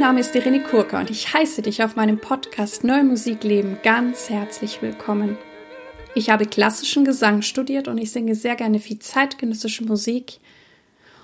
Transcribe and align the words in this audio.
Name 0.00 0.20
ist 0.20 0.34
Irene 0.34 0.62
Kurka 0.62 0.98
und 0.98 1.10
ich 1.10 1.34
heiße 1.34 1.60
dich 1.60 1.84
auf 1.84 1.94
meinem 1.94 2.18
Podcast 2.18 2.84
Neue 2.84 3.04
Musik 3.04 3.44
Leben 3.44 3.76
ganz 3.82 4.30
herzlich 4.30 4.80
willkommen. 4.80 5.36
Ich 6.14 6.30
habe 6.30 6.46
klassischen 6.46 7.04
Gesang 7.04 7.42
studiert 7.42 7.86
und 7.86 7.98
ich 7.98 8.10
singe 8.10 8.34
sehr 8.34 8.56
gerne 8.56 8.80
viel 8.80 8.98
zeitgenössische 8.98 9.84
Musik. 9.84 10.38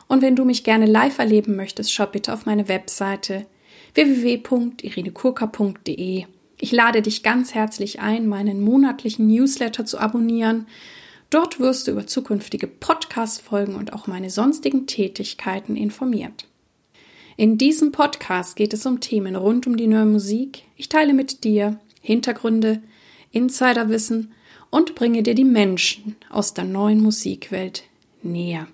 Und 0.09 0.21
wenn 0.21 0.37
du 0.37 0.45
mich 0.45 0.63
gerne 0.63 0.85
live 0.85 1.19
erleben 1.19 1.57
möchtest, 1.57 1.91
schau 1.91 2.05
bitte 2.05 2.35
auf 2.35 2.45
meine 2.45 2.69
Webseite 2.69 3.47
www.irenekurka.de. 3.95 6.27
Ich 6.61 6.73
lade 6.73 7.01
dich 7.01 7.23
ganz 7.23 7.55
herzlich 7.55 8.01
ein, 8.01 8.27
meinen 8.27 8.61
monatlichen 8.61 9.27
Newsletter 9.27 9.87
zu 9.87 9.99
abonnieren. 9.99 10.67
Dort 11.31 11.61
wirst 11.61 11.87
du 11.87 11.93
über 11.93 12.07
zukünftige 12.07 12.67
Podcast-Folgen 12.67 13.75
und 13.75 13.95
auch 13.95 14.07
meine 14.07 14.29
sonstigen 14.29 14.87
Tätigkeiten 14.87 15.77
informiert. 15.77 16.47
In 17.39 17.59
diesem 17.59 17.93
Podcast 17.93 18.57
geht 18.57 18.73
es 18.73 18.87
um 18.87 19.01
Themen 19.01 19.37
rund 19.37 19.67
um 19.67 19.77
die 19.77 19.87
neue 19.87 20.07
Musik. 20.07 20.63
Ich 20.75 20.89
teile 20.89 21.13
mit 21.13 21.45
dir 21.45 21.79
Hintergründe, 22.01 22.81
Insiderwissen 23.31 24.33
und 24.71 24.95
bringe 24.95 25.23
dir 25.23 25.35
die 25.35 25.45
Menschen 25.45 26.17
aus 26.31 26.55
der 26.55 26.65
neuen 26.65 27.03
Musikwelt 27.03 27.83
näher. 28.23 28.69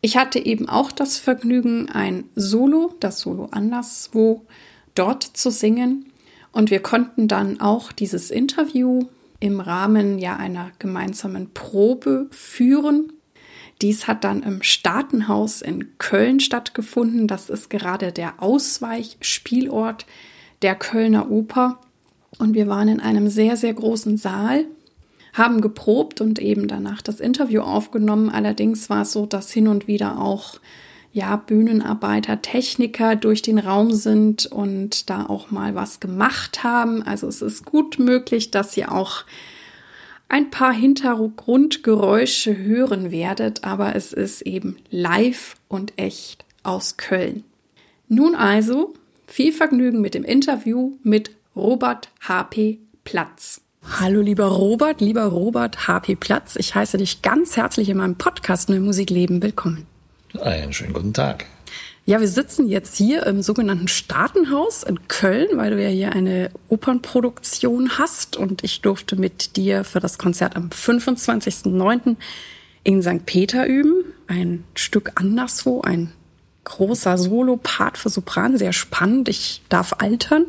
Ich 0.00 0.16
hatte 0.16 0.38
eben 0.38 0.70
auch 0.70 0.90
das 0.90 1.18
Vergnügen, 1.18 1.90
ein 1.90 2.24
Solo, 2.34 2.94
das 2.98 3.20
Solo 3.20 3.48
anderswo, 3.50 4.46
dort 4.94 5.22
zu 5.22 5.50
singen. 5.50 6.06
Und 6.52 6.70
wir 6.70 6.80
konnten 6.80 7.28
dann 7.28 7.60
auch 7.60 7.92
dieses 7.92 8.30
Interview 8.30 9.06
im 9.38 9.60
Rahmen 9.60 10.18
ja 10.18 10.36
einer 10.36 10.70
gemeinsamen 10.78 11.52
Probe 11.54 12.26
führen. 12.30 13.12
Dies 13.80 14.06
hat 14.06 14.24
dann 14.24 14.42
im 14.42 14.62
Staatenhaus 14.62 15.62
in 15.62 15.96
Köln 15.98 16.40
stattgefunden. 16.40 17.26
Das 17.26 17.48
ist 17.48 17.70
gerade 17.70 18.12
der 18.12 18.42
Ausweichspielort 18.42 20.06
der 20.60 20.74
Kölner 20.74 21.30
Oper. 21.30 21.80
Und 22.38 22.54
wir 22.54 22.68
waren 22.68 22.88
in 22.88 23.00
einem 23.00 23.28
sehr, 23.28 23.56
sehr 23.56 23.72
großen 23.72 24.18
Saal, 24.18 24.66
haben 25.32 25.60
geprobt 25.62 26.20
und 26.20 26.38
eben 26.38 26.68
danach 26.68 27.00
das 27.00 27.20
Interview 27.20 27.62
aufgenommen. 27.62 28.28
Allerdings 28.28 28.90
war 28.90 29.02
es 29.02 29.12
so, 29.12 29.24
dass 29.24 29.50
hin 29.50 29.68
und 29.68 29.86
wieder 29.86 30.20
auch 30.20 30.60
ja, 31.12 31.36
Bühnenarbeiter, 31.36 32.40
Techniker 32.40 33.16
durch 33.16 33.42
den 33.42 33.58
Raum 33.58 33.92
sind 33.92 34.46
und 34.46 35.10
da 35.10 35.26
auch 35.26 35.50
mal 35.50 35.74
was 35.74 36.00
gemacht 36.00 36.62
haben. 36.62 37.02
Also 37.02 37.26
es 37.26 37.42
ist 37.42 37.64
gut 37.64 37.98
möglich, 37.98 38.50
dass 38.50 38.76
ihr 38.76 38.92
auch 38.92 39.24
ein 40.28 40.50
paar 40.50 40.72
Hintergrundgeräusche 40.72 42.56
hören 42.56 43.10
werdet, 43.10 43.64
aber 43.64 43.96
es 43.96 44.12
ist 44.12 44.42
eben 44.42 44.76
live 44.90 45.56
und 45.66 45.92
echt 45.96 46.44
aus 46.62 46.96
Köln. 46.96 47.42
Nun 48.08 48.36
also 48.36 48.94
viel 49.26 49.52
Vergnügen 49.52 50.00
mit 50.00 50.14
dem 50.14 50.24
Interview 50.24 50.92
mit 51.02 51.32
Robert 51.56 52.10
H.P. 52.20 52.78
Platz. 53.02 53.60
Hallo 53.98 54.20
lieber 54.20 54.46
Robert, 54.46 55.00
lieber 55.00 55.24
Robert 55.24 55.88
H.P. 55.88 56.14
Platz, 56.14 56.54
ich 56.56 56.74
heiße 56.74 56.98
dich 56.98 57.22
ganz 57.22 57.56
herzlich 57.56 57.88
in 57.88 57.96
meinem 57.96 58.16
Podcast 58.16 58.68
Neue 58.68 58.80
Musik 58.80 59.10
Leben 59.10 59.42
willkommen. 59.42 59.89
Einen 60.38 60.72
schönen 60.72 60.92
guten 60.92 61.12
Tag. 61.12 61.46
Ja, 62.06 62.20
wir 62.20 62.28
sitzen 62.28 62.68
jetzt 62.68 62.96
hier 62.96 63.26
im 63.26 63.42
sogenannten 63.42 63.88
Staatenhaus 63.88 64.82
in 64.82 65.06
Köln, 65.06 65.48
weil 65.54 65.70
du 65.70 65.82
ja 65.82 65.88
hier 65.88 66.12
eine 66.12 66.50
Opernproduktion 66.68 67.98
hast 67.98 68.36
und 68.36 68.64
ich 68.64 68.80
durfte 68.80 69.16
mit 69.16 69.56
dir 69.56 69.84
für 69.84 70.00
das 70.00 70.18
Konzert 70.18 70.56
am 70.56 70.70
25.09. 70.70 72.16
in 72.82 73.02
St. 73.02 73.26
Peter 73.26 73.66
üben. 73.66 74.04
Ein 74.26 74.64
Stück 74.74 75.12
anderswo, 75.16 75.82
ein 75.82 76.12
großer 76.64 77.18
Solo-Part 77.18 77.98
für 77.98 78.08
Sopran, 78.08 78.56
sehr 78.56 78.72
spannend. 78.72 79.28
Ich 79.28 79.62
darf 79.68 79.94
altern. 79.98 80.46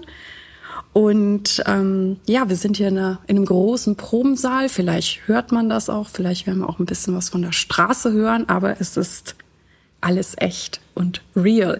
Und 0.93 1.63
ähm, 1.67 2.19
ja, 2.25 2.49
wir 2.49 2.55
sind 2.55 2.77
hier 2.77 2.87
in, 2.87 2.97
einer, 2.97 3.19
in 3.27 3.37
einem 3.37 3.45
großen 3.45 3.95
Probensaal. 3.95 4.67
Vielleicht 4.67 5.27
hört 5.27 5.51
man 5.51 5.69
das 5.69 5.89
auch, 5.89 6.09
vielleicht 6.09 6.47
werden 6.47 6.59
wir 6.59 6.69
auch 6.69 6.79
ein 6.79 6.85
bisschen 6.85 7.15
was 7.15 7.29
von 7.29 7.41
der 7.41 7.53
Straße 7.53 8.11
hören, 8.11 8.49
aber 8.49 8.79
es 8.79 8.97
ist 8.97 9.35
alles 10.01 10.35
echt 10.37 10.81
und 10.93 11.21
real. 11.35 11.79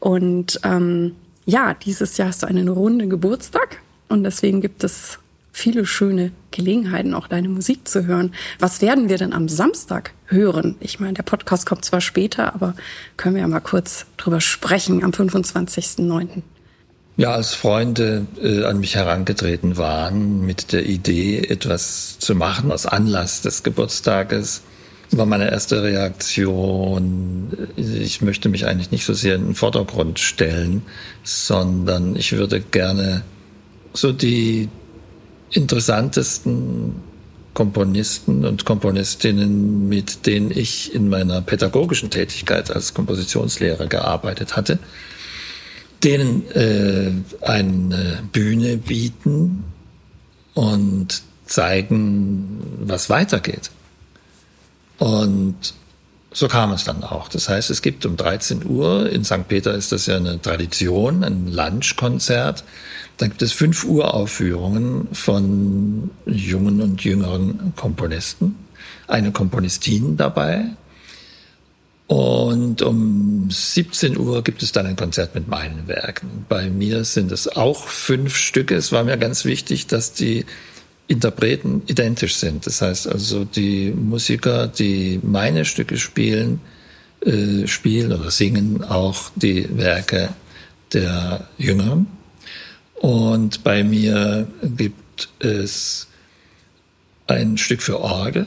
Und 0.00 0.60
ähm, 0.64 1.16
ja, 1.44 1.74
dieses 1.74 2.16
Jahr 2.16 2.28
hast 2.28 2.42
du 2.42 2.46
einen 2.46 2.68
runden 2.68 3.10
Geburtstag 3.10 3.80
und 4.08 4.24
deswegen 4.24 4.60
gibt 4.60 4.84
es 4.84 5.18
viele 5.52 5.86
schöne 5.86 6.32
Gelegenheiten, 6.50 7.14
auch 7.14 7.28
deine 7.28 7.48
Musik 7.48 7.88
zu 7.88 8.06
hören. 8.06 8.34
Was 8.58 8.82
werden 8.82 9.08
wir 9.08 9.16
denn 9.16 9.32
am 9.32 9.48
Samstag 9.48 10.12
hören? 10.26 10.76
Ich 10.80 11.00
meine, 11.00 11.14
der 11.14 11.22
Podcast 11.22 11.64
kommt 11.64 11.84
zwar 11.84 12.02
später, 12.02 12.54
aber 12.54 12.74
können 13.16 13.36
wir 13.36 13.42
ja 13.42 13.48
mal 13.48 13.60
kurz 13.60 14.06
drüber 14.18 14.40
sprechen 14.40 15.02
am 15.02 15.12
25.09. 15.12 16.42
Ja, 17.16 17.32
als 17.32 17.54
Freunde 17.54 18.26
äh, 18.42 18.64
an 18.64 18.80
mich 18.80 18.94
herangetreten 18.96 19.78
waren 19.78 20.44
mit 20.44 20.72
der 20.72 20.84
Idee, 20.84 21.38
etwas 21.38 22.18
zu 22.18 22.34
machen 22.34 22.70
aus 22.70 22.84
Anlass 22.84 23.40
des 23.40 23.62
Geburtstages, 23.62 24.60
war 25.10 25.26
meine 25.26 25.50
erste 25.50 25.82
Reaktion, 25.82 27.68
ich 27.76 28.22
möchte 28.22 28.48
mich 28.48 28.66
eigentlich 28.66 28.90
nicht 28.90 29.04
so 29.04 29.14
sehr 29.14 29.36
in 29.36 29.46
den 29.46 29.54
Vordergrund 29.54 30.18
stellen, 30.18 30.82
sondern 31.22 32.16
ich 32.16 32.32
würde 32.32 32.60
gerne 32.60 33.22
so 33.92 34.12
die 34.12 34.68
interessantesten 35.50 36.96
Komponisten 37.54 38.44
und 38.44 38.66
Komponistinnen, 38.66 39.88
mit 39.88 40.26
denen 40.26 40.50
ich 40.50 40.94
in 40.94 41.08
meiner 41.08 41.40
pädagogischen 41.40 42.10
Tätigkeit 42.10 42.70
als 42.70 42.92
Kompositionslehrer 42.92 43.86
gearbeitet 43.86 44.56
hatte, 44.56 44.78
denen 46.04 46.50
äh, 46.50 47.12
eine 47.40 48.22
Bühne 48.32 48.76
bieten 48.76 49.64
und 50.52 51.22
zeigen, 51.46 52.58
was 52.80 53.08
weitergeht. 53.08 53.70
Und 54.98 55.74
so 56.32 56.48
kam 56.48 56.72
es 56.72 56.84
dann 56.84 57.02
auch. 57.02 57.28
Das 57.28 57.48
heißt, 57.48 57.70
es 57.70 57.80
gibt 57.80 58.04
um 58.04 58.16
13 58.16 58.66
Uhr, 58.66 59.10
in 59.10 59.24
St. 59.24 59.48
Peter 59.48 59.74
ist 59.74 59.92
das 59.92 60.06
ja 60.06 60.16
eine 60.16 60.40
Tradition, 60.40 61.24
ein 61.24 61.48
Lunchkonzert. 61.48 62.64
Da 63.16 63.26
gibt 63.26 63.40
es 63.40 63.52
5 63.52 63.84
Uhr 63.84 64.12
Aufführungen 64.12 65.08
von 65.12 66.10
jungen 66.26 66.82
und 66.82 67.02
jüngeren 67.02 67.72
Komponisten. 67.74 68.56
Eine 69.08 69.32
Komponistin 69.32 70.16
dabei. 70.16 70.66
Und 72.06 72.82
um 72.82 73.48
17 73.50 74.16
Uhr 74.16 74.44
gibt 74.44 74.62
es 74.62 74.70
dann 74.70 74.86
ein 74.86 74.96
Konzert 74.96 75.34
mit 75.34 75.48
meinen 75.48 75.88
Werken. 75.88 76.44
Bei 76.48 76.70
mir 76.70 77.04
sind 77.04 77.32
es 77.32 77.48
auch 77.48 77.88
fünf 77.88 78.36
Stücke. 78.36 78.76
Es 78.76 78.92
war 78.92 79.02
mir 79.02 79.16
ganz 79.16 79.44
wichtig, 79.44 79.86
dass 79.88 80.12
die 80.12 80.44
Interpreten 81.08 81.82
identisch 81.86 82.36
sind. 82.36 82.66
Das 82.66 82.82
heißt 82.82 83.08
also, 83.08 83.44
die 83.44 83.90
Musiker, 83.90 84.66
die 84.66 85.20
meine 85.22 85.64
Stücke 85.64 85.96
spielen, 85.96 86.60
äh, 87.24 87.66
spielen 87.66 88.12
oder 88.12 88.30
singen 88.30 88.84
auch 88.84 89.30
die 89.36 89.68
Werke 89.76 90.30
der 90.92 91.48
Jüngeren. 91.58 92.06
Und 92.94 93.62
bei 93.62 93.84
mir 93.84 94.48
gibt 94.62 95.28
es 95.38 96.08
ein 97.26 97.58
Stück 97.58 97.82
für 97.82 98.00
Orgel, 98.00 98.46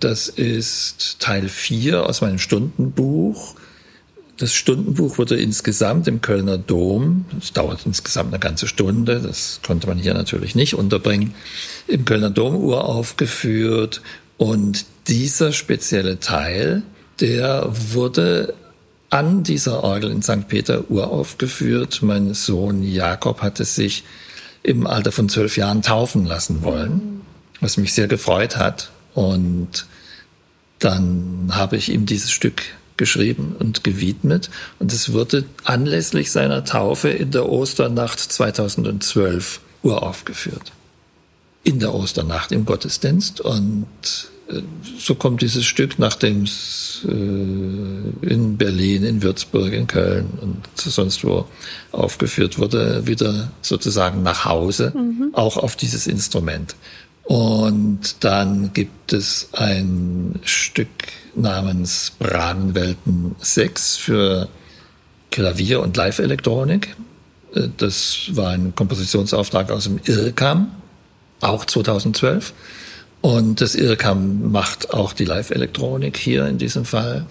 Das 0.00 0.28
ist 0.28 1.20
Teil 1.20 1.48
4 1.48 2.06
aus 2.06 2.20
meinem 2.20 2.38
Stundenbuch. 2.38 3.54
Das 4.38 4.52
Stundenbuch 4.52 5.16
wurde 5.16 5.36
insgesamt 5.36 6.06
im 6.08 6.20
Kölner 6.20 6.58
Dom, 6.58 7.24
es 7.40 7.54
dauert 7.54 7.86
insgesamt 7.86 8.34
eine 8.34 8.38
ganze 8.38 8.68
Stunde, 8.68 9.20
das 9.20 9.60
konnte 9.66 9.86
man 9.86 9.96
hier 9.96 10.12
natürlich 10.12 10.54
nicht 10.54 10.74
unterbringen, 10.74 11.34
im 11.86 12.04
Kölner 12.04 12.28
Dom 12.28 12.54
uraufgeführt. 12.56 14.02
Und 14.36 14.84
dieser 15.08 15.52
spezielle 15.52 16.20
Teil, 16.20 16.82
der 17.20 17.66
wurde 17.70 18.52
an 19.08 19.42
dieser 19.42 19.82
Orgel 19.82 20.10
in 20.10 20.20
St. 20.20 20.48
Peter 20.48 20.90
uraufgeführt. 20.90 22.02
Mein 22.02 22.34
Sohn 22.34 22.82
Jakob 22.82 23.40
hatte 23.40 23.64
sich 23.64 24.04
im 24.62 24.86
Alter 24.86 25.12
von 25.12 25.30
zwölf 25.30 25.56
Jahren 25.56 25.80
taufen 25.80 26.26
lassen 26.26 26.62
wollen, 26.62 27.22
was 27.60 27.78
mich 27.78 27.94
sehr 27.94 28.08
gefreut 28.08 28.58
hat. 28.58 28.90
Und 29.14 29.86
dann 30.78 31.52
habe 31.52 31.78
ich 31.78 31.90
ihm 31.90 32.04
dieses 32.04 32.30
Stück 32.30 32.62
geschrieben 32.96 33.54
und 33.58 33.84
gewidmet. 33.84 34.50
Und 34.78 34.92
es 34.92 35.12
wurde 35.12 35.44
anlässlich 35.64 36.30
seiner 36.30 36.64
Taufe 36.64 37.08
in 37.08 37.30
der 37.30 37.48
Osternacht 37.48 38.20
2012 38.20 39.60
uraufgeführt. 39.82 40.72
In 41.62 41.80
der 41.80 41.94
Osternacht 41.94 42.52
im 42.52 42.64
Gottesdienst. 42.64 43.40
Und 43.40 43.86
äh, 44.48 44.62
so 44.98 45.14
kommt 45.14 45.42
dieses 45.42 45.64
Stück, 45.64 45.98
nachdem 45.98 46.42
es 46.42 47.04
äh, 47.04 47.10
in 47.10 48.56
Berlin, 48.56 49.04
in 49.04 49.22
Würzburg, 49.22 49.72
in 49.72 49.86
Köln 49.86 50.26
und 50.40 50.62
sonst 50.76 51.24
wo 51.24 51.46
aufgeführt 51.92 52.58
wurde, 52.58 53.06
wieder 53.06 53.50
sozusagen 53.62 54.22
nach 54.22 54.44
Hause, 54.44 54.92
mhm. 54.94 55.30
auch 55.32 55.56
auf 55.56 55.76
dieses 55.76 56.06
Instrument. 56.06 56.76
Und 57.26 58.22
dann 58.24 58.72
gibt 58.72 59.12
es 59.12 59.48
ein 59.52 60.38
Stück 60.44 60.88
namens 61.34 62.12
Brahmenwelten 62.20 63.34
6 63.40 63.96
für 63.96 64.48
Klavier 65.32 65.80
und 65.80 65.96
Live-Elektronik. 65.96 66.94
Äh, 67.54 67.68
das 67.76 68.30
war 68.30 68.50
ein 68.50 68.74
Kompositionsauftrag 68.76 69.72
aus 69.72 69.84
dem 69.84 69.98
IRCAM, 70.06 70.70
auch 71.40 71.64
2012. 71.64 72.52
Und 73.22 73.60
das 73.60 73.74
IRCAM 73.74 74.52
macht 74.52 74.94
auch 74.94 75.12
die 75.12 75.24
Live-Elektronik 75.24 76.16
hier 76.16 76.46
in 76.46 76.58
diesem 76.58 76.84
Fall. 76.84 77.26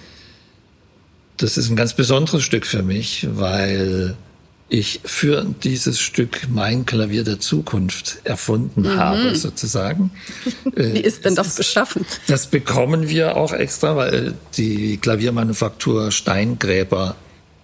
Das 1.37 1.57
ist 1.57 1.69
ein 1.69 1.77
ganz 1.77 1.93
besonderes 1.93 2.43
Stück 2.43 2.65
für 2.65 2.83
mich, 2.83 3.27
weil 3.31 4.17
ich 4.67 5.01
für 5.03 5.45
dieses 5.63 5.99
Stück 5.99 6.47
mein 6.49 6.85
Klavier 6.85 7.23
der 7.23 7.39
Zukunft 7.39 8.17
erfunden 8.23 8.81
mhm. 8.81 8.95
habe, 8.97 9.35
sozusagen. 9.35 10.11
Wie 10.75 10.99
ist 10.99 11.25
denn 11.25 11.35
das 11.35 11.55
beschaffen? 11.55 12.05
Das 12.27 12.47
bekommen 12.47 13.07
wir 13.07 13.37
auch 13.37 13.53
extra, 13.53 13.95
weil 13.95 14.33
die 14.57 14.97
Klaviermanufaktur 14.97 16.11
Steingräber 16.11 17.15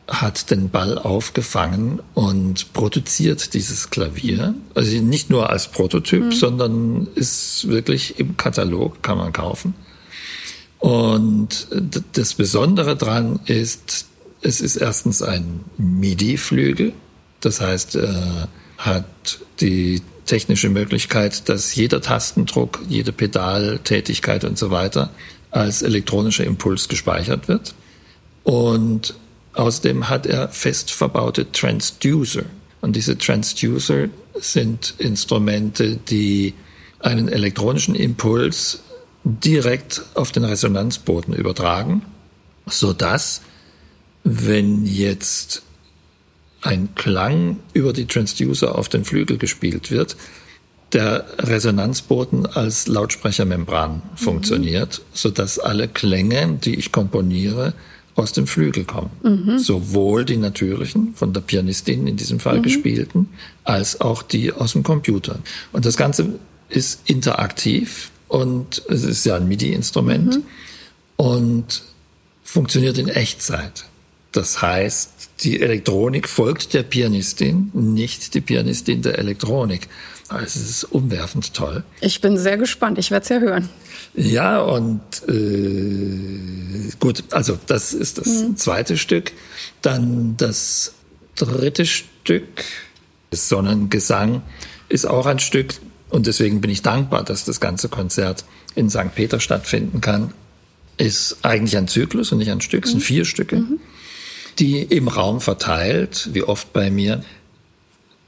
hat 0.08 0.52
den 0.52 0.70
Ball 0.70 0.98
aufgefangen 0.98 2.02
und 2.14 2.74
produziert 2.74 3.54
dieses 3.54 3.90
Klavier. 3.90 4.54
Also 4.76 4.98
nicht 4.98 5.30
nur 5.30 5.50
als 5.50 5.70
Prototyp, 5.70 6.26
mhm. 6.26 6.32
sondern 6.32 7.08
ist 7.16 7.68
wirklich 7.68 8.20
im 8.20 8.38
Katalog, 8.38 9.02
kann 9.02 9.18
man 9.18 9.34
kaufen. 9.34 9.74
Und 10.80 11.68
das 12.14 12.34
Besondere 12.34 12.96
dran 12.96 13.40
ist, 13.46 14.08
es 14.42 14.62
ist 14.62 14.78
erstens 14.78 15.22
ein 15.22 15.62
MIDI-Flügel, 15.78 16.94
das 17.40 17.62
heißt, 17.62 17.96
er 17.96 18.48
hat 18.78 19.06
die 19.60 20.02
technische 20.26 20.70
Möglichkeit, 20.70 21.50
dass 21.50 21.76
jeder 21.76 22.02
Tastendruck, 22.02 22.82
jede 22.88 23.12
Pedaltätigkeit 23.12 24.44
und 24.44 24.58
so 24.58 24.72
weiter 24.72 25.12
als 25.50 25.82
elektronischer 25.82 26.46
Impuls 26.46 26.88
gespeichert 26.88 27.48
wird. 27.48 27.74
Und 28.44 29.16
außerdem 29.54 30.10
hat 30.10 30.26
er 30.26 30.48
fest 30.50 30.92
verbaute 30.92 31.52
Transducer. 31.52 32.44
Und 32.80 32.96
diese 32.96 33.18
Transducer 33.18 34.08
sind 34.36 34.96
Instrumente, 34.98 35.98
die 35.98 36.54
einen 37.00 37.28
elektronischen 37.28 37.96
Impuls 37.96 38.82
direkt 39.24 40.04
auf 40.14 40.32
den 40.32 40.46
Resonanzboden 40.46 41.34
übertragen, 41.34 42.04
so 42.66 42.94
dass 42.94 43.42
wenn 44.24 44.86
jetzt 44.86 45.64
ein 46.62 46.94
Klang 46.96 47.58
über 47.74 47.92
die 47.94 48.06
Transducer 48.06 48.78
auf 48.78 48.88
den 48.88 49.04
Flügel 49.04 49.38
gespielt 49.38 49.92
wird, 49.92 50.16
der 50.94 51.26
Resonanzboden 51.40 52.46
als 52.46 52.88
Lautsprechermembran 52.88 53.96
mhm. 53.96 54.18
funktioniert, 54.18 55.02
so 55.14 55.30
dass 55.30 55.58
alle 55.58 55.88
Klänge, 55.88 56.60
die 56.64 56.76
ich 56.76 56.92
komponiere, 56.92 57.74
aus 58.16 58.34
dem 58.34 58.46
Flügel 58.46 58.84
kommen. 58.84 59.12
Mhm. 59.24 59.58
Sowohl 59.58 60.26
die 60.26 60.38
natürlichen, 60.38 61.14
von 61.16 61.34
der 61.34 61.42
Pianistin 61.42 62.08
in 62.08 62.18
diesem 62.18 62.40
Fall 62.40 62.58
mhm. 62.58 62.64
gespielten, 62.64 63.30
als 63.64 64.02
auch 64.02 64.22
die 64.22 64.52
aus 64.52 64.74
dem 64.74 64.84
Computer. 64.84 65.40
Und 65.72 65.86
das 65.86 65.96
Ganze 65.96 66.40
ist 66.70 67.02
interaktiv 67.10 68.12
und 68.28 68.84
es 68.90 69.04
ist 69.04 69.26
ja 69.26 69.38
ein 69.38 69.48
MIDI-Instrument 69.48 70.36
mhm. 70.36 70.44
und 71.16 71.84
funktioniert 72.44 72.98
in 72.98 73.08
Echtzeit. 73.08 73.86
Das 74.32 74.62
heißt, 74.62 75.12
die 75.42 75.62
Elektronik 75.62 76.30
folgt 76.30 76.74
der 76.74 76.84
Pianistin, 76.84 77.72
nicht 77.74 78.34
die 78.34 78.42
Pianistin 78.42 79.02
der 79.02 79.20
Elektronik. 79.20 79.88
Also 80.30 80.60
es 80.60 80.70
ist 80.70 80.84
umwerfend 80.86 81.54
toll. 81.54 81.84
Ich 82.00 82.22
bin 82.22 82.38
sehr 82.38 82.58
gespannt. 82.58 82.98
Ich 82.98 83.12
werde 83.12 83.24
es 83.24 83.30
ja 83.30 83.40
hören. 83.40 83.70
Ja, 84.16 84.62
und 84.62 85.02
äh, 85.28 86.92
gut, 87.00 87.26
also 87.32 87.58
das 87.68 87.94
ist 87.94 88.18
das 88.18 88.28
mhm. 88.28 88.56
zweite 88.56 88.98
Stück. 88.98 89.34
Dann 89.82 90.38
das 90.38 90.94
dritte 91.36 91.86
Stück, 91.86 92.64
Sonnengesang, 93.32 94.42
ist 94.88 95.06
auch 95.06 95.26
ein 95.26 95.40
Stück, 95.40 95.76
und 96.10 96.28
deswegen 96.28 96.60
bin 96.60 96.70
ich 96.70 96.82
dankbar, 96.82 97.24
dass 97.24 97.46
das 97.46 97.62
ganze 97.62 97.88
Konzert 97.88 98.44
in 98.76 98.90
St. 98.90 99.16
Peter 99.16 99.40
stattfinden 99.40 100.02
kann. 100.02 100.34
Ist 100.98 101.38
eigentlich 101.42 101.78
ein 101.78 101.88
Zyklus 101.88 102.34
und 102.34 102.40
nicht 102.40 102.52
ein 102.52 102.60
Stück, 102.60 102.84
es 102.84 102.92
sind 102.92 103.00
mhm. 103.00 103.06
vier 103.06 103.26
Stücke. 103.26 103.58
Mhm 103.58 103.80
die 104.60 104.82
im 104.82 105.08
Raum 105.08 105.42
verteilt, 105.42 106.30
wie 106.34 106.44
oft 106.44 106.74
bei 106.74 106.90
mir, 106.90 107.24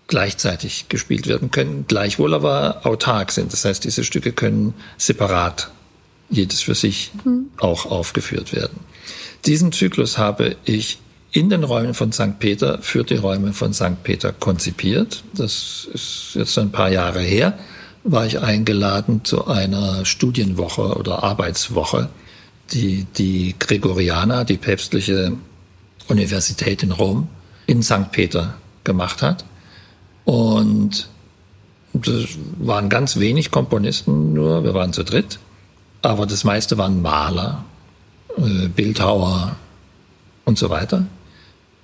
gleichzeitig 0.08 0.90
gespielt 0.90 1.28
werden 1.28 1.52
können, 1.52 1.86
gleichwohl 1.88 2.34
aber 2.34 2.82
autark 2.84 3.32
sind. 3.32 3.54
Das 3.54 3.66
heißt, 3.66 3.84
diese 3.84 4.04
Stücke 4.04 4.32
können 4.32 4.74
separat, 4.98 5.72
jedes 6.30 6.62
für 6.62 6.76
sich, 6.76 7.12
mhm. 7.24 7.48
auch 7.58 7.86
aufgeführt 7.86 8.54
werden. 8.54 8.80
Diesen 9.46 9.72
Zyklus 9.72 10.18
habe 10.18 10.56
ich 10.66 11.00
in 11.32 11.50
den 11.50 11.64
Räumen 11.64 11.94
von 11.94 12.12
St. 12.12 12.38
Peter 12.40 12.78
für 12.82 13.04
die 13.04 13.16
Räume 13.16 13.54
von 13.54 13.74
St. 13.74 14.04
Peter 14.04 14.32
konzipiert. 14.32 15.24
Das 15.34 15.88
ist 15.92 16.32
jetzt 16.36 16.58
ein 16.60 16.72
paar 16.72 16.92
Jahre 16.92 17.22
her. 17.22 17.58
War 18.04 18.26
ich 18.26 18.40
eingeladen 18.40 19.22
zu 19.24 19.48
einer 19.48 20.06
Studienwoche 20.06 20.96
oder 20.96 21.24
Arbeitswoche, 21.24 22.10
die 22.72 23.08
die 23.18 23.56
Gregorianer, 23.58 24.46
die 24.46 24.58
päpstliche 24.58 25.34
Universität 26.08 26.84
in 26.84 26.92
Rom 26.92 27.28
in 27.66 27.82
St. 27.84 28.12
Peter 28.12 28.56
gemacht 28.84 29.22
hat. 29.22 29.46
Und 30.26 31.10
das 31.94 32.26
waren 32.58 32.90
ganz 32.90 33.18
wenig 33.20 33.52
Komponisten 33.52 34.34
nur, 34.34 34.64
wir 34.64 34.74
waren 34.74 34.94
zu 34.94 35.04
dritt, 35.04 35.40
aber 36.02 36.26
das 36.26 36.44
meiste 36.44 36.78
waren 36.78 37.02
Maler, 37.02 37.64
äh, 38.38 38.68
Bildhauer 38.68 39.56
und 40.46 40.58
so 40.58 40.70
weiter. 40.70 41.06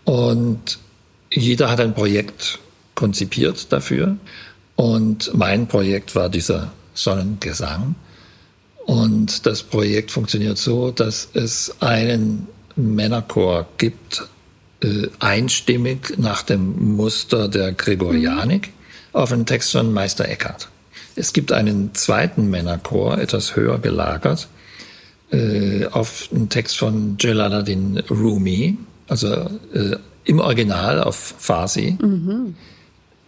Und 0.05 0.79
jeder 1.31 1.69
hat 1.69 1.79
ein 1.79 1.93
Projekt 1.93 2.59
konzipiert 2.95 3.71
dafür. 3.71 4.17
Und 4.75 5.31
mein 5.33 5.67
Projekt 5.67 6.15
war 6.15 6.29
dieser 6.29 6.71
Sonnengesang. 6.93 7.95
Und 8.85 9.45
das 9.45 9.61
Projekt 9.61 10.11
funktioniert 10.11 10.57
so, 10.57 10.91
dass 10.91 11.29
es 11.33 11.75
einen 11.81 12.47
Männerchor 12.75 13.67
gibt, 13.77 14.27
äh, 14.81 15.07
einstimmig 15.19 16.17
nach 16.17 16.43
dem 16.43 16.95
Muster 16.95 17.47
der 17.47 17.73
Gregorianik 17.73 18.67
mhm. 18.67 19.19
auf 19.19 19.31
einen 19.31 19.45
Text 19.45 19.71
von 19.71 19.91
Meister 19.91 20.27
Eckhart. 20.27 20.69
Es 21.15 21.33
gibt 21.33 21.51
einen 21.51 21.93
zweiten 21.95 22.49
Männerchor, 22.49 23.17
etwas 23.17 23.55
höher 23.55 23.79
gelagert, 23.79 24.47
äh, 25.31 25.85
auf 25.87 26.29
einen 26.31 26.49
Text 26.49 26.77
von 26.77 27.17
Jalaluddin 27.19 28.01
Rumi, 28.09 28.77
also 29.07 29.27
äh, 29.73 29.97
im 30.23 30.39
Original 30.39 31.01
auf 31.03 31.35
Farsi. 31.37 31.97
Mhm. 32.01 32.55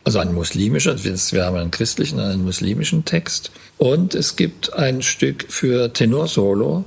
Also 0.04 0.20
ein 0.20 0.34
muslimischer, 0.34 0.96
wir 1.04 1.46
haben 1.46 1.58
einen 1.58 1.72
christlichen, 1.72 2.20
einen 2.20 2.44
muslimischen 2.44 3.06
Text. 3.06 3.52
Und 3.78 4.16
es 4.16 4.36
gibt 4.36 4.74
ein 4.74 5.02
Stück 5.02 5.46
für 5.50 5.94
Tenorsolo 5.94 6.86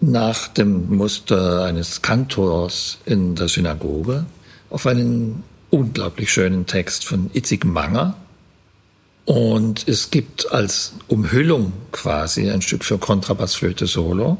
nach 0.00 0.48
dem 0.48 0.94
Muster 0.96 1.64
eines 1.64 2.02
Kantors 2.02 2.98
in 3.06 3.34
der 3.34 3.48
Synagoge 3.48 4.26
auf 4.70 4.86
einen 4.86 5.42
unglaublich 5.70 6.32
schönen 6.32 6.66
Text 6.66 7.04
von 7.04 7.30
Itzig 7.32 7.64
Manger. 7.64 8.16
Und 9.24 9.88
es 9.88 10.10
gibt 10.10 10.52
als 10.52 10.92
Umhüllung 11.08 11.72
quasi 11.92 12.50
ein 12.50 12.60
Stück 12.60 12.84
für 12.84 12.98
Kontrabassflöte 12.98 13.86
Solo, 13.86 14.36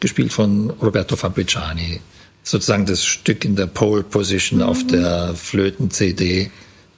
gespielt 0.00 0.32
von 0.32 0.70
Roberto 0.70 1.16
Fabriciani. 1.16 2.00
Sozusagen 2.42 2.86
das 2.86 3.04
Stück 3.04 3.44
in 3.44 3.56
der 3.56 3.66
Pole 3.66 4.02
Position 4.02 4.60
mhm. 4.60 4.66
auf 4.66 4.86
der 4.86 5.34
Flöten-CD 5.34 6.50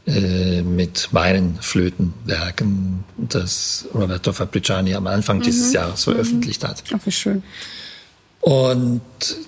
äh, 0.06 0.62
mit 0.62 1.08
meinen 1.12 1.58
Flötenwerken, 1.60 3.04
das 3.16 3.86
Roberto 3.94 4.32
Fabriciani 4.32 4.94
am 4.94 5.06
Anfang 5.06 5.38
mhm. 5.38 5.42
dieses 5.42 5.72
Jahres 5.72 6.04
veröffentlicht 6.04 6.64
hat. 6.64 6.82
Ach, 6.92 6.98
wie 7.04 7.12
schön. 7.12 7.42
Und 8.40 9.02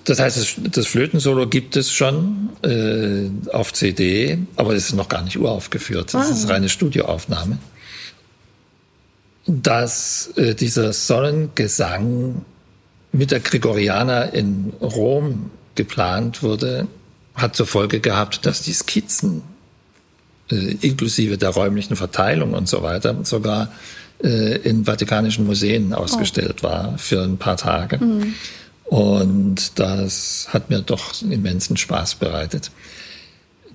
das 0.05 0.19
heißt, 0.19 0.59
das, 0.71 0.87
Flötensolo 0.87 1.47
gibt 1.47 1.75
es 1.75 1.91
schon 1.91 2.49
äh, 2.61 3.29
auf 3.53 3.73
CD, 3.73 4.39
aber 4.57 4.73
es 4.73 4.87
ist 4.87 4.93
noch 4.93 5.07
gar 5.07 5.23
nicht 5.23 5.37
uraufgeführt. 5.39 6.13
Das 6.13 6.29
ah. 6.29 6.33
ist 6.33 6.49
reine 6.49 6.69
Studioaufnahme. 6.69 7.57
Dass 9.47 10.31
äh, 10.35 10.53
dieser 10.55 10.93
Sonnengesang 10.93 12.45
mit 13.11 13.31
der 13.31 13.39
Gregorianer 13.39 14.33
in 14.33 14.73
Rom 14.81 15.51
geplant 15.75 16.43
wurde, 16.43 16.87
hat 17.33 17.55
zur 17.55 17.67
Folge 17.67 18.01
gehabt, 18.01 18.45
dass 18.45 18.61
die 18.61 18.73
Skizzen 18.73 19.41
äh, 20.51 20.75
inklusive 20.81 21.37
der 21.37 21.49
räumlichen 21.49 21.95
Verteilung 21.95 22.53
und 22.53 22.67
so 22.67 22.83
weiter 22.83 23.15
sogar 23.23 23.71
äh, 24.23 24.57
in 24.57 24.85
vatikanischen 24.85 25.45
Museen 25.45 25.93
ausgestellt 25.93 26.57
oh. 26.59 26.63
war 26.63 26.97
für 26.97 27.23
ein 27.23 27.37
paar 27.37 27.57
Tage. 27.57 27.97
Mhm. 27.97 28.33
Und 28.91 29.79
das 29.79 30.49
hat 30.49 30.69
mir 30.69 30.81
doch 30.81 31.21
immensen 31.21 31.77
Spaß 31.77 32.15
bereitet. 32.15 32.71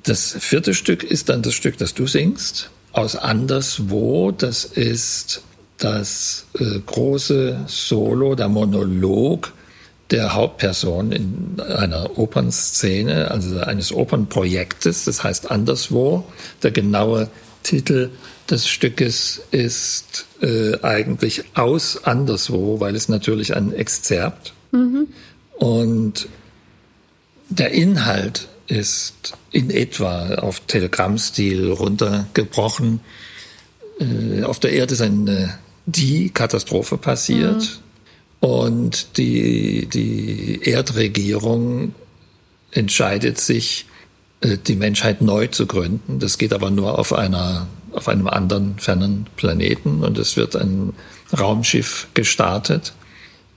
Das 0.02 0.36
vierte 0.38 0.74
Stück 0.74 1.02
ist 1.02 1.30
dann 1.30 1.40
das 1.40 1.54
Stück, 1.54 1.78
das 1.78 1.94
du 1.94 2.06
singst, 2.06 2.68
aus 2.92 3.16
Anderswo. 3.16 4.30
Das 4.30 4.66
ist 4.66 5.40
das 5.78 6.44
äh, 6.58 6.80
große 6.84 7.64
Solo, 7.66 8.34
der 8.34 8.50
Monolog 8.50 9.54
der 10.10 10.34
Hauptperson 10.34 11.10
in 11.12 11.62
einer 11.66 12.18
Opernszene, 12.18 13.30
also 13.30 13.58
eines 13.60 13.92
Opernprojektes, 13.92 15.06
das 15.06 15.24
heißt 15.24 15.50
Anderswo. 15.50 16.26
Der 16.62 16.72
genaue 16.72 17.30
Titel 17.62 18.10
des 18.50 18.68
Stückes 18.68 19.40
ist 19.50 20.26
äh, 20.42 20.78
eigentlich 20.82 21.44
aus 21.54 22.04
Anderswo, 22.04 22.80
weil 22.80 22.94
es 22.94 23.08
natürlich 23.08 23.56
ein 23.56 23.72
Exzerpt 23.72 24.52
Mhm. 24.72 25.08
Und 25.58 26.28
der 27.48 27.70
Inhalt 27.72 28.48
ist 28.66 29.34
in 29.52 29.70
etwa 29.70 30.34
auf 30.36 30.60
Telegrammstil 30.60 31.70
runtergebrochen. 31.70 33.00
Äh, 34.00 34.42
auf 34.42 34.58
der 34.58 34.72
Erde 34.72 34.94
ist 34.94 35.00
eine 35.00 35.58
die 35.86 36.30
Katastrophe 36.30 36.98
passiert 36.98 37.80
mhm. 38.42 38.48
und 38.48 39.16
die, 39.16 39.86
die 39.86 40.60
Erdregierung 40.64 41.94
entscheidet 42.72 43.38
sich, 43.38 43.86
äh, 44.40 44.58
die 44.58 44.74
Menschheit 44.74 45.22
neu 45.22 45.46
zu 45.46 45.66
gründen. 45.66 46.18
Das 46.18 46.38
geht 46.38 46.52
aber 46.52 46.70
nur 46.70 46.98
auf 46.98 47.12
einer, 47.12 47.68
auf 47.92 48.08
einem 48.08 48.26
anderen 48.26 48.78
fernen 48.78 49.26
Planeten 49.36 50.02
und 50.02 50.18
es 50.18 50.36
wird 50.36 50.56
ein 50.56 50.92
Raumschiff 51.38 52.08
gestartet 52.14 52.92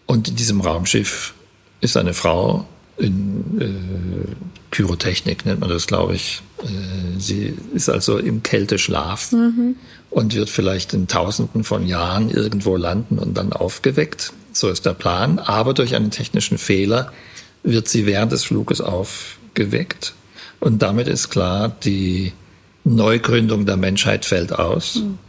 und 0.09 0.27
in 0.27 0.35
diesem 0.35 0.61
Raumschiff 0.61 1.35
ist 1.81 1.95
eine 1.95 2.15
Frau 2.15 2.67
in 2.97 3.61
äh, 3.61 4.49
Pyrotechnik, 4.71 5.45
nennt 5.45 5.59
man 5.59 5.69
das, 5.69 5.85
glaube 5.85 6.15
ich. 6.15 6.41
Äh, 6.63 7.19
sie 7.19 7.53
ist 7.75 7.89
also 7.89 8.17
im 8.17 8.41
Kälteschlaf 8.41 9.31
mhm. 9.33 9.75
und 10.09 10.33
wird 10.33 10.49
vielleicht 10.49 10.95
in 10.95 11.07
Tausenden 11.07 11.63
von 11.63 11.85
Jahren 11.85 12.31
irgendwo 12.31 12.75
landen 12.75 13.19
und 13.19 13.37
dann 13.37 13.53
aufgeweckt. 13.53 14.33
So 14.51 14.69
ist 14.69 14.87
der 14.87 14.95
Plan. 14.95 15.37
Aber 15.37 15.75
durch 15.75 15.93
einen 15.95 16.09
technischen 16.09 16.57
Fehler 16.57 17.13
wird 17.61 17.87
sie 17.87 18.07
während 18.07 18.31
des 18.31 18.45
Fluges 18.45 18.81
aufgeweckt. 18.81 20.15
Und 20.59 20.81
damit 20.81 21.07
ist 21.07 21.29
klar, 21.29 21.69
die 21.83 22.33
Neugründung 22.83 23.67
der 23.67 23.77
Menschheit 23.77 24.25
fällt 24.25 24.53
aus. 24.53 24.95
Mhm. 24.95 25.19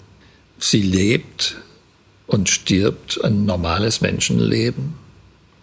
Sie 0.58 0.80
lebt 0.80 1.58
und 2.30 2.48
stirbt 2.48 3.22
ein 3.24 3.44
normales 3.44 4.00
Menschenleben, 4.00 4.94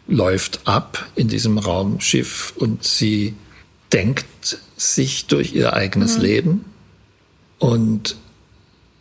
läuft 0.05 0.67
ab 0.67 1.07
in 1.15 1.29
diesem 1.29 1.57
Raumschiff 1.57 2.53
und 2.57 2.83
sie 2.83 3.35
denkt 3.93 4.59
sich 4.75 5.27
durch 5.27 5.53
ihr 5.53 5.73
eigenes 5.73 6.17
mhm. 6.17 6.23
Leben 6.23 6.65
und 7.57 8.17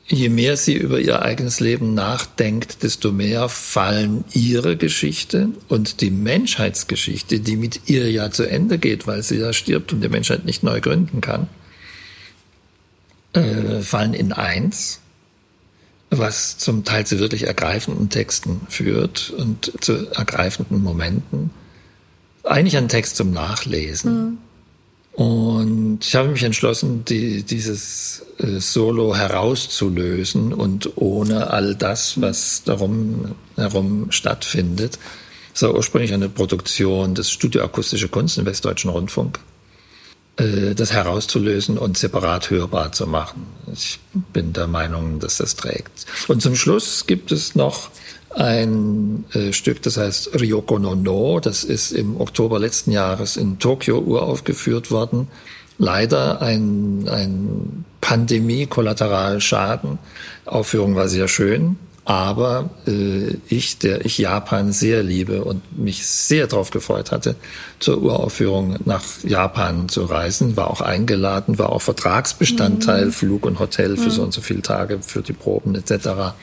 je 0.07 0.29
mehr 0.29 0.57
sie 0.57 0.75
über 0.75 1.01
ihr 1.01 1.23
eigenes 1.23 1.59
Leben 1.59 1.93
nachdenkt, 1.93 2.85
desto 2.85 3.11
mehr 3.11 3.49
fallen 3.49 4.25
ihre 4.33 4.77
Geschichte 4.77 5.49
und 5.67 6.01
die 6.01 6.13
Menschheitsgeschichte, 6.13 7.41
die 7.41 7.57
mit 7.57 7.89
ihr 7.89 8.09
ja 8.13 8.31
zu 8.31 8.45
Ende 8.45 8.79
geht, 8.79 9.09
weil 9.09 9.25
sie 9.25 9.39
ja 9.39 9.53
stirbt 9.53 9.93
und 9.93 10.03
die 10.03 10.09
Menschheit 10.09 10.45
nicht 10.45 10.63
neu 10.63 10.81
gründen 10.81 11.21
kann, 11.21 11.49
äh, 13.33 13.81
fallen 13.81 14.15
in 14.15 14.33
eins 14.33 15.01
was 16.11 16.59
zum 16.59 16.85
Teil 16.85 17.07
zu 17.07 17.19
wirklich 17.19 17.45
ergreifenden 17.45 18.11
Texten 18.11 18.61
führt 18.69 19.31
und 19.31 19.73
zu 19.81 20.11
ergreifenden 20.13 20.83
Momenten. 20.83 21.51
Eigentlich 22.45 22.77
ein 22.77 22.89
Text 22.89 23.17
zum 23.17 23.33
Nachlesen. 23.33 24.13
Mhm. 24.13 24.39
Und 25.17 26.01
ich 26.07 26.15
habe 26.15 26.29
mich 26.29 26.43
entschlossen, 26.43 27.05
die, 27.07 27.43
dieses 27.43 28.23
äh, 28.39 28.61
Solo 28.61 29.17
herauszulösen 29.17 30.53
und 30.53 30.93
ohne 30.97 31.51
all 31.51 31.75
das, 31.75 32.21
was 32.21 32.63
darum 32.65 33.35
herum 33.57 34.09
stattfindet. 34.11 34.99
Es 35.55 35.63
war 35.63 35.75
ursprünglich 35.75 36.13
eine 36.13 36.29
Produktion 36.29 37.15
des 37.15 37.31
Studio 37.31 37.65
Akustische 37.65 38.09
Kunst 38.09 38.37
im 38.37 38.45
Westdeutschen 38.45 38.91
Rundfunk. 38.91 39.41
Äh, 40.37 40.75
das 40.75 40.93
herauszulösen 40.93 41.79
und 41.79 41.97
separat 41.97 42.51
hörbar 42.51 42.93
zu 42.93 43.07
machen. 43.07 43.47
Ich 43.77 44.01
bin 44.33 44.53
der 44.55 44.67
Meinung, 44.67 45.21
dass 45.21 45.37
das 45.37 45.55
trägt. 45.55 46.07
Und 46.29 46.41
zum 46.41 46.57
Schluss 46.57 47.07
gibt 47.07 47.31
es 47.31 47.55
noch 47.55 47.91
ein 48.35 49.25
äh, 49.33 49.53
Stück, 49.53 49.83
das 49.83 49.97
heißt 49.97 50.41
Ryoko 50.41 50.79
no 50.79 50.95
No. 50.95 51.41
Das 51.41 51.63
ist 51.65 51.93
im 51.93 52.21
Oktober 52.21 52.59
letzten 52.59 52.91
Jahres 52.91 53.37
in 53.37 53.59
Tokio 53.59 53.99
uraufgeführt 53.99 54.91
worden. 54.91 55.29
Leider 55.79 56.41
ein, 56.41 57.07
ein 57.09 57.85
Pandemie-Kollateralschaden. 58.01 59.99
Aufführung 60.47 60.95
war 60.97 61.09
sehr 61.09 61.29
schön. 61.29 61.77
Aber 62.07 62.71
äh, 62.87 63.35
ich, 63.49 63.79
der 63.79 64.07
ich 64.07 64.17
Japan 64.17 64.71
sehr 64.71 65.03
liebe 65.03 65.43
und 65.43 65.77
mich 65.77 66.07
sehr 66.07 66.47
darauf 66.47 66.71
gefreut 66.71 67.11
hatte, 67.11 67.35
zur 67.81 68.01
Uraufführung 68.01 68.77
nach 68.85 69.03
Japan 69.25 69.89
zu 69.89 70.05
reisen, 70.05 70.57
war 70.57 70.71
auch 70.71 70.81
eingeladen, 70.81 71.59
war 71.59 71.71
auch 71.71 71.83
Vertragsbestandteil, 71.83 73.07
mhm. 73.07 73.13
Flug 73.13 73.45
und 73.45 73.59
Hotel 73.59 73.97
für 73.97 74.05
mhm. 74.05 74.11
so 74.11 74.23
und 74.23 74.33
so 74.33 74.41
viele 74.41 74.63
Tage, 74.63 75.01
für 75.03 75.21
die 75.21 75.33
Proben 75.33 75.75
etc. 75.75 76.35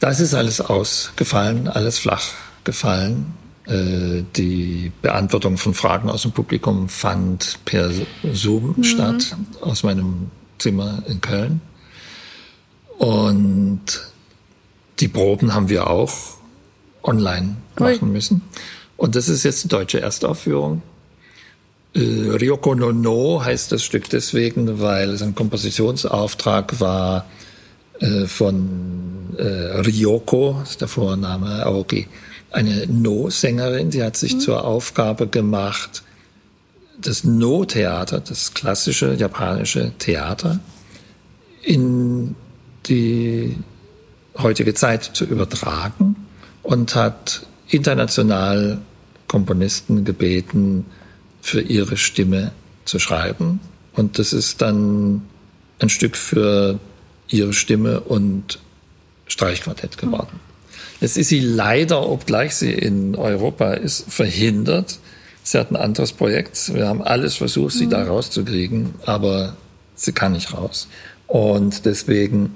Das 0.00 0.20
ist 0.20 0.32
alles 0.32 0.62
ausgefallen, 0.62 1.68
alles 1.68 1.98
flach 1.98 2.24
gefallen. 2.64 3.34
Äh, 3.66 4.22
die 4.36 4.90
Beantwortung 5.02 5.58
von 5.58 5.74
Fragen 5.74 6.08
aus 6.08 6.22
dem 6.22 6.32
Publikum 6.32 6.88
fand 6.88 7.58
per 7.66 7.90
Zoom 8.32 8.72
mhm. 8.78 8.84
statt, 8.84 9.36
aus 9.60 9.82
meinem 9.82 10.30
Zimmer 10.58 11.02
in 11.08 11.20
Köln. 11.20 11.60
Und 12.96 14.12
die 15.02 15.08
Proben 15.08 15.52
haben 15.52 15.68
wir 15.68 15.90
auch 15.90 16.14
online 17.02 17.56
machen 17.76 18.08
Ui. 18.08 18.08
müssen. 18.08 18.42
Und 18.96 19.16
das 19.16 19.28
ist 19.28 19.42
jetzt 19.42 19.64
die 19.64 19.68
deutsche 19.68 20.00
Erstaufführung. 20.00 20.82
Äh, 21.94 21.98
Ryoko 21.98 22.76
no 22.76 22.92
No 22.92 23.44
heißt 23.44 23.72
das 23.72 23.82
Stück 23.82 24.08
deswegen, 24.08 24.80
weil 24.80 25.10
es 25.10 25.22
ein 25.22 25.34
Kompositionsauftrag 25.34 26.80
war 26.80 27.26
äh, 27.98 28.26
von 28.26 29.34
äh, 29.36 29.42
Ryoko, 29.42 30.58
das 30.60 30.70
ist 30.70 30.80
der 30.80 30.88
Vorname 30.88 31.66
Aoki, 31.66 32.06
eine 32.52 32.86
No-Sängerin, 32.86 33.90
die 33.90 34.04
hat 34.04 34.16
sich 34.16 34.34
mhm. 34.34 34.40
zur 34.40 34.64
Aufgabe 34.64 35.26
gemacht, 35.26 36.04
das 37.00 37.24
No-Theater, 37.24 38.20
das 38.20 38.54
klassische 38.54 39.14
japanische 39.14 39.92
Theater, 39.98 40.60
in 41.62 42.36
die 42.86 43.56
heutige 44.38 44.74
Zeit 44.74 45.04
zu 45.04 45.24
übertragen 45.24 46.16
und 46.62 46.94
hat 46.94 47.46
international 47.68 48.78
Komponisten 49.28 50.04
gebeten, 50.04 50.86
für 51.40 51.60
ihre 51.60 51.96
Stimme 51.96 52.52
zu 52.84 52.98
schreiben. 52.98 53.60
Und 53.94 54.18
das 54.18 54.32
ist 54.32 54.62
dann 54.62 55.22
ein 55.80 55.88
Stück 55.88 56.16
für 56.16 56.78
ihre 57.28 57.52
Stimme 57.52 58.00
und 58.00 58.60
Streichquartett 59.26 59.98
geworden. 59.98 60.40
Jetzt 61.00 61.16
ist 61.16 61.30
sie 61.30 61.40
leider, 61.40 62.08
obgleich 62.08 62.54
sie 62.54 62.72
in 62.72 63.16
Europa 63.16 63.72
ist, 63.72 64.04
verhindert. 64.12 64.98
Sie 65.42 65.58
hat 65.58 65.72
ein 65.72 65.76
anderes 65.76 66.12
Projekt. 66.12 66.72
Wir 66.72 66.86
haben 66.86 67.02
alles 67.02 67.36
versucht, 67.36 67.74
sie 67.74 67.86
mhm. 67.86 67.90
da 67.90 68.04
rauszukriegen, 68.04 68.94
aber 69.04 69.56
sie 69.96 70.12
kann 70.12 70.32
nicht 70.32 70.52
raus. 70.52 70.88
Und 71.26 71.86
deswegen 71.86 72.54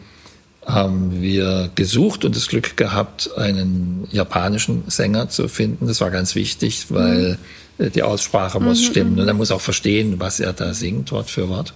haben 0.66 1.23
wir 1.23 1.70
gesucht 1.76 2.25
und 2.25 2.35
das 2.35 2.49
Glück 2.49 2.76
gehabt, 2.76 3.30
einen 3.37 4.08
japanischen 4.11 4.82
Sänger 4.88 5.28
zu 5.28 5.49
finden. 5.49 5.87
Das 5.87 6.00
war 6.00 6.11
ganz 6.11 6.35
wichtig, 6.35 6.87
weil 6.88 7.38
mhm. 7.78 7.92
die 7.92 8.02
Aussprache 8.02 8.58
muss 8.58 8.80
mhm. 8.80 8.85
stimmen 8.85 9.12
mhm. 9.12 9.18
und 9.20 9.28
er 9.28 9.35
muss 9.35 9.52
auch 9.52 9.61
verstehen, 9.61 10.18
was 10.18 10.40
er 10.40 10.52
da 10.52 10.75
singt, 10.75 11.12
Wort 11.12 11.30
für 11.30 11.49
Wort. 11.49 11.73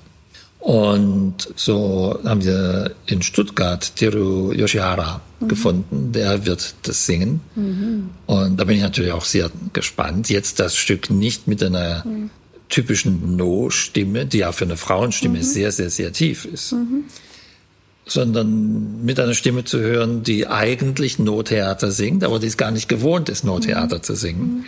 Und 0.60 1.48
so 1.56 2.18
haben 2.22 2.44
wir 2.44 2.94
in 3.06 3.22
Stuttgart 3.22 3.96
Teru 3.96 4.52
Yoshihara 4.52 5.22
mhm. 5.40 5.48
gefunden, 5.48 6.12
der 6.12 6.44
wird 6.44 6.74
das 6.82 7.06
singen. 7.06 7.40
Mhm. 7.54 8.10
Und 8.26 8.60
da 8.60 8.64
bin 8.64 8.76
ich 8.76 8.82
natürlich 8.82 9.12
auch 9.12 9.24
sehr 9.24 9.50
gespannt. 9.72 10.28
Jetzt 10.28 10.60
das 10.60 10.76
Stück 10.76 11.08
nicht 11.08 11.48
mit 11.48 11.62
einer 11.62 12.04
mhm. 12.04 12.28
typischen 12.68 13.36
No-Stimme, 13.36 14.26
die 14.26 14.38
ja 14.38 14.52
für 14.52 14.66
eine 14.66 14.76
Frauenstimme 14.76 15.38
mhm. 15.38 15.42
sehr, 15.42 15.72
sehr, 15.72 15.88
sehr 15.88 16.12
tief 16.12 16.44
ist, 16.44 16.72
mhm. 16.72 17.04
Sondern 18.10 19.04
mit 19.04 19.20
einer 19.20 19.34
Stimme 19.34 19.64
zu 19.64 19.78
hören, 19.78 20.22
die 20.22 20.46
eigentlich 20.46 21.18
No-Theater 21.18 21.90
singt, 21.90 22.24
aber 22.24 22.38
die 22.38 22.48
es 22.48 22.56
gar 22.56 22.70
nicht 22.70 22.88
gewohnt 22.88 23.28
ist, 23.28 23.44
No-Theater 23.44 23.98
mhm. 23.98 24.02
zu 24.02 24.14
singen 24.14 24.64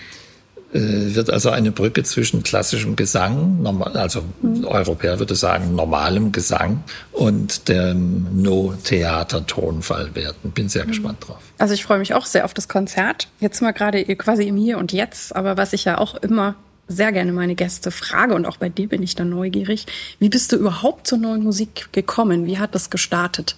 äh, 0.72 1.14
wird 1.14 1.30
also 1.30 1.50
eine 1.50 1.70
Brücke 1.70 2.02
zwischen 2.02 2.42
klassischem 2.42 2.96
Gesang, 2.96 3.66
also 3.94 4.22
mhm. 4.40 4.64
Europäer 4.64 5.18
würde 5.18 5.34
sagen 5.34 5.74
normalem 5.74 6.32
Gesang 6.32 6.82
und 7.12 7.68
dem 7.68 8.42
No-Theater-Tonfall 8.42 10.14
werden. 10.14 10.52
Bin 10.52 10.68
sehr 10.68 10.84
mhm. 10.84 10.88
gespannt 10.88 11.28
drauf. 11.28 11.42
Also 11.58 11.74
ich 11.74 11.84
freue 11.84 11.98
mich 11.98 12.14
auch 12.14 12.26
sehr 12.26 12.44
auf 12.44 12.54
das 12.54 12.68
Konzert. 12.68 13.28
Jetzt 13.40 13.60
mal 13.60 13.72
gerade 13.72 14.04
quasi 14.16 14.44
im 14.44 14.56
Hier 14.56 14.78
und 14.78 14.92
Jetzt, 14.92 15.36
aber 15.36 15.56
was 15.56 15.72
ich 15.72 15.84
ja 15.84 15.98
auch 15.98 16.14
immer 16.14 16.56
sehr 16.92 17.12
gerne 17.12 17.32
meine 17.32 17.54
Gäste 17.54 17.90
frage 17.90 18.34
und 18.34 18.46
auch 18.46 18.56
bei 18.56 18.68
dir 18.68 18.88
bin 18.88 19.02
ich 19.02 19.14
dann 19.14 19.30
neugierig. 19.30 19.86
Wie 20.18 20.28
bist 20.28 20.52
du 20.52 20.56
überhaupt 20.56 21.06
zur 21.06 21.18
neuen 21.18 21.42
Musik 21.42 21.88
gekommen? 21.92 22.46
Wie 22.46 22.58
hat 22.58 22.74
das 22.74 22.90
gestartet? 22.90 23.56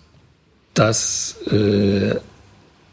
Das 0.75 1.37
äh, 1.51 2.17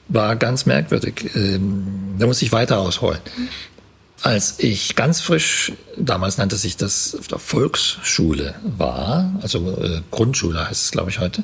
war 0.08 0.36
ganz 0.36 0.66
merkwürdig. 0.66 1.32
Ähm, 1.36 2.16
da 2.20 2.28
muss 2.28 2.42
ich 2.42 2.52
weiter 2.52 2.80
ausholen. 2.80 3.20
Als 4.22 4.60
ich 4.60 4.96
ganz 4.96 5.20
frisch, 5.20 5.74
damals 5.98 6.38
nannte 6.38 6.56
sich 6.56 6.78
das 6.78 7.16
auf 7.18 7.28
der 7.28 7.40
Volksschule 7.40 8.54
war, 8.64 9.34
also 9.42 9.72
äh, 9.82 10.02
Grundschule 10.12 10.70
heißt 10.70 10.86
es, 10.86 10.92
glaube 10.92 11.10
ich, 11.10 11.20
heute, 11.20 11.44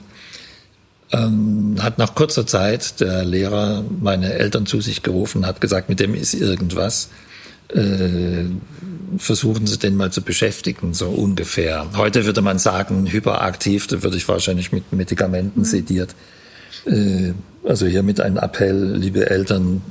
ähm, 1.12 1.78
hat 1.80 1.98
nach 1.98 2.14
kurzer 2.14 2.46
Zeit 2.46 3.00
der 3.00 3.24
Lehrer 3.24 3.84
meine 4.00 4.34
Eltern 4.34 4.68
zu 4.68 4.82
sich 4.82 5.02
gerufen, 5.02 5.48
hat 5.48 5.60
gesagt, 5.60 5.90
mit 5.90 6.00
dem 6.00 6.14
ist 6.14 6.34
irgendwas. 6.34 7.10
Äh, 7.74 8.46
versuchen 9.18 9.68
Sie 9.68 9.78
den 9.78 9.96
mal 9.96 10.12
zu 10.12 10.22
beschäftigen, 10.22 10.94
so 10.94 11.08
ungefähr. 11.10 11.88
Heute 11.96 12.26
würde 12.26 12.42
man 12.42 12.60
sagen, 12.60 13.12
hyperaktiv, 13.12 13.88
da 13.88 14.04
würde 14.04 14.18
ich 14.18 14.28
wahrscheinlich 14.28 14.72
mit 14.72 14.92
Medikamenten 14.94 15.62
mhm. 15.62 15.66
sediert. 15.66 16.16
Äh, 16.86 17.34
also 17.64 17.86
hiermit 17.86 18.22
ein 18.22 18.38
Appell, 18.38 18.96
liebe 18.96 19.30
Eltern, 19.30 19.82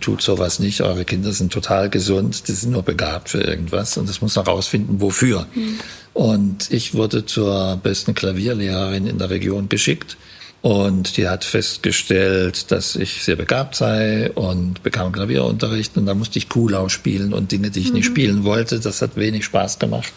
tut 0.00 0.20
sowas 0.20 0.58
nicht. 0.58 0.82
Eure 0.82 1.04
Kinder 1.04 1.32
sind 1.32 1.52
total 1.52 1.88
gesund, 1.88 2.48
die 2.48 2.52
sind 2.52 2.72
nur 2.72 2.82
begabt 2.82 3.30
für 3.30 3.40
irgendwas 3.40 3.96
und 3.96 4.08
es 4.10 4.20
muss 4.20 4.36
noch 4.36 4.46
rausfinden, 4.46 5.00
wofür. 5.00 5.46
Mhm. 5.54 5.78
Und 6.12 6.70
ich 6.70 6.94
wurde 6.94 7.24
zur 7.24 7.80
besten 7.82 8.14
Klavierlehrerin 8.14 9.06
in 9.06 9.18
der 9.18 9.30
Region 9.30 9.70
geschickt. 9.70 10.18
Und 10.62 11.16
die 11.16 11.28
hat 11.28 11.44
festgestellt, 11.44 12.70
dass 12.70 12.94
ich 12.94 13.24
sehr 13.24 13.34
begabt 13.34 13.74
sei 13.74 14.30
und 14.30 14.84
bekam 14.84 15.10
Klavierunterricht. 15.10 15.96
Und 15.96 16.06
da 16.06 16.14
musste 16.14 16.38
ich 16.38 16.48
Kuhlau 16.48 16.88
spielen 16.88 17.34
und 17.34 17.50
Dinge, 17.50 17.70
die 17.70 17.80
ich 17.80 17.88
mhm. 17.88 17.94
nicht 17.94 18.06
spielen 18.06 18.44
wollte. 18.44 18.78
Das 18.78 19.02
hat 19.02 19.16
wenig 19.16 19.44
Spaß 19.44 19.80
gemacht. 19.80 20.12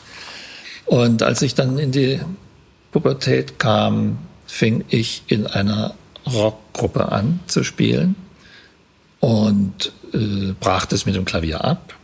Und 0.85 1.23
als 1.23 1.41
ich 1.41 1.55
dann 1.55 1.79
in 1.79 1.91
die 1.91 2.19
Pubertät 2.91 3.57
kam, 3.57 4.19
fing 4.45 4.85
ich 4.89 5.23
in 5.27 5.47
einer 5.47 5.95
Rockgruppe 6.31 7.11
an 7.11 7.39
zu 7.47 7.63
spielen 7.63 8.15
und 9.19 9.91
äh, 10.13 10.53
brach 10.59 10.85
das 10.85 11.07
mit 11.07 11.15
dem 11.15 11.25
Klavier 11.25 11.65
ab. 11.65 11.95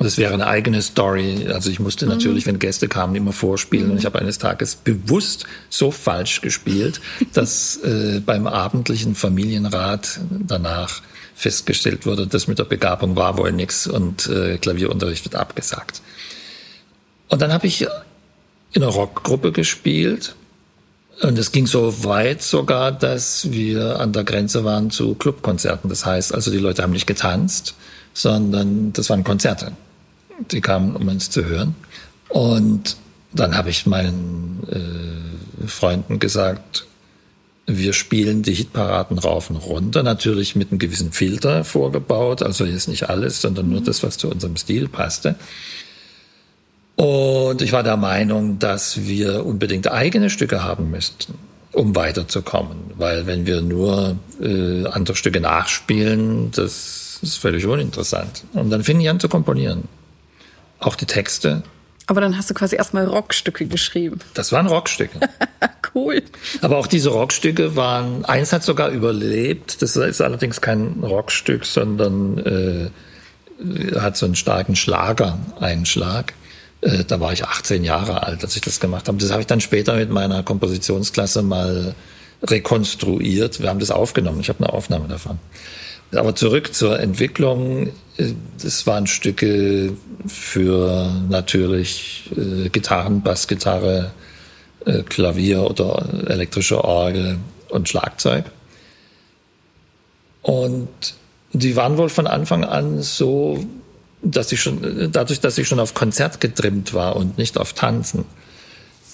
Und 0.00 0.06
es 0.06 0.16
wäre 0.16 0.32
eine 0.32 0.46
eigene 0.46 0.80
Story. 0.80 1.46
Also 1.52 1.68
ich 1.68 1.78
musste 1.78 2.06
mhm. 2.06 2.12
natürlich, 2.12 2.46
wenn 2.46 2.58
Gäste 2.58 2.88
kamen, 2.88 3.14
immer 3.16 3.34
vorspielen. 3.34 3.88
Mhm. 3.88 3.92
Und 3.92 3.98
ich 3.98 4.06
habe 4.06 4.18
eines 4.18 4.38
Tages 4.38 4.74
bewusst 4.74 5.44
so 5.68 5.90
falsch 5.90 6.40
gespielt, 6.40 7.02
dass 7.34 7.76
äh, 7.76 8.22
beim 8.24 8.46
abendlichen 8.46 9.14
Familienrat 9.14 10.18
danach 10.30 11.02
festgestellt 11.34 12.06
wurde, 12.06 12.26
das 12.26 12.46
mit 12.46 12.58
der 12.58 12.64
Begabung 12.64 13.14
war 13.14 13.36
wohl 13.36 13.52
nichts 13.52 13.86
und 13.86 14.26
äh, 14.26 14.56
Klavierunterricht 14.56 15.26
wird 15.26 15.34
abgesagt. 15.34 16.00
Und 17.28 17.42
dann 17.42 17.52
habe 17.52 17.66
ich 17.66 17.82
in 18.72 18.82
einer 18.82 18.86
Rockgruppe 18.86 19.52
gespielt 19.52 20.34
und 21.20 21.38
es 21.38 21.52
ging 21.52 21.66
so 21.66 22.04
weit 22.04 22.40
sogar, 22.40 22.90
dass 22.90 23.52
wir 23.52 24.00
an 24.00 24.14
der 24.14 24.24
Grenze 24.24 24.64
waren 24.64 24.90
zu 24.90 25.14
Clubkonzerten. 25.14 25.90
Das 25.90 26.06
heißt, 26.06 26.34
also 26.34 26.50
die 26.50 26.58
Leute 26.58 26.82
haben 26.82 26.92
nicht 26.92 27.06
getanzt, 27.06 27.74
sondern 28.14 28.94
das 28.94 29.10
waren 29.10 29.24
Konzerte. 29.24 29.72
Die 30.50 30.60
kamen, 30.60 30.96
um 30.96 31.08
uns 31.08 31.30
zu 31.30 31.44
hören. 31.44 31.74
Und 32.28 32.96
dann 33.32 33.56
habe 33.56 33.70
ich 33.70 33.86
meinen 33.86 34.62
äh, 34.70 35.66
Freunden 35.66 36.18
gesagt, 36.18 36.86
wir 37.66 37.92
spielen 37.92 38.42
die 38.42 38.54
Hitparaden 38.54 39.18
rauf 39.18 39.50
und 39.50 39.56
runter, 39.56 40.02
natürlich 40.02 40.56
mit 40.56 40.70
einem 40.70 40.78
gewissen 40.78 41.12
Filter 41.12 41.64
vorgebaut, 41.64 42.42
also 42.42 42.64
jetzt 42.64 42.88
nicht 42.88 43.08
alles, 43.08 43.40
sondern 43.40 43.68
nur 43.68 43.80
das, 43.80 44.02
was 44.02 44.18
zu 44.18 44.28
unserem 44.28 44.56
Stil 44.56 44.88
passte. 44.88 45.36
Und 46.96 47.62
ich 47.62 47.72
war 47.72 47.82
der 47.82 47.96
Meinung, 47.96 48.58
dass 48.58 49.06
wir 49.06 49.46
unbedingt 49.46 49.90
eigene 49.90 50.28
Stücke 50.28 50.62
haben 50.62 50.90
müssten, 50.90 51.34
um 51.72 51.94
weiterzukommen. 51.96 52.76
Weil 52.96 53.26
wenn 53.26 53.46
wir 53.46 53.62
nur 53.62 54.16
äh, 54.42 54.84
andere 54.86 55.16
Stücke 55.16 55.40
nachspielen, 55.40 56.50
das 56.50 57.18
ist 57.22 57.38
völlig 57.38 57.64
uninteressant. 57.64 58.44
Und 58.52 58.70
dann 58.70 58.84
fing 58.84 59.00
ich 59.00 59.08
an 59.08 59.20
zu 59.20 59.28
komponieren. 59.28 59.84
Auch 60.80 60.96
die 60.96 61.06
Texte. 61.06 61.62
Aber 62.06 62.20
dann 62.20 62.36
hast 62.36 62.50
du 62.50 62.54
quasi 62.54 62.74
erstmal 62.74 63.04
Rockstücke 63.04 63.66
geschrieben. 63.66 64.18
Das 64.34 64.50
waren 64.50 64.66
Rockstücke. 64.66 65.20
cool. 65.94 66.22
Aber 66.60 66.78
auch 66.78 66.88
diese 66.88 67.10
Rockstücke 67.10 67.76
waren, 67.76 68.24
eins 68.24 68.52
hat 68.52 68.64
sogar 68.64 68.88
überlebt. 68.90 69.80
Das 69.80 69.94
ist 69.94 70.20
allerdings 70.20 70.60
kein 70.60 71.04
Rockstück, 71.04 71.64
sondern 71.64 72.38
äh, 72.38 72.90
hat 74.00 74.16
so 74.16 74.26
einen 74.26 74.34
starken 74.34 74.74
Schlager-Einschlag. 74.74 76.34
Äh, 76.80 77.04
da 77.04 77.20
war 77.20 77.32
ich 77.32 77.44
18 77.44 77.84
Jahre 77.84 78.24
alt, 78.24 78.42
als 78.42 78.56
ich 78.56 78.62
das 78.62 78.80
gemacht 78.80 79.06
habe. 79.06 79.18
Das 79.18 79.30
habe 79.30 79.42
ich 79.42 79.46
dann 79.46 79.60
später 79.60 79.94
mit 79.94 80.10
meiner 80.10 80.42
Kompositionsklasse 80.42 81.42
mal 81.42 81.94
rekonstruiert. 82.42 83.60
Wir 83.60 83.68
haben 83.68 83.80
das 83.80 83.90
aufgenommen. 83.90 84.40
Ich 84.40 84.48
habe 84.48 84.64
eine 84.64 84.72
Aufnahme 84.72 85.08
davon. 85.08 85.38
Aber 86.12 86.34
zurück 86.34 86.74
zur 86.74 86.98
Entwicklung. 86.98 87.88
Äh, 88.16 88.32
das 88.62 88.86
waren 88.86 89.06
Stücke 89.06 89.92
für 90.26 91.12
natürlich 91.28 92.30
äh, 92.36 92.68
Gitarren, 92.68 93.22
Bassgitarre, 93.22 94.12
Klavier 95.10 95.64
oder 95.64 96.08
elektrische 96.26 96.82
Orgel 96.82 97.36
und 97.68 97.86
Schlagzeug. 97.86 98.46
Und 100.40 100.88
die 101.52 101.76
waren 101.76 101.98
wohl 101.98 102.08
von 102.08 102.26
Anfang 102.26 102.64
an 102.64 103.02
so 103.02 103.62
dass 104.22 104.52
ich 104.52 104.60
schon, 104.60 105.10
dadurch, 105.12 105.40
dass 105.40 105.58
ich 105.58 105.68
schon 105.68 105.80
auf 105.80 105.94
Konzert 105.94 106.40
getrimmt 106.40 106.92
war 106.94 107.16
und 107.16 107.38
nicht 107.38 107.58
auf 107.58 107.72
Tanzen, 107.72 108.24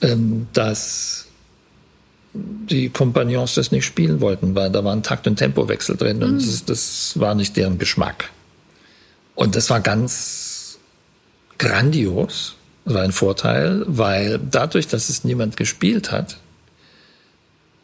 ähm, 0.02 0.48
dass 0.52 1.25
die 2.70 2.88
Kompagnons 2.88 3.54
das 3.54 3.72
nicht 3.72 3.84
spielen 3.84 4.20
wollten, 4.20 4.54
weil 4.54 4.70
da 4.70 4.84
war 4.84 4.92
ein 4.92 5.02
Takt- 5.02 5.26
und 5.26 5.36
Tempowechsel 5.36 5.96
drin 5.96 6.22
und 6.22 6.34
mhm. 6.34 6.38
das, 6.38 6.64
das 6.64 7.20
war 7.20 7.34
nicht 7.34 7.56
deren 7.56 7.78
Geschmack. 7.78 8.30
Und 9.34 9.54
das 9.54 9.70
war 9.70 9.80
ganz 9.80 10.78
grandios, 11.58 12.56
das 12.84 12.94
war 12.94 13.02
ein 13.02 13.12
Vorteil, 13.12 13.84
weil 13.86 14.38
dadurch, 14.38 14.88
dass 14.88 15.08
es 15.08 15.24
niemand 15.24 15.56
gespielt 15.56 16.12
hat, 16.12 16.38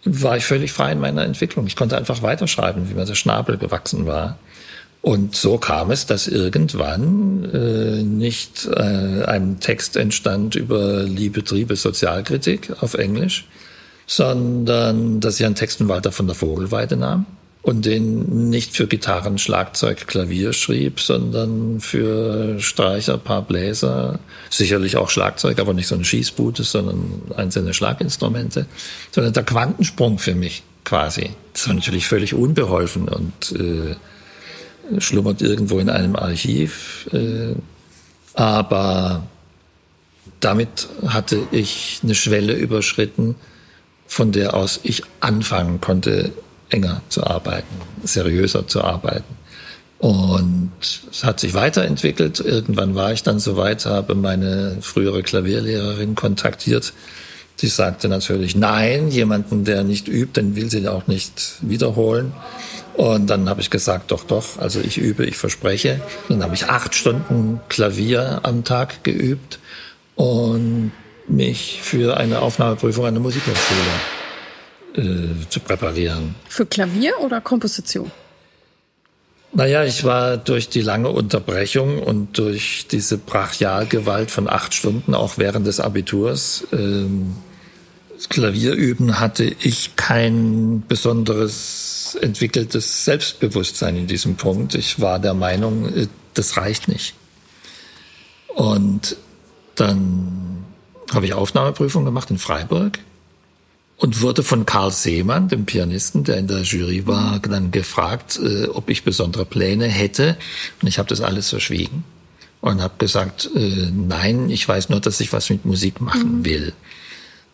war 0.05 0.37
ich 0.37 0.45
völlig 0.45 0.73
frei 0.73 0.93
in 0.93 1.01
meiner 1.01 1.25
Entwicklung. 1.25 1.67
Ich 1.67 1.77
konnte 1.77 1.97
einfach 1.97 2.23
weiterschreiben, 2.23 2.91
wie 2.91 2.95
mir 2.95 3.05
der 3.05 3.15
Schnabel 3.15 3.57
gewachsen 3.57 4.07
war. 4.07 4.39
Und 5.01 5.35
so 5.35 5.59
kam 5.59 5.91
es, 5.91 6.07
dass 6.07 6.29
irgendwann 6.29 7.45
äh, 7.53 8.03
nicht 8.03 8.69
äh, 8.73 9.25
ein 9.25 9.59
Text 9.59 9.97
entstand 9.97 10.55
über 10.55 11.03
Liebe, 11.03 11.43
Triebe, 11.43 11.75
Sozialkritik 11.75 12.83
auf 12.83 12.95
Englisch, 12.95 13.47
sondern 14.13 15.21
dass 15.21 15.41
ich 15.41 15.47
einen 15.47 15.55
Text 15.55 15.79
von 15.79 15.89
Walter 15.89 16.13
von 16.13 16.27
der 16.27 16.37
Vogelweide 16.37 16.99
nahm 16.99 17.25
und 17.63 17.87
den 17.87 18.51
nicht 18.51 18.77
für 18.77 18.87
Gitarren, 18.87 19.39
Schlagzeug, 19.39 20.07
Klavier 20.07 20.53
schrieb, 20.53 21.01
sondern 21.01 21.81
für 21.81 22.61
Streicher, 22.61 23.17
paar 23.17 23.41
Bläser, 23.41 24.19
sicherlich 24.51 24.99
auch 24.99 25.09
Schlagzeug, 25.09 25.59
aber 25.61 25.73
nicht 25.73 25.87
so 25.87 25.95
eine 25.95 26.05
Schießbute, 26.05 26.63
sondern 26.63 27.23
einzelne 27.37 27.73
Schlaginstrumente, 27.73 28.67
sondern 29.13 29.33
der 29.33 29.45
Quantensprung 29.45 30.19
für 30.19 30.35
mich 30.35 30.63
quasi. 30.85 31.31
Das 31.55 31.69
war 31.69 31.75
natürlich 31.75 32.07
völlig 32.07 32.35
unbeholfen 32.35 33.09
und 33.09 33.53
äh, 33.53 35.01
schlummert 35.01 35.41
irgendwo 35.41 35.79
in 35.79 35.89
einem 35.89 36.17
Archiv. 36.17 37.09
Äh, 37.15 37.55
aber 38.35 39.27
damit 40.41 40.89
hatte 41.07 41.39
ich 41.51 42.01
eine 42.03 42.15
Schwelle 42.15 42.53
überschritten, 42.53 43.37
von 44.13 44.31
der 44.31 44.53
aus 44.53 44.79
ich 44.83 45.05
anfangen 45.21 45.81
konnte, 45.81 46.33
enger 46.69 47.01
zu 47.09 47.25
arbeiten, 47.25 47.75
seriöser 48.05 48.69
zu 48.69 48.85
arbeiten. 48.85 49.39
Und 49.99 50.71
es 51.11 51.25
hat 51.25 51.41
sich 51.41 51.55
weiterentwickelt. 51.55 52.41
Irgendwann 52.41 52.95
war 52.95 53.15
ich 53.15 53.23
dann 53.23 53.39
soweit, 53.39 53.87
habe 53.87 54.15
meine 54.15 54.77
frühere 54.83 55.23
Klavierlehrerin 55.23 56.15
kontaktiert. 56.15 56.93
Sie 57.57 57.69
sagte 57.69 58.09
natürlich 58.09 58.55
nein, 58.55 59.09
jemanden, 59.09 59.65
der 59.65 59.83
nicht 59.83 60.09
übt, 60.09 60.39
den 60.39 60.57
will 60.57 60.71
sie 60.71 60.87
auch 60.89 61.07
nicht 61.07 61.55
wiederholen. 61.63 62.35
Und 62.93 63.31
dann 63.31 63.49
habe 63.49 63.63
ich 63.63 63.71
gesagt, 63.71 64.11
doch, 64.11 64.25
doch, 64.25 64.59
also 64.59 64.81
ich 64.81 64.99
übe, 64.99 65.25
ich 65.25 65.39
verspreche. 65.39 66.03
Dann 66.29 66.43
habe 66.43 66.55
ich 66.55 66.67
acht 66.69 66.95
Stunden 66.95 67.61
Klavier 67.71 68.41
am 68.43 68.63
Tag 68.63 69.05
geübt 69.05 69.59
und 70.17 70.93
mich 71.29 71.81
für 71.83 72.17
eine 72.17 72.41
Aufnahmeprüfung 72.41 73.07
an 73.07 73.15
der 73.15 73.23
Musikhochschule 73.23 73.81
äh, 74.95 75.49
zu 75.49 75.61
präparieren. 75.61 76.35
Für 76.49 76.67
Klavier 76.67 77.15
oder 77.21 77.41
Komposition? 77.41 78.11
Naja, 79.55 79.85
ich 79.85 80.05
war 80.05 80.39
durch 80.39 80.71
die 80.71 80.81
lange 80.81 81.11
Unterbrechung 81.11 82.03
und 82.03 82.39
durch 82.39 82.87
diese 82.91 83.19
Brachialgewalt 83.19 84.31
von 84.31 84.49
acht 84.49 84.73
Stunden, 84.73 85.15
auch 85.15 85.37
während 85.37 85.67
des 85.67 85.79
Abiturs, 85.79 86.67
ähm, 86.73 87.37
das 88.15 88.31
Klavierüben, 88.31 89.21
hatte 89.21 89.45
ich 89.45 89.97
kein 89.97 90.85
besonderes 90.89 92.17
entwickeltes 92.21 93.05
Selbstbewusstsein 93.05 93.97
in 93.97 94.07
diesem 94.07 94.37
Punkt. 94.37 94.75
Ich 94.75 95.01
war 95.01 95.19
der 95.19 95.35
Meinung, 95.35 95.95
äh, 95.95 96.07
das 96.33 96.57
reicht 96.57 96.89
nicht. 96.89 97.15
Und 98.55 99.17
dann 99.75 100.42
habe 101.15 101.27
ich 101.27 101.35
Aufnahmeprüfung 101.35 102.05
gemacht 102.05 102.31
in 102.31 102.39
Freiburg 102.39 102.99
und 103.97 104.21
wurde 104.21 104.43
von 104.43 104.67
Karl 104.67 104.91
Seemann, 104.91 105.49
dem 105.49 105.65
Pianisten, 105.65 106.25
der 106.25 106.37
in 106.39 106.49
der 106.49 106.63
Jury 106.63 107.07
war, 107.07 107.39
dann 107.39 107.71
gefragt, 107.71 108.41
äh, 108.43 108.67
ob 108.67 108.91
ich 108.91 109.05
besondere 109.05 109.45
Pläne 109.45 109.87
hätte. 109.87 110.37
Und 110.81 110.89
ich 110.89 110.99
habe 110.99 111.09
das 111.09 111.21
alles 111.21 111.51
verschwiegen 111.51 112.03
und 112.61 112.83
habe 112.83 112.95
gesagt, 112.99 113.51
äh, 113.55 113.91
nein, 113.93 114.51
ich 114.51 114.67
weiß 114.67 114.89
nur, 114.89 115.01
dass 115.01 115.21
ich 115.21 115.33
was 115.33 115.51
mit 115.51 115.65
Musik 115.65 116.01
machen 116.01 116.39
mhm. 116.39 116.45
will. 116.45 116.73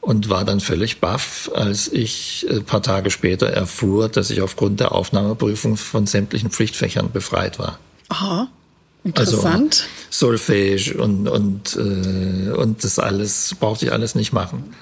Und 0.00 0.30
war 0.30 0.44
dann 0.44 0.60
völlig 0.60 1.00
baff, 1.00 1.50
als 1.54 1.88
ich 1.88 2.46
ein 2.48 2.58
äh, 2.58 2.60
paar 2.60 2.82
Tage 2.82 3.10
später 3.10 3.48
erfuhr, 3.48 4.08
dass 4.08 4.30
ich 4.30 4.40
aufgrund 4.40 4.80
der 4.80 4.92
Aufnahmeprüfung 4.92 5.76
von 5.76 6.06
sämtlichen 6.06 6.50
Pflichtfächern 6.50 7.10
befreit 7.10 7.58
war. 7.58 7.78
Aha. 8.08 8.48
Interessant. 9.04 9.88
Also 10.10 10.26
Solfège 10.26 10.96
und, 10.96 11.28
und, 11.28 11.76
äh, 11.76 12.50
und 12.50 12.84
das 12.84 12.98
alles 12.98 13.54
brauchte 13.58 13.86
ich 13.86 13.92
alles 13.92 14.14
nicht 14.14 14.32
machen. 14.32 14.74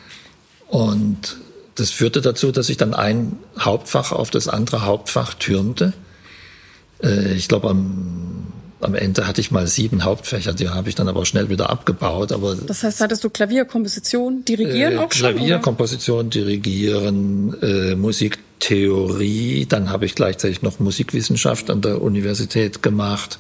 Und 0.69 1.37
das 1.75 1.91
führte 1.91 2.21
dazu, 2.21 2.53
dass 2.53 2.69
ich 2.69 2.77
dann 2.77 2.95
ein 2.95 3.37
Hauptfach 3.59 4.13
auf 4.13 4.31
das 4.31 4.49
andere 4.49 4.85
Hauptfach 4.85 5.35
türmte. 5.35 5.93
Äh, 7.03 7.35
ich 7.35 7.49
glaube, 7.49 7.69
am, 7.69 8.47
am 8.81 8.95
Ende 8.95 9.27
hatte 9.27 9.41
ich 9.41 9.51
mal 9.51 9.67
sieben 9.67 10.05
Hauptfächer, 10.05 10.55
die 10.55 10.69
habe 10.69 10.89
ich 10.89 10.95
dann 10.95 11.09
aber 11.09 11.27
schnell 11.27 11.49
wieder 11.49 11.71
abgebaut. 11.71 12.33
Aber 12.33 12.55
das 12.55 12.83
heißt, 12.83 13.01
hattest 13.01 13.25
du 13.25 13.31
Klavier, 13.31 13.65
Komposition, 13.65 14.45
Dirigieren 14.45 14.95
äh, 14.95 14.99
auch 14.99 15.13
schon? 15.13 15.35
Klavier, 15.35 15.59
Komposition, 15.59 16.31
Dirigieren, 16.31 17.55
äh, 17.63 17.95
Musiktheorie. 17.95 19.67
Dann 19.67 19.91
habe 19.91 20.07
ich 20.07 20.15
gleichzeitig 20.15 20.63
noch 20.63 20.79
Musikwissenschaft 20.79 21.71
an 21.71 21.83
der 21.83 22.01
Universität 22.01 22.83
gemacht. 22.83 23.39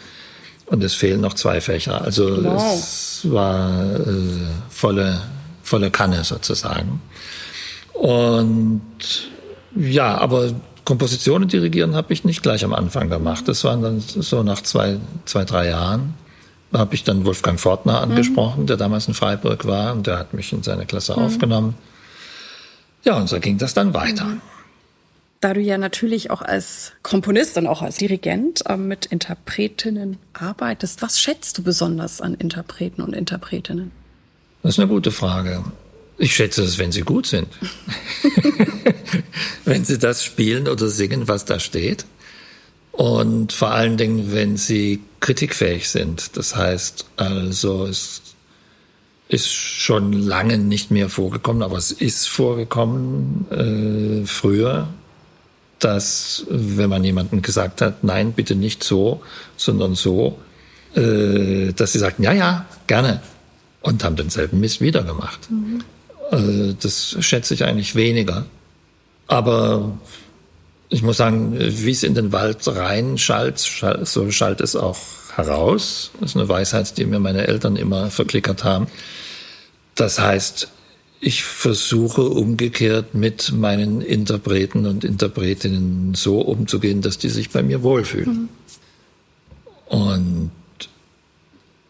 Und 0.66 0.82
es 0.82 0.94
fehlen 0.94 1.20
noch 1.20 1.34
zwei 1.34 1.60
Fächer. 1.60 2.02
Also 2.02 2.44
wow. 2.44 2.74
es 2.74 3.20
war 3.30 3.94
äh, 3.94 4.02
volle, 4.68 5.22
volle 5.62 5.90
Kanne 5.90 6.24
sozusagen. 6.24 7.00
Und 7.92 8.82
ja, 9.76 10.18
aber 10.18 10.50
Kompositionen 10.84 11.48
dirigieren 11.48 11.94
habe 11.94 12.12
ich 12.12 12.24
nicht 12.24 12.42
gleich 12.42 12.64
am 12.64 12.72
Anfang 12.72 13.10
gemacht. 13.10 13.48
Das 13.48 13.64
waren 13.64 13.82
dann 13.82 14.00
so 14.00 14.42
nach 14.42 14.62
zwei, 14.62 14.98
zwei 15.24 15.44
drei 15.44 15.68
Jahren. 15.68 16.14
Da 16.72 16.80
habe 16.80 16.94
ich 16.94 17.04
dann 17.04 17.24
Wolfgang 17.24 17.60
Fortner 17.60 18.04
mhm. 18.04 18.10
angesprochen, 18.12 18.62
mhm. 18.62 18.66
der 18.66 18.76
damals 18.76 19.06
in 19.08 19.14
Freiburg 19.14 19.66
war 19.66 19.92
und 19.92 20.06
der 20.06 20.18
hat 20.18 20.34
mich 20.34 20.52
in 20.52 20.62
seine 20.62 20.84
Klasse 20.84 21.12
mhm. 21.12 21.24
aufgenommen. 21.24 21.74
Ja, 23.04 23.16
und 23.16 23.28
so 23.28 23.38
ging 23.38 23.56
das 23.56 23.72
dann 23.72 23.94
weiter. 23.94 24.24
Mhm. 24.24 24.40
Da 25.40 25.52
du 25.52 25.60
ja 25.60 25.76
natürlich 25.76 26.30
auch 26.30 26.42
als 26.42 26.92
Komponist 27.02 27.58
und 27.58 27.66
auch 27.66 27.82
als 27.82 27.96
Dirigent 27.96 28.64
äh, 28.66 28.76
mit 28.76 29.06
Interpretinnen 29.06 30.18
arbeitest, 30.32 31.02
was 31.02 31.20
schätzt 31.20 31.58
du 31.58 31.62
besonders 31.62 32.20
an 32.20 32.34
Interpreten 32.34 33.02
und 33.02 33.14
Interpretinnen? 33.14 33.92
Das 34.62 34.74
ist 34.74 34.78
eine 34.78 34.88
gute 34.88 35.12
Frage. 35.12 35.64
Ich 36.18 36.34
schätze 36.34 36.62
es, 36.62 36.78
wenn 36.78 36.90
sie 36.90 37.02
gut 37.02 37.26
sind. 37.26 37.48
wenn 39.64 39.84
sie 39.84 39.98
das 39.98 40.24
spielen 40.24 40.66
oder 40.66 40.88
singen, 40.88 41.28
was 41.28 41.44
da 41.44 41.60
steht. 41.60 42.06
Und 42.92 43.52
vor 43.52 43.72
allen 43.72 43.98
Dingen, 43.98 44.32
wenn 44.32 44.56
sie 44.56 45.02
kritikfähig 45.20 45.88
sind. 45.90 46.36
Das 46.38 46.56
heißt 46.56 47.04
also, 47.16 47.84
es 47.86 48.22
ist 49.28 49.52
schon 49.52 50.12
lange 50.14 50.56
nicht 50.56 50.90
mehr 50.90 51.10
vorgekommen, 51.10 51.62
aber 51.62 51.76
es 51.76 51.92
ist 51.92 52.26
vorgekommen 52.26 53.46
äh, 53.50 54.26
früher, 54.26 54.88
dass 55.78 56.46
wenn 56.48 56.88
man 56.88 57.04
jemandem 57.04 57.42
gesagt 57.42 57.82
hat, 57.82 58.02
nein, 58.02 58.32
bitte 58.32 58.54
nicht 58.54 58.82
so, 58.82 59.22
sondern 59.56 59.94
so, 59.94 60.38
äh, 60.94 61.72
dass 61.72 61.92
sie 61.92 61.98
sagten, 61.98 62.22
ja, 62.22 62.32
ja, 62.32 62.66
gerne 62.86 63.20
und 63.82 64.02
haben 64.02 64.16
denselben 64.16 64.60
Mist 64.60 64.80
wieder 64.80 65.02
gemacht. 65.02 65.50
Mhm. 65.50 65.82
Also 66.30 66.72
das 66.72 67.16
schätze 67.20 67.54
ich 67.54 67.64
eigentlich 67.64 67.94
weniger. 67.94 68.46
Aber 69.28 69.96
ich 70.88 71.02
muss 71.02 71.16
sagen, 71.16 71.56
wie 71.58 71.90
es 71.90 72.02
in 72.02 72.14
den 72.14 72.32
Wald 72.32 72.66
rein 72.66 73.18
schallt, 73.18 73.58
so 73.58 74.30
schallt 74.30 74.60
es 74.60 74.76
auch 74.76 74.98
heraus. 75.34 76.10
Das 76.20 76.30
ist 76.30 76.36
eine 76.36 76.48
Weisheit, 76.48 76.96
die 76.98 77.04
mir 77.04 77.20
meine 77.20 77.46
Eltern 77.46 77.76
immer 77.76 78.10
verklickert 78.10 78.64
haben. 78.64 78.86
Das 79.94 80.18
heißt, 80.18 80.68
ich 81.20 81.44
versuche 81.44 82.22
umgekehrt 82.22 83.14
mit 83.14 83.52
meinen 83.52 84.00
Interpreten 84.00 84.86
und 84.86 85.04
Interpretinnen 85.04 86.14
so 86.14 86.40
umzugehen, 86.40 87.00
dass 87.00 87.18
die 87.18 87.30
sich 87.30 87.50
bei 87.50 87.62
mir 87.62 87.82
wohlfühlen. 87.82 88.32
Mhm. 88.32 88.48
Und 89.86 90.50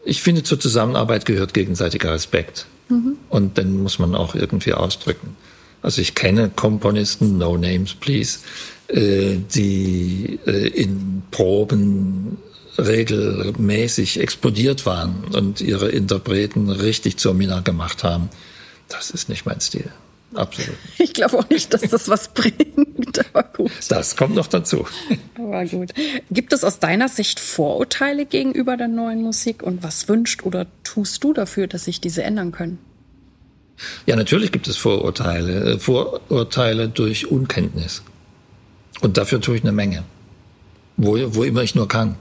ich 0.05 0.21
finde, 0.21 0.43
zur 0.43 0.59
Zusammenarbeit 0.59 1.25
gehört 1.25 1.53
gegenseitiger 1.53 2.13
Respekt. 2.13 2.67
Mhm. 2.89 3.17
Und 3.29 3.57
den 3.57 3.83
muss 3.83 3.99
man 3.99 4.15
auch 4.15 4.35
irgendwie 4.35 4.73
ausdrücken. 4.73 5.35
Also 5.81 6.01
ich 6.01 6.15
kenne 6.15 6.49
Komponisten, 6.55 7.37
no 7.37 7.57
names 7.57 7.93
please, 7.93 8.39
äh, 8.87 9.37
die 9.53 10.39
äh, 10.45 10.67
in 10.69 11.23
Proben 11.31 12.37
regelmäßig 12.77 14.19
explodiert 14.19 14.85
waren 14.85 15.25
und 15.33 15.61
ihre 15.61 15.89
Interpreten 15.89 16.69
richtig 16.69 17.17
zur 17.17 17.33
Mina 17.33 17.59
gemacht 17.61 18.03
haben. 18.03 18.29
Das 18.89 19.11
ist 19.11 19.29
nicht 19.29 19.45
mein 19.45 19.59
Stil. 19.59 19.91
Absolut. 20.33 20.75
Ich 20.97 21.13
glaube 21.13 21.37
auch 21.39 21.49
nicht, 21.49 21.73
dass 21.73 21.81
das 21.81 22.09
was 22.09 22.27
bringt, 22.33 23.25
aber 23.33 23.43
gut. 23.43 23.71
Das 23.89 24.15
kommt 24.15 24.35
noch 24.35 24.47
dazu. 24.47 24.85
Aber 25.35 25.65
gut. 25.65 25.93
Gibt 26.29 26.53
es 26.53 26.63
aus 26.63 26.79
deiner 26.79 27.07
Sicht 27.07 27.39
Vorurteile 27.39 28.25
gegenüber 28.25 28.77
der 28.77 28.87
neuen 28.87 29.21
Musik 29.21 29.63
und 29.63 29.83
was 29.83 30.07
wünscht 30.09 30.43
oder 30.43 30.67
tust 30.83 31.23
du 31.23 31.33
dafür, 31.33 31.67
dass 31.67 31.85
sich 31.85 32.01
diese 32.01 32.23
ändern 32.23 32.51
können? 32.51 32.79
Ja, 34.05 34.15
natürlich 34.15 34.51
gibt 34.51 34.67
es 34.67 34.77
Vorurteile. 34.77 35.73
Äh, 35.73 35.79
Vorurteile 35.79 36.89
durch 36.89 37.31
Unkenntnis. 37.31 38.03
Und 39.01 39.17
dafür 39.17 39.39
tue 39.39 39.55
ich 39.55 39.63
eine 39.63 39.71
Menge. 39.71 40.03
Wo, 40.97 41.17
wo 41.35 41.43
immer 41.43 41.61
ich 41.61 41.75
nur 41.75 41.87
kann. 41.87 42.15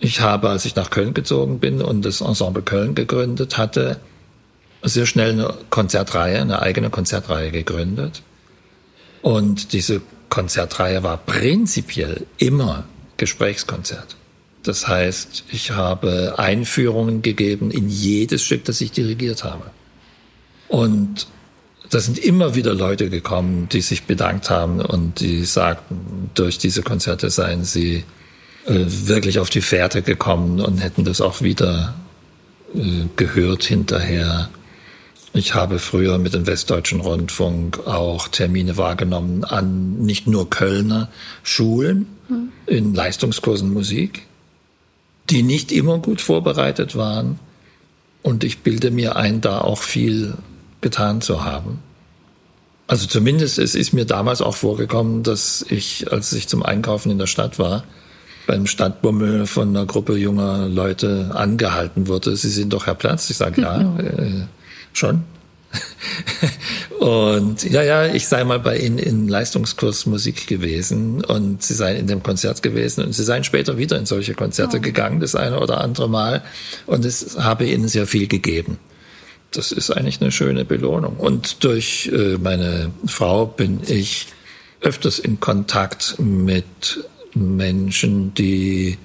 Ich 0.00 0.20
habe, 0.20 0.48
als 0.48 0.64
ich 0.64 0.74
nach 0.74 0.90
Köln 0.90 1.14
gezogen 1.14 1.58
bin 1.58 1.82
und 1.82 2.04
das 2.04 2.20
Ensemble 2.20 2.62
Köln 2.62 2.94
gegründet 2.94 3.56
hatte, 3.58 4.00
sehr 4.82 5.06
schnell 5.06 5.32
eine 5.32 5.54
Konzertreihe, 5.70 6.40
eine 6.40 6.62
eigene 6.62 6.90
Konzertreihe 6.90 7.50
gegründet. 7.50 8.22
Und 9.22 9.72
diese 9.72 10.00
Konzertreihe 10.28 11.02
war 11.02 11.18
prinzipiell 11.18 12.26
immer 12.38 12.84
Gesprächskonzert. 13.16 14.16
Das 14.62 14.88
heißt, 14.88 15.44
ich 15.50 15.70
habe 15.70 16.34
Einführungen 16.38 17.22
gegeben 17.22 17.70
in 17.70 17.88
jedes 17.88 18.42
Stück, 18.42 18.64
das 18.64 18.80
ich 18.80 18.90
dirigiert 18.90 19.44
habe. 19.44 19.70
Und 20.68 21.28
da 21.90 22.00
sind 22.00 22.18
immer 22.18 22.56
wieder 22.56 22.74
Leute 22.74 23.08
gekommen, 23.08 23.68
die 23.70 23.80
sich 23.80 24.04
bedankt 24.04 24.50
haben 24.50 24.80
und 24.80 25.20
die 25.20 25.44
sagten, 25.44 26.30
durch 26.34 26.58
diese 26.58 26.82
Konzerte 26.82 27.30
seien 27.30 27.64
sie 27.64 28.04
äh, 28.66 28.84
wirklich 28.86 29.38
auf 29.38 29.50
die 29.50 29.60
Fährte 29.60 30.02
gekommen 30.02 30.60
und 30.60 30.78
hätten 30.78 31.04
das 31.04 31.20
auch 31.20 31.42
wieder 31.42 31.94
äh, 32.74 33.04
gehört 33.14 33.62
hinterher. 33.62 34.48
Ich 35.36 35.54
habe 35.54 35.78
früher 35.78 36.16
mit 36.16 36.32
dem 36.32 36.46
Westdeutschen 36.46 37.00
Rundfunk 37.00 37.86
auch 37.86 38.28
Termine 38.28 38.78
wahrgenommen 38.78 39.44
an 39.44 39.98
nicht 39.98 40.26
nur 40.26 40.48
Kölner 40.48 41.10
Schulen 41.42 42.06
hm. 42.28 42.52
in 42.64 42.94
Leistungskursen 42.94 43.70
Musik, 43.70 44.22
die 45.28 45.42
nicht 45.42 45.72
immer 45.72 45.98
gut 45.98 46.22
vorbereitet 46.22 46.96
waren. 46.96 47.38
Und 48.22 48.44
ich 48.44 48.60
bilde 48.60 48.90
mir 48.90 49.16
ein, 49.16 49.42
da 49.42 49.60
auch 49.60 49.80
viel 49.82 50.34
getan 50.80 51.20
zu 51.20 51.44
haben. 51.44 51.80
Also 52.86 53.06
zumindest 53.06 53.58
es 53.58 53.74
ist 53.74 53.92
mir 53.92 54.06
damals 54.06 54.40
auch 54.40 54.56
vorgekommen, 54.56 55.22
dass 55.22 55.66
ich, 55.68 56.10
als 56.10 56.32
ich 56.32 56.48
zum 56.48 56.62
Einkaufen 56.62 57.10
in 57.10 57.18
der 57.18 57.26
Stadt 57.26 57.58
war, 57.58 57.84
beim 58.46 58.66
Stadtbummel 58.66 59.46
von 59.46 59.68
einer 59.68 59.84
Gruppe 59.84 60.16
junger 60.16 60.66
Leute 60.66 61.32
angehalten 61.34 62.08
wurde. 62.08 62.36
Sie 62.36 62.48
sind 62.48 62.72
doch 62.72 62.86
Herr 62.86 62.94
Platz. 62.94 63.28
Ich 63.28 63.36
sage 63.36 63.60
ja, 63.60 63.80
äh, 63.98 64.46
schon. 64.98 65.24
und 67.00 67.64
ja, 67.64 67.82
ja, 67.82 68.06
ich 68.06 68.28
sei 68.28 68.44
mal 68.44 68.60
bei 68.60 68.78
Ihnen 68.78 68.98
in 68.98 69.28
Leistungskurs 69.28 70.06
Musik 70.06 70.46
gewesen 70.46 71.24
und 71.24 71.62
Sie 71.62 71.74
seien 71.74 71.96
in 71.96 72.06
dem 72.06 72.22
Konzert 72.22 72.62
gewesen 72.62 73.04
und 73.04 73.12
Sie 73.12 73.24
seien 73.24 73.44
später 73.44 73.76
wieder 73.76 73.98
in 73.98 74.06
solche 74.06 74.34
Konzerte 74.34 74.78
oh. 74.78 74.80
gegangen, 74.80 75.20
das 75.20 75.34
eine 75.34 75.60
oder 75.60 75.80
andere 75.80 76.08
Mal 76.08 76.42
und 76.86 77.04
es 77.04 77.36
habe 77.38 77.66
Ihnen 77.66 77.88
sehr 77.88 78.06
viel 78.06 78.26
gegeben. 78.26 78.78
Das 79.50 79.72
ist 79.72 79.90
eigentlich 79.90 80.20
eine 80.20 80.32
schöne 80.32 80.64
Belohnung. 80.64 81.16
Und 81.16 81.64
durch 81.64 82.10
äh, 82.12 82.36
meine 82.36 82.90
Frau 83.06 83.46
bin 83.46 83.80
ich 83.86 84.26
öfters 84.80 85.18
in 85.18 85.40
Kontakt 85.40 86.16
mit 86.18 87.04
Menschen, 87.34 88.34
die 88.34 88.98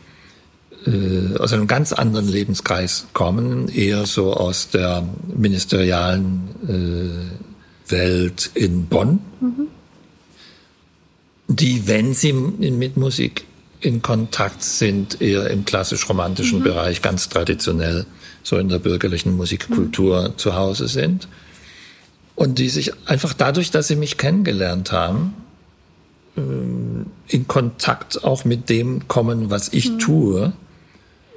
äh, 0.85 1.37
aus 1.37 1.53
einem 1.53 1.67
ganz 1.67 1.93
anderen 1.93 2.27
Lebenskreis 2.27 3.07
kommen, 3.13 3.67
eher 3.67 4.05
so 4.05 4.33
aus 4.33 4.69
der 4.69 5.07
ministerialen 5.35 6.49
äh, 6.67 7.91
Welt 7.91 8.51
in 8.53 8.87
Bonn, 8.87 9.19
mhm. 9.39 9.67
die, 11.47 11.87
wenn 11.87 12.13
sie 12.13 12.33
mit 12.33 12.97
Musik 12.97 13.45
in 13.79 14.01
Kontakt 14.01 14.63
sind, 14.63 15.21
eher 15.21 15.49
im 15.49 15.65
klassisch-romantischen 15.65 16.59
mhm. 16.59 16.63
Bereich 16.63 17.01
ganz 17.01 17.29
traditionell 17.29 18.05
so 18.43 18.57
in 18.57 18.69
der 18.69 18.79
bürgerlichen 18.79 19.35
Musikkultur 19.35 20.29
mhm. 20.29 20.37
zu 20.37 20.55
Hause 20.55 20.87
sind. 20.87 21.27
Und 22.35 22.57
die 22.59 22.69
sich 22.69 22.93
einfach 23.07 23.33
dadurch, 23.33 23.71
dass 23.71 23.87
sie 23.87 23.95
mich 23.95 24.17
kennengelernt 24.17 24.91
haben, 24.91 25.33
ähm, 26.37 27.07
in 27.27 27.47
Kontakt 27.47 28.23
auch 28.23 28.45
mit 28.45 28.69
dem 28.69 29.07
kommen, 29.07 29.49
was 29.49 29.73
ich 29.73 29.91
mhm. 29.91 29.99
tue 29.99 30.53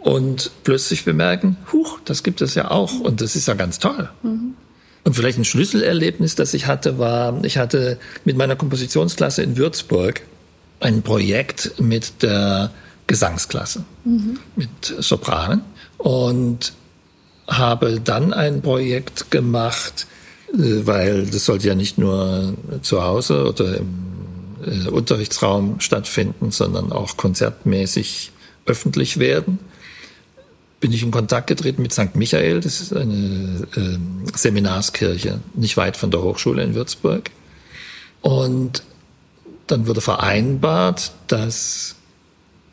und 0.05 0.51
plötzlich 0.65 1.05
bemerken, 1.05 1.57
huch, 1.73 1.99
das 2.05 2.23
gibt 2.23 2.43
es 2.43 2.55
ja 2.55 2.71
auch 2.71 3.01
und 3.01 3.23
das 3.23 3.37
ist 3.37 3.49
ja 3.49 3.55
ganz 3.55 3.79
toll. 3.79 4.11
Mhm. 4.23 4.55
Und 5.03 5.17
vielleicht 5.17 5.39
ein 5.39 5.47
Schlüsselerlebnis, 5.47 6.35
das 6.35 6.55
ich 6.55 6.67
hatte, 6.67 6.99
war, 6.99 7.43
ich 7.43 7.57
hatte 7.57 7.99
mit 8.25 8.37
meiner 8.37 8.55
Kompositionsklasse 8.55 9.43
in 9.43 9.57
Würzburg 9.57 10.21
ein 10.81 11.03
Projekt 11.03 11.81
mit 11.81 12.23
der 12.23 12.71
Gesangsklasse, 13.07 13.85
mhm. 14.05 14.39
mit 14.57 14.69
Sopranen 14.99 15.63
und 15.97 16.75
habe 17.49 18.01
dann 18.01 18.35
ein 18.35 18.61
Projekt 18.61 19.31
gemacht, 19.31 20.07
äh, 20.53 20.87
weil 20.87 21.25
das 21.27 21.47
sollte 21.47 21.69
ja 21.69 21.75
nicht 21.75 21.97
nur 21.97 22.55
zu 22.83 23.03
Hause 23.03 23.49
oder 23.49 23.79
im 23.79 23.95
äh, 24.67 24.89
Unterrichtsraum 24.91 25.81
stattfinden, 25.81 26.51
sondern 26.51 26.93
auch 26.93 27.17
konzertmäßig 27.17 28.33
öffentlich 28.67 29.19
werden 29.19 29.59
bin 30.85 30.93
ich 30.93 31.03
in 31.03 31.13
Kontakt 31.13 31.47
getreten 31.47 31.81
mit 31.81 31.95
St. 31.95 32.15
Michael. 32.15 32.61
Das 32.61 32.83
ist 32.83 32.95
eine 32.95 33.67
äh, 33.75 34.37
Seminarskirche, 34.37 35.41
nicht 35.55 35.79
weit 35.79 35.97
von 35.97 36.11
der 36.11 36.21
Hochschule 36.21 36.63
in 36.63 36.75
Würzburg. 36.75 37.31
Und 38.21 38.83
dann 39.67 39.87
wurde 39.87 40.03
vereinbart, 40.03 41.13
dass 41.27 41.95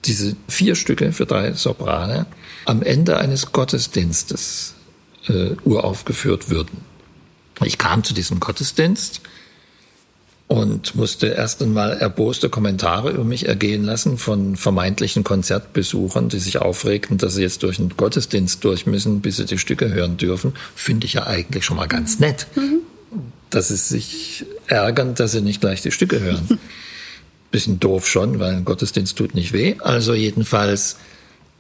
diese 0.04 0.36
vier 0.50 0.76
Stücke 0.76 1.14
für 1.14 1.26
drei 1.26 1.54
Soprane 1.54 2.26
am 2.66 2.82
Ende 2.82 3.18
eines 3.18 3.54
Gottesdienstes 3.54 4.74
äh, 5.30 5.52
uraufgeführt 5.64 6.50
würden. 6.50 6.82
Ich 7.64 7.78
kam 7.78 8.04
zu 8.04 8.14
diesem 8.14 8.42
Gottesdienst 8.42 9.22
und 10.52 10.96
musste 10.96 11.28
erst 11.28 11.64
einmal 11.64 11.94
erboste 11.94 12.50
Kommentare 12.50 13.12
über 13.12 13.24
mich 13.24 13.48
ergehen 13.48 13.86
lassen 13.86 14.18
von 14.18 14.58
vermeintlichen 14.58 15.24
Konzertbesuchern, 15.24 16.28
die 16.28 16.40
sich 16.40 16.58
aufregten, 16.58 17.18
dass 17.18 17.36
sie 17.36 17.42
jetzt 17.42 17.64
durch 17.64 17.80
einen 17.80 17.96
Gottesdienst 17.96 18.62
durch 18.66 18.86
müssen, 18.86 19.22
bis 19.22 19.38
sie 19.38 19.46
die 19.46 19.58
Stücke 19.58 19.94
hören 19.94 20.18
dürfen. 20.18 20.52
Finde 20.76 21.08
ich 21.08 21.14
ja 21.14 21.26
eigentlich 21.26 21.64
schon 21.64 21.78
mal 21.78 21.88
ganz 21.88 22.20
nett, 22.20 22.48
mhm. 22.56 22.80
dass 23.50 23.70
sie 23.70 23.78
sich 23.78 24.46
ärgern, 24.68 25.16
dass 25.16 25.32
sie 25.32 25.40
nicht 25.40 25.62
gleich 25.62 25.84
die 25.84 25.92
Stücke 25.92 26.20
hören. 26.20 26.60
Bisschen 27.52 27.80
doof 27.80 28.10
schon, 28.10 28.40
weil 28.40 28.56
ein 28.56 28.66
Gottesdienst 28.66 29.18
tut 29.18 29.34
nicht 29.34 29.54
weh. 29.54 29.78
Also 29.80 30.14
jedenfalls, 30.14 30.98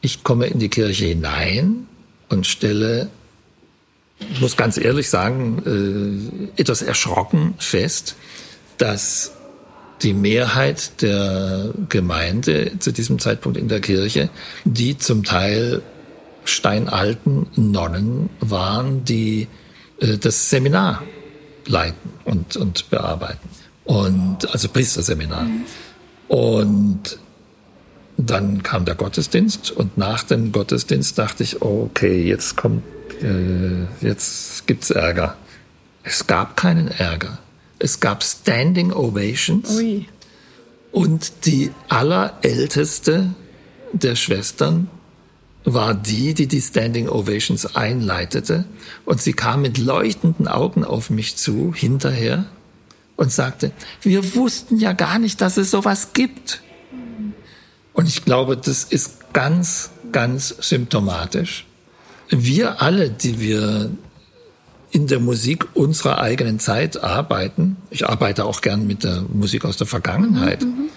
ich 0.02 0.26
komme 0.26 0.48
in 0.48 0.60
die 0.60 0.68
Kirche 0.68 1.06
hinein 1.06 1.88
und 2.28 2.46
stelle 2.46 3.10
ich 4.30 4.40
muss 4.40 4.56
ganz 4.56 4.78
ehrlich 4.78 5.10
sagen, 5.10 6.52
äh, 6.56 6.62
etwas 6.62 6.84
erschrocken 6.84 7.56
fest, 7.58 8.16
dass 8.82 9.34
die 10.02 10.14
Mehrheit 10.14 11.02
der 11.02 11.72
Gemeinde 11.90 12.72
zu 12.80 12.92
diesem 12.92 13.20
Zeitpunkt 13.20 13.58
in 13.58 13.68
der 13.68 13.80
Kirche, 13.82 14.30
die 14.66 14.98
zum 14.98 15.24
Teil 15.24 15.84
steinalten 16.44 17.46
Nonnen 17.56 18.30
waren, 18.40 19.06
die 19.06 19.48
äh, 20.00 20.18
das 20.18 20.50
Seminar 20.50 21.04
leiten 21.68 22.12
und, 22.26 22.58
und 22.58 22.90
bearbeiten. 22.90 23.48
Und, 23.84 24.52
also 24.52 24.70
Priesterseminar. 24.70 25.46
Und 26.28 27.20
dann 28.18 28.64
kam 28.64 28.86
der 28.86 28.96
Gottesdienst 28.96 29.70
und 29.70 29.98
nach 29.98 30.24
dem 30.24 30.52
Gottesdienst 30.52 31.20
dachte 31.20 31.44
ich, 31.44 31.62
okay, 31.62 32.24
jetzt 32.24 32.56
kommt, 32.56 32.84
äh, 33.22 33.86
jetzt 34.02 34.66
gibt's 34.66 34.90
Ärger. 34.90 35.36
Es 36.04 36.26
gab 36.26 36.58
keinen 36.58 36.88
Ärger. 36.88 37.38
Es 37.84 38.00
gab 38.00 38.24
Standing 38.24 38.94
Ovations. 38.94 39.70
Ui. 39.72 40.06
Und 40.92 41.46
die 41.46 41.72
allerälteste 41.90 43.34
der 43.92 44.16
Schwestern 44.16 44.88
war 45.64 45.96
die, 45.96 46.36
die 46.36 46.48
die 46.48 46.62
Standing 46.62 47.10
Ovations 47.10 47.76
einleitete. 47.76 48.66
Und 49.06 49.22
sie 49.22 49.34
kam 49.34 49.64
mit 49.64 49.80
leuchtenden 49.80 50.48
Augen 50.48 50.84
auf 50.84 51.10
mich 51.10 51.38
zu, 51.38 51.74
hinterher, 51.74 52.46
und 53.16 53.32
sagte, 53.32 53.72
wir 54.02 54.36
wussten 54.36 54.78
ja 54.78 54.94
gar 54.94 55.20
nicht, 55.20 55.42
dass 55.42 55.58
es 55.58 55.72
sowas 55.72 56.10
gibt. 56.14 56.62
Und 57.94 58.08
ich 58.08 58.26
glaube, 58.26 58.58
das 58.58 58.84
ist 58.84 59.34
ganz, 59.34 59.92
ganz 60.12 60.56
symptomatisch. 60.60 61.66
Wir 62.30 62.82
alle, 62.82 63.10
die 63.10 63.40
wir 63.40 63.92
in 64.92 65.08
der 65.08 65.20
Musik 65.20 65.68
unserer 65.74 66.20
eigenen 66.20 66.60
Zeit 66.60 67.02
arbeiten. 67.02 67.78
Ich 67.90 68.08
arbeite 68.08 68.46
auch 68.46 68.62
gern 68.62 68.86
mit 68.86 69.04
der 69.04 69.24
Musik 69.34 69.64
aus 69.66 69.78
der 69.78 69.88
Vergangenheit. 69.88 70.64
Mhm, 70.64 70.68
mhm. 70.68 70.90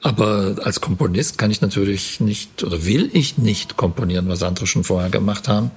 Aber 0.00 0.56
als 0.64 0.80
Komponist 0.80 1.38
kann 1.38 1.50
ich 1.50 1.60
natürlich 1.60 2.20
nicht 2.20 2.64
oder 2.64 2.86
will 2.86 3.10
ich 3.12 3.36
nicht 3.36 3.76
komponieren, 3.76 4.28
was 4.28 4.42
andere 4.42 4.66
schon 4.66 4.84
vorher 4.84 5.10
gemacht 5.10 5.48
haben. 5.48 5.70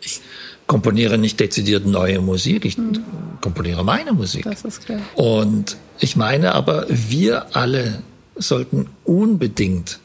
Ich 0.00 0.20
komponiere 0.66 1.16
nicht 1.16 1.38
dezidiert 1.38 1.86
neue 1.86 2.20
Musik, 2.20 2.64
ich 2.64 2.76
mhm. 2.76 3.04
komponiere 3.40 3.84
meine 3.84 4.12
Musik. 4.12 4.44
Das 4.44 4.64
ist 4.64 4.84
klar. 4.84 5.00
Und 5.14 5.76
ich 6.00 6.16
meine 6.16 6.54
aber, 6.54 6.86
wir 6.88 7.54
alle 7.54 8.02
sollten 8.34 8.88
unbedingt 9.04 10.00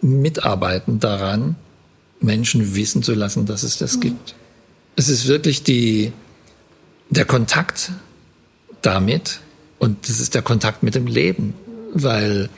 mitarbeiten 0.00 1.00
daran, 1.00 1.56
Menschen 2.20 2.76
wissen 2.76 3.02
zu 3.02 3.14
lassen, 3.14 3.46
dass 3.46 3.64
es 3.64 3.78
das 3.78 3.96
mhm. 3.96 4.00
gibt 4.00 4.34
es 4.96 5.08
ist 5.08 5.26
wirklich 5.26 5.62
die, 5.62 6.12
der 7.10 7.24
Kontakt 7.24 7.92
damit 8.82 9.40
und 9.78 10.08
das 10.08 10.20
ist 10.20 10.34
der 10.34 10.42
Kontakt 10.42 10.82
mit 10.82 10.94
dem 10.94 11.06
Leben, 11.06 11.54
weil 11.92 12.48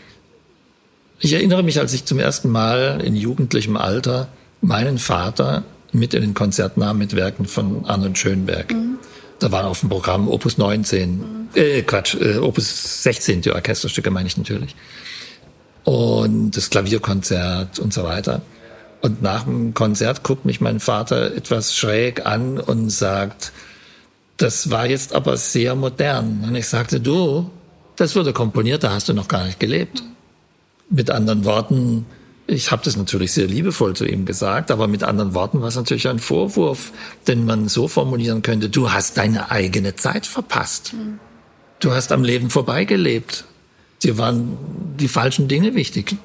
ich 1.20 1.33
erinnere 1.33 1.62
mich, 1.62 1.79
als 1.79 1.92
ich 1.92 2.05
zum 2.05 2.18
ersten 2.18 2.51
Mal 2.51 3.01
in 3.03 3.16
jugendlichem 3.16 3.77
Alter 3.77 4.29
meinen 4.61 4.99
Vater 4.99 5.64
mit 5.92 6.14
in 6.14 6.20
den 6.20 6.35
Konzert 6.35 6.77
nahm 6.77 6.99
mit 6.99 7.16
Werken 7.16 7.46
von 7.46 7.85
Arnold 7.87 8.18
Schönberg. 8.18 8.72
Mhm. 8.72 8.99
Da 9.38 9.53
war 9.53 9.66
auf 9.66 9.81
dem 9.81 9.88
Programm 9.88 10.29
Opus 10.29 10.59
19, 10.59 11.18
mhm. 11.18 11.49
äh, 11.55 11.83
Quatsch, 11.83 12.14
äh, 12.14 12.37
Opus 12.37 13.03
16, 13.03 13.42
die 13.42 13.53
Orchesterstücke 13.53 14.11
meine 14.11 14.27
ich 14.27 14.37
natürlich. 14.37 14.75
Und 15.85 16.57
das 16.57 16.68
Klavierkonzert 16.68 17.79
und 17.79 17.94
so 17.94 18.03
weiter. 18.03 18.42
Und 19.02 19.22
nach 19.22 19.44
dem 19.44 19.74
Konzert 19.74 20.22
guckt 20.22 20.44
mich 20.44 20.61
mein 20.61 20.80
Vater 20.80 21.35
etwas 21.35 21.76
schräg 21.76 22.26
an 22.26 22.59
und 22.59 22.90
sagt, 22.90 23.52
das 24.37 24.70
war 24.70 24.87
jetzt 24.87 25.14
aber 25.14 25.37
sehr 25.37 25.74
modern. 25.74 26.44
Und 26.46 26.54
ich 26.54 26.68
sagte, 26.68 27.00
du, 27.00 27.50
das 27.96 28.16
wurde 28.16 28.32
komponiert, 28.32 28.85
da 28.85 28.90
hast 28.90 29.09
du 29.09 29.14
noch 29.14 29.28
gar 29.28 29.44
nicht 29.44 29.61
gelebt. 29.61 30.02
Mit 30.90 31.11
anderen 31.11 31.44
Worten, 31.44 32.06
ich 32.46 32.70
habe 32.70 32.82
das 32.85 32.96
natürlich 32.96 33.32
sehr 33.32 33.46
liebevoll 33.46 33.96
zu 33.96 34.04
ihm 34.04 34.24
gesagt, 34.24 34.70
aber 34.70 34.87
mit 34.87 35.02
anderen 35.02 35.35
Worten 35.35 35.61
war 35.61 35.68
es 35.68 35.76
natürlich 35.76 36.09
ein 36.09 36.18
Vorwurf, 36.18 36.92
den 37.26 37.44
man 37.44 37.68
so 37.68 37.88
formulieren 37.88 38.42
könnte, 38.42 38.68
du 38.68 38.92
hast 38.92 39.16
deine 39.16 39.50
eigene 39.50 39.96
Zeit 39.96 40.26
verpasst. 40.26 40.94
Du 41.80 41.92
hast 41.92 42.12
am 42.12 42.22
Leben 42.22 42.50
vorbeigelebt. 42.50 43.44
Dir 44.02 44.18
waren 44.18 44.56
die 44.98 45.09
falschen 45.09 45.48
Dinge 45.48 45.74
wichtig. 45.74 46.16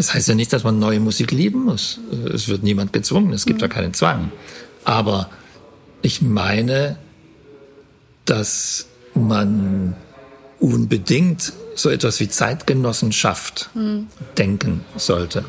Das 0.00 0.14
heißt 0.14 0.28
ja 0.28 0.34
nicht, 0.34 0.50
dass 0.54 0.64
man 0.64 0.78
neue 0.78 0.98
Musik 0.98 1.30
lieben 1.30 1.62
muss. 1.62 2.00
Es 2.32 2.48
wird 2.48 2.62
niemand 2.62 2.94
gezwungen, 2.94 3.34
es 3.34 3.44
gibt 3.44 3.58
mhm. 3.58 3.64
ja 3.64 3.68
keinen 3.68 3.92
Zwang. 3.92 4.32
Aber 4.82 5.28
ich 6.00 6.22
meine, 6.22 6.96
dass 8.24 8.86
man 9.12 9.94
unbedingt 10.58 11.52
so 11.74 11.90
etwas 11.90 12.18
wie 12.18 12.30
Zeitgenossenschaft 12.30 13.68
mhm. 13.74 14.06
denken 14.38 14.86
sollte. 14.96 15.44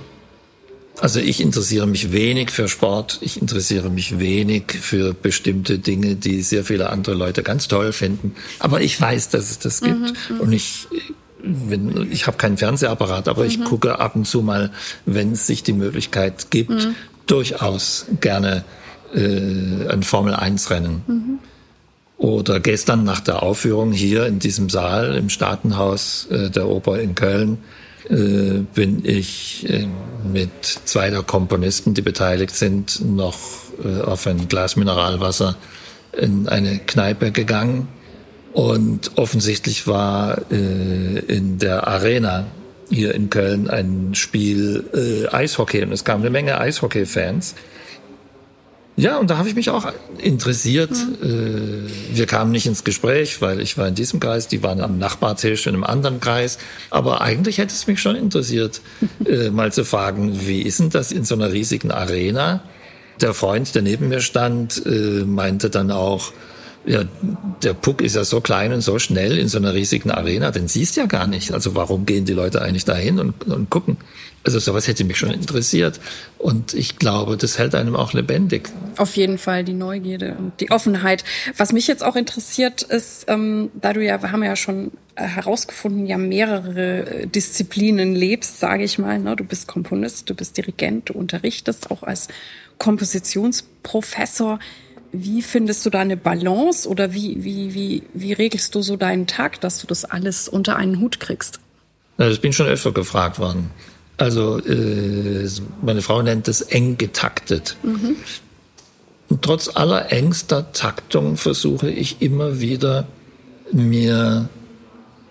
Also 0.99 1.21
ich 1.21 1.39
interessiere 1.39 1.87
mich 1.87 2.11
wenig 2.11 2.51
für 2.51 2.67
Sport, 2.67 3.19
ich 3.21 3.41
interessiere 3.41 3.89
mich 3.89 4.19
wenig 4.19 4.63
für 4.81 5.13
bestimmte 5.13 5.79
Dinge, 5.79 6.17
die 6.17 6.41
sehr 6.41 6.65
viele 6.65 6.89
andere 6.89 7.15
Leute 7.15 7.41
ganz 7.41 7.69
toll 7.69 7.93
finden. 7.93 8.35
Aber 8.59 8.81
ich 8.81 8.99
weiß, 8.99 9.29
dass 9.29 9.49
es 9.49 9.59
das 9.59 9.79
gibt. 9.79 9.97
Mhm, 9.97 10.35
mhm. 10.35 10.39
und 10.41 10.51
ich, 10.51 10.87
wenn, 11.43 12.11
ich 12.11 12.27
habe 12.27 12.37
keinen 12.37 12.57
Fernsehapparat, 12.57 13.27
aber 13.27 13.43
mhm. 13.43 13.47
ich 13.47 13.63
gucke 13.63 13.99
ab 13.99 14.15
und 14.15 14.25
zu 14.25 14.41
mal, 14.41 14.71
wenn 15.05 15.33
es 15.33 15.47
sich 15.47 15.63
die 15.63 15.73
Möglichkeit 15.73 16.51
gibt, 16.51 16.71
mhm. 16.71 16.95
durchaus 17.27 18.05
gerne 18.19 18.63
äh, 19.13 19.87
ein 19.89 20.03
Formel-1-Rennen. 20.03 21.03
Mhm. 21.07 21.39
Oder 22.17 22.59
gestern 22.59 23.03
nach 23.03 23.19
der 23.19 23.41
Aufführung 23.41 23.91
hier 23.91 24.27
in 24.27 24.37
diesem 24.37 24.69
Saal 24.69 25.15
im 25.15 25.29
Staatenhaus 25.29 26.27
äh, 26.29 26.49
der 26.51 26.67
Oper 26.67 26.99
in 26.99 27.15
Köln 27.15 27.57
äh, 28.09 28.59
bin 28.75 29.03
ich 29.03 29.67
äh, 29.69 29.87
mit 30.31 30.51
zwei 30.63 31.09
der 31.09 31.23
Komponisten, 31.23 31.93
die 31.93 32.01
beteiligt 32.01 32.55
sind, 32.55 33.03
noch 33.03 33.39
äh, 33.83 34.01
auf 34.01 34.27
ein 34.27 34.47
Glas 34.47 34.75
Mineralwasser 34.75 35.55
in 36.15 36.47
eine 36.47 36.79
Kneipe 36.79 37.31
gegangen. 37.31 37.87
Und 38.53 39.11
offensichtlich 39.17 39.87
war 39.87 40.41
äh, 40.51 41.19
in 41.19 41.57
der 41.57 41.87
Arena 41.87 42.47
hier 42.89 43.15
in 43.15 43.29
Köln 43.29 43.69
ein 43.69 44.13
Spiel 44.13 44.83
äh, 44.93 45.33
Eishockey 45.33 45.81
und 45.83 45.93
es 45.93 46.03
kamen 46.03 46.23
eine 46.23 46.29
Menge 46.29 46.59
Eishockey-Fans. 46.59 47.55
Ja, 48.97 49.17
und 49.17 49.29
da 49.29 49.37
habe 49.37 49.47
ich 49.47 49.55
mich 49.55 49.69
auch 49.69 49.91
interessiert. 50.17 50.91
Mhm. 50.91 51.87
Wir 52.11 52.25
kamen 52.25 52.51
nicht 52.51 52.65
ins 52.65 52.83
Gespräch, 52.83 53.41
weil 53.41 53.61
ich 53.61 53.77
war 53.77 53.87
in 53.87 53.95
diesem 53.95 54.19
Kreis, 54.19 54.47
die 54.47 54.61
waren 54.63 54.81
am 54.81 54.97
Nachbartisch 54.99 55.65
in 55.65 55.73
einem 55.73 55.85
anderen 55.85 56.19
Kreis. 56.19 56.57
Aber 56.89 57.21
eigentlich 57.21 57.57
hätte 57.57 57.73
es 57.73 57.87
mich 57.87 58.01
schon 58.01 58.15
interessiert, 58.17 58.81
äh, 59.25 59.49
mal 59.49 59.71
zu 59.71 59.85
fragen, 59.85 60.45
wie 60.45 60.61
ist 60.61 60.79
denn 60.81 60.89
das 60.89 61.11
in 61.11 61.23
so 61.23 61.35
einer 61.35 61.53
riesigen 61.53 61.89
Arena? 61.89 62.63
Der 63.21 63.33
Freund, 63.33 63.73
der 63.75 63.81
neben 63.81 64.09
mir 64.09 64.21
stand, 64.21 64.85
äh, 64.85 65.23
meinte 65.25 65.69
dann 65.69 65.89
auch, 65.89 66.33
ja, 66.85 67.03
der 67.61 67.73
Puck 67.73 68.01
ist 68.01 68.15
ja 68.15 68.23
so 68.23 68.41
klein 68.41 68.73
und 68.73 68.81
so 68.81 68.97
schnell 68.97 69.37
in 69.37 69.47
so 69.47 69.57
einer 69.57 69.73
riesigen 69.73 70.09
Arena, 70.11 70.51
den 70.51 70.67
siehst 70.67 70.95
du 70.95 71.01
ja 71.01 71.07
gar 71.07 71.27
nicht. 71.27 71.53
Also 71.53 71.75
warum 71.75 72.05
gehen 72.05 72.25
die 72.25 72.33
Leute 72.33 72.61
eigentlich 72.61 72.85
dahin 72.85 73.19
und, 73.19 73.47
und 73.47 73.69
gucken? 73.69 73.97
Also 74.43 74.57
sowas 74.57 74.87
hätte 74.87 75.03
mich 75.03 75.17
schon 75.17 75.29
interessiert. 75.29 75.99
Und 76.39 76.73
ich 76.73 76.97
glaube, 76.97 77.37
das 77.37 77.59
hält 77.59 77.75
einem 77.75 77.95
auch 77.95 78.13
lebendig. 78.13 78.69
Auf 78.97 79.15
jeden 79.15 79.37
Fall 79.37 79.63
die 79.63 79.73
Neugierde 79.73 80.35
und 80.39 80.59
die 80.59 80.71
Offenheit. 80.71 81.23
Was 81.57 81.71
mich 81.71 81.85
jetzt 81.85 82.03
auch 82.03 82.15
interessiert 82.15 82.81
ist, 82.81 83.25
ähm, 83.27 83.69
da 83.75 83.93
du 83.93 84.03
ja, 84.03 84.21
wir 84.23 84.31
haben 84.31 84.43
ja 84.43 84.55
schon 84.55 84.91
äh, 85.15 85.25
herausgefunden, 85.25 86.07
ja 86.07 86.17
mehrere 86.17 87.05
äh, 87.05 87.27
Disziplinen 87.27 88.15
lebst, 88.15 88.59
sage 88.59 88.83
ich 88.83 88.97
mal. 88.97 89.19
Ne? 89.19 89.35
Du 89.35 89.43
bist 89.43 89.67
Komponist, 89.67 90.27
du 90.27 90.33
bist 90.33 90.57
Dirigent, 90.57 91.09
du 91.09 91.13
unterrichtest 91.13 91.91
auch 91.91 92.01
als 92.01 92.27
Kompositionsprofessor. 92.79 94.57
Wie 95.11 95.41
findest 95.41 95.85
du 95.85 95.89
da 95.89 95.99
eine 95.99 96.17
Balance 96.17 96.87
oder 96.87 97.13
wie, 97.13 97.43
wie, 97.43 97.73
wie, 97.73 98.03
wie 98.13 98.33
regelst 98.33 98.73
du 98.75 98.81
so 98.81 98.95
deinen 98.95 99.27
Tag, 99.27 99.59
dass 99.61 99.79
du 99.81 99.87
das 99.87 100.05
alles 100.05 100.47
unter 100.47 100.77
einen 100.77 100.99
Hut 101.01 101.19
kriegst? 101.19 101.59
Also 102.17 102.33
ich 102.33 102.41
bin 102.41 102.53
schon 102.53 102.67
öfter 102.67 102.91
gefragt 102.91 103.39
worden. 103.39 103.71
Also 104.17 104.59
äh, 104.59 105.49
meine 105.81 106.01
Frau 106.01 106.21
nennt 106.21 106.47
es 106.47 106.61
eng 106.61 106.97
getaktet. 106.97 107.75
Mhm. 107.83 108.15
Und 109.29 109.41
trotz 109.41 109.75
aller 109.75 110.11
engster 110.11 110.71
Taktung 110.71 111.37
versuche 111.37 111.89
ich 111.89 112.21
immer 112.21 112.59
wieder 112.59 113.07
mir 113.71 114.49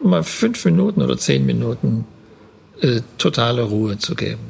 mal 0.02 0.24
fünf 0.24 0.64
Minuten 0.64 1.02
oder 1.02 1.16
zehn 1.16 1.46
Minuten 1.46 2.06
äh, 2.80 3.00
totale 3.18 3.62
Ruhe 3.62 3.98
zu 3.98 4.14
geben 4.14 4.49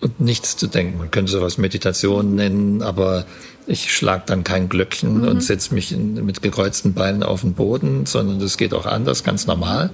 und 0.00 0.20
nichts 0.20 0.56
zu 0.56 0.66
denken. 0.66 0.98
Man 0.98 1.10
könnte 1.10 1.32
sowas 1.32 1.58
Meditation 1.58 2.34
nennen, 2.34 2.82
aber 2.82 3.26
ich 3.66 3.92
schlag 3.92 4.26
dann 4.26 4.44
kein 4.44 4.68
Glöckchen 4.68 5.18
mhm. 5.18 5.28
und 5.28 5.42
setze 5.42 5.74
mich 5.74 5.92
in, 5.92 6.24
mit 6.24 6.42
gekreuzten 6.42 6.94
Beinen 6.94 7.22
auf 7.22 7.42
den 7.42 7.54
Boden, 7.54 8.06
sondern 8.06 8.40
das 8.40 8.56
geht 8.56 8.74
auch 8.74 8.86
anders, 8.86 9.24
ganz 9.24 9.46
normal. 9.46 9.90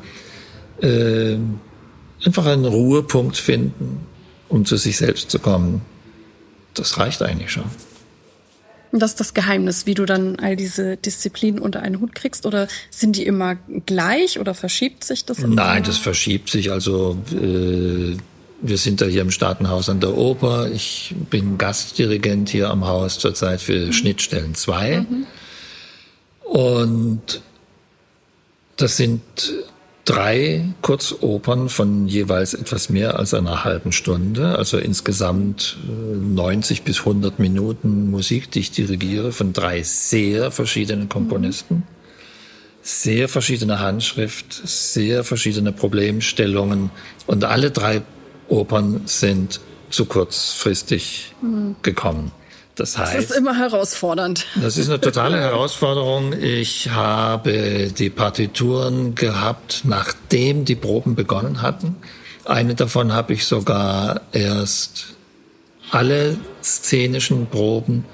Äh, 0.81 1.37
einfach 2.25 2.47
einen 2.47 2.65
Ruhepunkt 2.65 3.37
finden, 3.37 4.07
um 4.49 4.65
zu 4.65 4.77
sich 4.77 4.97
selbst 4.97 5.31
zu 5.31 5.39
kommen. 5.39 5.83
Das 6.75 6.99
reicht 6.99 7.23
eigentlich 7.23 7.51
schon. 7.51 7.65
Und 8.93 9.01
das 9.01 9.11
ist 9.11 9.21
das 9.21 9.35
Geheimnis, 9.35 9.87
wie 9.87 9.95
du 9.95 10.07
dann 10.07 10.39
all 10.39 10.57
diese 10.57 10.97
Disziplinen 10.97 11.61
unter 11.61 11.83
einen 11.83 12.01
Hut 12.01 12.15
kriegst? 12.15 12.47
Oder 12.47 12.69
sind 12.91 13.17
die 13.17 13.27
immer 13.27 13.57
gleich 13.85 14.39
oder 14.39 14.55
verschiebt 14.55 15.05
sich 15.05 15.25
das? 15.25 15.41
Immer? 15.41 15.55
Nein, 15.55 15.83
das 15.83 15.99
verschiebt 15.99 16.49
sich. 16.49 16.71
Also 16.71 17.19
äh, 17.33 18.17
wir 18.61 18.79
sind 18.79 19.01
da 19.01 19.07
hier 19.07 19.23
im 19.23 19.31
Staatenhaus 19.31 19.89
an 19.89 20.01
der 20.01 20.17
Oper. 20.17 20.71
Ich 20.71 21.15
bin 21.31 21.59
Gastdirigent 21.59 22.49
hier 22.49 22.71
am 22.71 22.87
Haus 22.87 23.19
zurzeit 23.19 23.61
für 23.61 23.87
mhm. 23.87 23.93
Schnittstellen 23.93 24.55
2. 24.55 25.01
Mhm. 25.01 25.27
Und 26.45 27.41
das 28.77 28.97
sind 28.97 29.23
drei 30.05 30.65
Kurzopern 30.83 31.69
von 31.69 32.07
jeweils 32.07 32.55
etwas 32.55 32.89
mehr 32.89 33.19
als 33.19 33.35
einer 33.35 33.65
halben 33.65 33.93
Stunde, 33.93 34.57
also 34.57 34.79
insgesamt 34.79 35.77
90 35.87 36.79
äh, 36.79 36.83
bis 36.85 37.01
100 37.01 37.39
Minuten 37.39 38.11
Musik, 38.11 38.51
die 38.51 38.61
ich 38.61 38.71
dirigiere 38.71 39.33
von 39.33 39.53
drei 39.53 39.83
sehr 39.83 40.51
verschiedenen 40.51 41.09
Komponisten. 41.09 41.83
Sehr 42.83 43.29
verschiedene 43.29 43.81
Handschrift, 43.81 44.63
sehr 44.65 45.25
verschiedene 45.25 45.73
Problemstellungen 45.73 46.91
und 47.27 47.43
alle 47.43 47.73
drei 47.73 48.03
Opern 48.49 49.03
sind 49.07 49.61
zu 49.91 50.07
kurzfristig 50.07 51.35
mhm. 51.43 51.77
gekommen. 51.83 52.33
Das 52.75 52.99
heißt. 52.99 53.15
Das 53.15 53.25
ist 53.25 53.31
immer 53.37 53.57
herausfordernd. 53.57 54.47
Das 54.61 54.77
ist 54.77 54.89
eine 54.89 55.01
totale 55.01 55.39
Herausforderung. 55.41 56.35
Ich 56.35 56.91
habe 56.91 57.91
die 57.97 58.11
Partituren 58.11 59.15
gehabt, 59.15 59.83
nachdem 59.85 60.67
die 60.67 60.75
Proben 60.75 61.15
begonnen 61.15 61.63
hatten. 61.63 61.97
Eine 62.45 62.75
davon 62.75 63.13
habe 63.13 63.33
ich 63.33 63.47
sogar 63.47 64.21
erst 64.33 65.07
alle 65.91 66.37
szenischen 66.63 67.47
Proben 67.47 68.05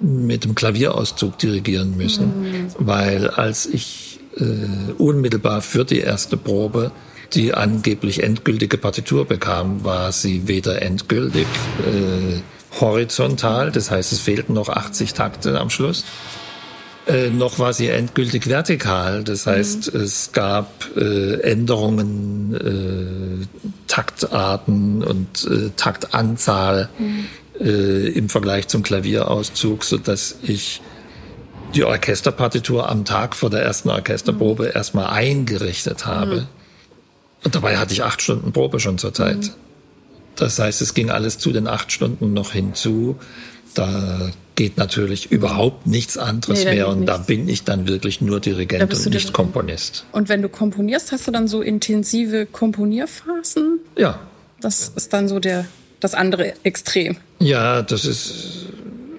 mit 0.00 0.44
dem 0.44 0.54
Klavierauszug 0.54 1.38
dirigieren 1.38 1.96
müssen, 1.96 2.42
mhm. 2.42 2.68
weil 2.78 3.30
als 3.30 3.64
ich 3.64 4.20
äh, 4.36 4.92
unmittelbar 4.98 5.62
für 5.62 5.84
die 5.86 6.00
erste 6.00 6.36
Probe 6.36 6.92
die 7.34 7.54
angeblich 7.54 8.22
endgültige 8.22 8.78
Partitur 8.78 9.24
bekam, 9.24 9.84
war 9.84 10.12
sie 10.12 10.48
weder 10.48 10.82
endgültig 10.82 11.46
äh, 11.86 12.40
horizontal, 12.80 13.72
das 13.72 13.90
heißt 13.90 14.12
es 14.12 14.20
fehlten 14.20 14.54
noch 14.54 14.68
80 14.68 15.14
Takte 15.14 15.58
am 15.58 15.70
Schluss. 15.70 16.04
Äh, 17.06 17.30
noch 17.30 17.58
war 17.58 17.72
sie 17.72 17.88
endgültig 17.88 18.48
vertikal, 18.48 19.22
das 19.22 19.46
heißt 19.46 19.94
mhm. 19.94 20.00
es 20.00 20.32
gab 20.32 20.88
äh, 20.96 21.40
Änderungen, 21.40 22.54
äh, 22.54 23.62
Taktarten 23.86 25.04
und 25.04 25.44
äh, 25.44 25.70
Taktanzahl 25.76 26.88
mhm. 26.98 27.26
Äh, 27.58 28.08
im 28.08 28.28
Vergleich 28.28 28.68
zum 28.68 28.82
Klavierauszug, 28.82 29.82
so 29.82 29.96
dass 29.96 30.36
ich 30.42 30.82
die 31.74 31.84
Orchesterpartitur 31.84 32.86
am 32.86 33.06
Tag 33.06 33.34
vor 33.34 33.48
der 33.48 33.62
ersten 33.62 33.88
Orchesterprobe 33.88 34.64
mhm. 34.64 34.70
erstmal 34.74 35.06
eingerichtet 35.06 36.04
habe. 36.04 36.48
Und 37.46 37.54
dabei 37.54 37.76
hatte 37.76 37.92
ich 37.92 38.02
acht 38.02 38.20
Stunden 38.20 38.50
Probe 38.50 38.80
schon 38.80 38.98
zur 38.98 39.14
Zeit. 39.14 39.36
Mhm. 39.36 39.50
Das 40.34 40.58
heißt, 40.58 40.82
es 40.82 40.94
ging 40.94 41.10
alles 41.10 41.38
zu 41.38 41.52
den 41.52 41.68
acht 41.68 41.92
Stunden 41.92 42.32
noch 42.32 42.50
hinzu. 42.50 43.20
Da 43.74 44.32
geht 44.56 44.78
natürlich 44.78 45.30
überhaupt 45.30 45.86
nichts 45.86 46.18
anderes 46.18 46.64
nee, 46.64 46.74
mehr 46.74 46.88
und 46.88 47.02
nichts. 47.02 47.12
da 47.12 47.18
bin 47.18 47.48
ich 47.48 47.62
dann 47.62 47.86
wirklich 47.86 48.20
nur 48.20 48.40
Dirigent 48.40 48.92
und 48.92 49.14
nicht 49.14 49.32
Komponist. 49.32 50.06
Und 50.10 50.28
wenn 50.28 50.42
du 50.42 50.48
komponierst, 50.48 51.12
hast 51.12 51.28
du 51.28 51.30
dann 51.30 51.46
so 51.46 51.62
intensive 51.62 52.46
Komponierphasen? 52.46 53.78
Ja. 53.96 54.18
Das 54.60 54.90
ist 54.96 55.12
dann 55.12 55.28
so 55.28 55.38
der 55.38 55.66
das 56.00 56.14
andere 56.14 56.52
Extrem. 56.64 57.16
Ja, 57.38 57.82
das 57.82 58.06
ist 58.06 58.66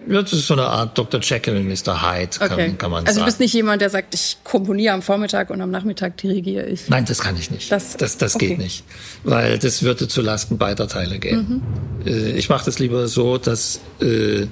das 0.08 0.34
ist 0.34 0.48
so 0.48 0.54
eine 0.54 0.64
Art 0.64 0.98
Dr. 0.98 1.20
Jekyll 1.22 1.58
und 1.58 1.68
Mr. 1.68 2.02
Hyde, 2.02 2.38
kann, 2.40 2.52
okay. 2.52 2.74
kann 2.78 2.92
man 2.92 3.00
sagen. 3.00 3.08
Also 3.08 3.20
du 3.22 3.26
bist 3.26 3.40
nicht 3.40 3.54
jemand, 3.54 3.82
der 3.82 3.90
sagt, 3.90 4.14
ich 4.14 4.38
komponiere 4.44 4.94
am 4.94 5.02
Vormittag 5.02 5.50
und 5.50 5.62
am 5.62 5.72
Nachmittag 5.72 6.18
dirigiere 6.18 6.66
ich. 6.66 6.90
Nein, 6.90 7.06
das 7.06 7.20
kann 7.20 7.36
ich 7.38 7.52
nicht. 7.52 7.72
Das, 7.72 7.98
das, 7.98 8.18
das 8.18 8.36
okay. 8.36 8.50
geht 8.50 8.58
nicht, 8.60 8.84
weil 9.24 9.58
das 9.60 9.84
würde 9.84 10.08
zu 10.08 10.22
Lasten 10.22 10.58
beider 10.58 10.88
Teile 10.88 11.20
gehen. 11.20 11.62
Mhm. 12.06 12.08
Äh, 12.08 12.32
ich 12.32 12.50
mache 12.50 12.66
das 12.66 12.80
lieber 12.80 13.08
so, 13.08 13.38
dass 13.38 13.80
äh, 14.02 14.48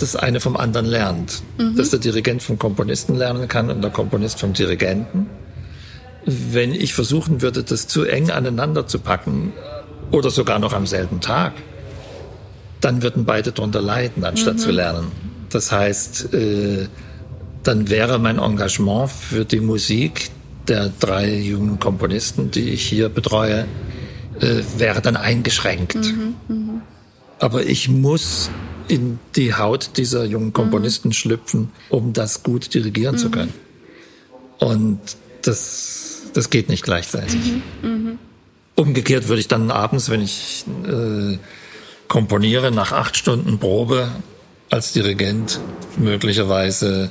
das 0.00 0.16
eine 0.16 0.40
vom 0.40 0.56
anderen 0.56 0.86
lernt. 0.86 1.42
Mhm. 1.58 1.76
Dass 1.76 1.90
der 1.90 1.98
Dirigent 1.98 2.42
vom 2.42 2.58
Komponisten 2.58 3.16
lernen 3.16 3.48
kann 3.48 3.70
und 3.70 3.82
der 3.82 3.90
Komponist 3.90 4.40
vom 4.40 4.52
Dirigenten. 4.52 5.26
Wenn 6.24 6.74
ich 6.74 6.94
versuchen 6.94 7.42
würde, 7.42 7.62
das 7.62 7.86
zu 7.86 8.04
eng 8.04 8.30
aneinander 8.30 8.86
zu 8.86 8.98
packen 8.98 9.52
oder 10.10 10.30
sogar 10.30 10.58
noch 10.58 10.72
am 10.72 10.86
selben 10.86 11.20
Tag, 11.20 11.52
dann 12.80 13.02
würden 13.02 13.24
beide 13.24 13.52
darunter 13.52 13.80
leiden, 13.80 14.24
anstatt 14.24 14.54
mhm. 14.54 14.58
zu 14.58 14.70
lernen. 14.70 15.12
Das 15.50 15.72
heißt, 15.72 16.32
äh, 16.34 16.88
dann 17.62 17.90
wäre 17.90 18.18
mein 18.18 18.38
Engagement 18.38 19.10
für 19.10 19.44
die 19.44 19.60
Musik 19.60 20.30
der 20.68 20.90
drei 21.00 21.34
jungen 21.34 21.78
Komponisten, 21.78 22.50
die 22.50 22.70
ich 22.70 22.82
hier 22.82 23.08
betreue, 23.08 23.66
äh, 24.40 24.62
wäre 24.78 25.02
dann 25.02 25.16
eingeschränkt. 25.16 25.96
Mhm, 25.96 26.34
mh. 26.48 26.82
Aber 27.38 27.64
ich 27.64 27.88
muss 27.88 28.50
in 28.88 29.18
die 29.36 29.54
Haut 29.54 29.96
dieser 29.96 30.24
jungen 30.24 30.52
Komponisten 30.52 31.08
mhm. 31.08 31.12
schlüpfen, 31.12 31.68
um 31.88 32.12
das 32.12 32.42
gut 32.42 32.72
dirigieren 32.72 33.16
mhm. 33.16 33.18
zu 33.18 33.30
können. 33.30 33.54
Und 34.58 35.00
das, 35.42 36.22
das 36.34 36.50
geht 36.50 36.68
nicht 36.68 36.84
gleichzeitig. 36.84 37.40
Mhm, 37.82 37.88
mh. 37.88 38.12
Umgekehrt 38.76 39.28
würde 39.28 39.40
ich 39.40 39.48
dann 39.48 39.70
abends, 39.70 40.08
wenn 40.08 40.22
ich 40.22 40.64
äh, 40.86 41.38
komponiere, 42.10 42.72
nach 42.72 42.92
acht 42.92 43.16
Stunden 43.16 43.58
Probe 43.58 44.10
als 44.68 44.92
Dirigent 44.92 45.60
möglicherweise 45.96 47.10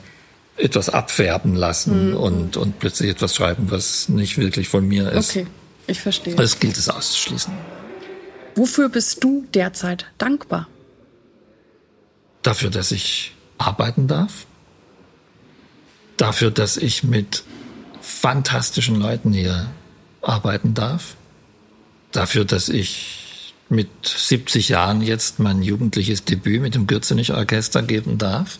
etwas 0.57 0.89
abfärben 0.89 1.55
lassen 1.55 2.09
mhm. 2.09 2.17
und, 2.17 2.57
und 2.57 2.79
plötzlich 2.79 3.09
etwas 3.09 3.33
schreiben, 3.33 3.71
was 3.71 4.09
nicht 4.09 4.37
wirklich 4.37 4.67
von 4.67 4.85
mir 4.85 5.09
ist. 5.11 5.31
Okay, 5.31 5.47
ich 5.87 6.01
verstehe. 6.01 6.35
Das 6.35 6.59
gilt 6.59 6.77
es 6.77 6.89
auszuschließen. 6.89 7.53
Wofür 8.55 8.89
bist 8.89 9.23
du 9.23 9.47
derzeit 9.53 10.05
dankbar? 10.17 10.67
Dafür, 12.41 12.69
dass 12.69 12.91
ich 12.91 13.33
arbeiten 13.57 14.07
darf. 14.07 14.45
Dafür, 16.17 16.51
dass 16.51 16.75
ich 16.75 17.05
mit 17.05 17.43
fantastischen 18.01 18.95
Leuten 18.95 19.31
hier 19.31 19.67
arbeiten 20.21 20.73
darf. 20.73 21.15
Dafür, 22.11 22.43
dass 22.43 22.67
ich 22.67 23.18
mit 23.69 23.89
70 24.03 24.69
Jahren 24.69 25.01
jetzt 25.01 25.39
mein 25.39 25.61
jugendliches 25.61 26.25
Debüt 26.25 26.61
mit 26.61 26.75
dem 26.75 26.87
Gürzenich 26.87 27.33
Orchester 27.33 27.83
geben 27.83 28.17
darf. 28.17 28.59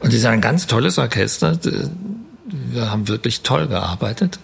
Und 0.00 0.08
es 0.08 0.20
ist 0.20 0.24
ein 0.24 0.40
ganz 0.40 0.66
tolles 0.66 0.98
Orchester. 0.98 1.58
Wir 2.70 2.90
haben 2.90 3.08
wirklich 3.08 3.42
toll 3.42 3.66
gearbeitet. 3.66 4.38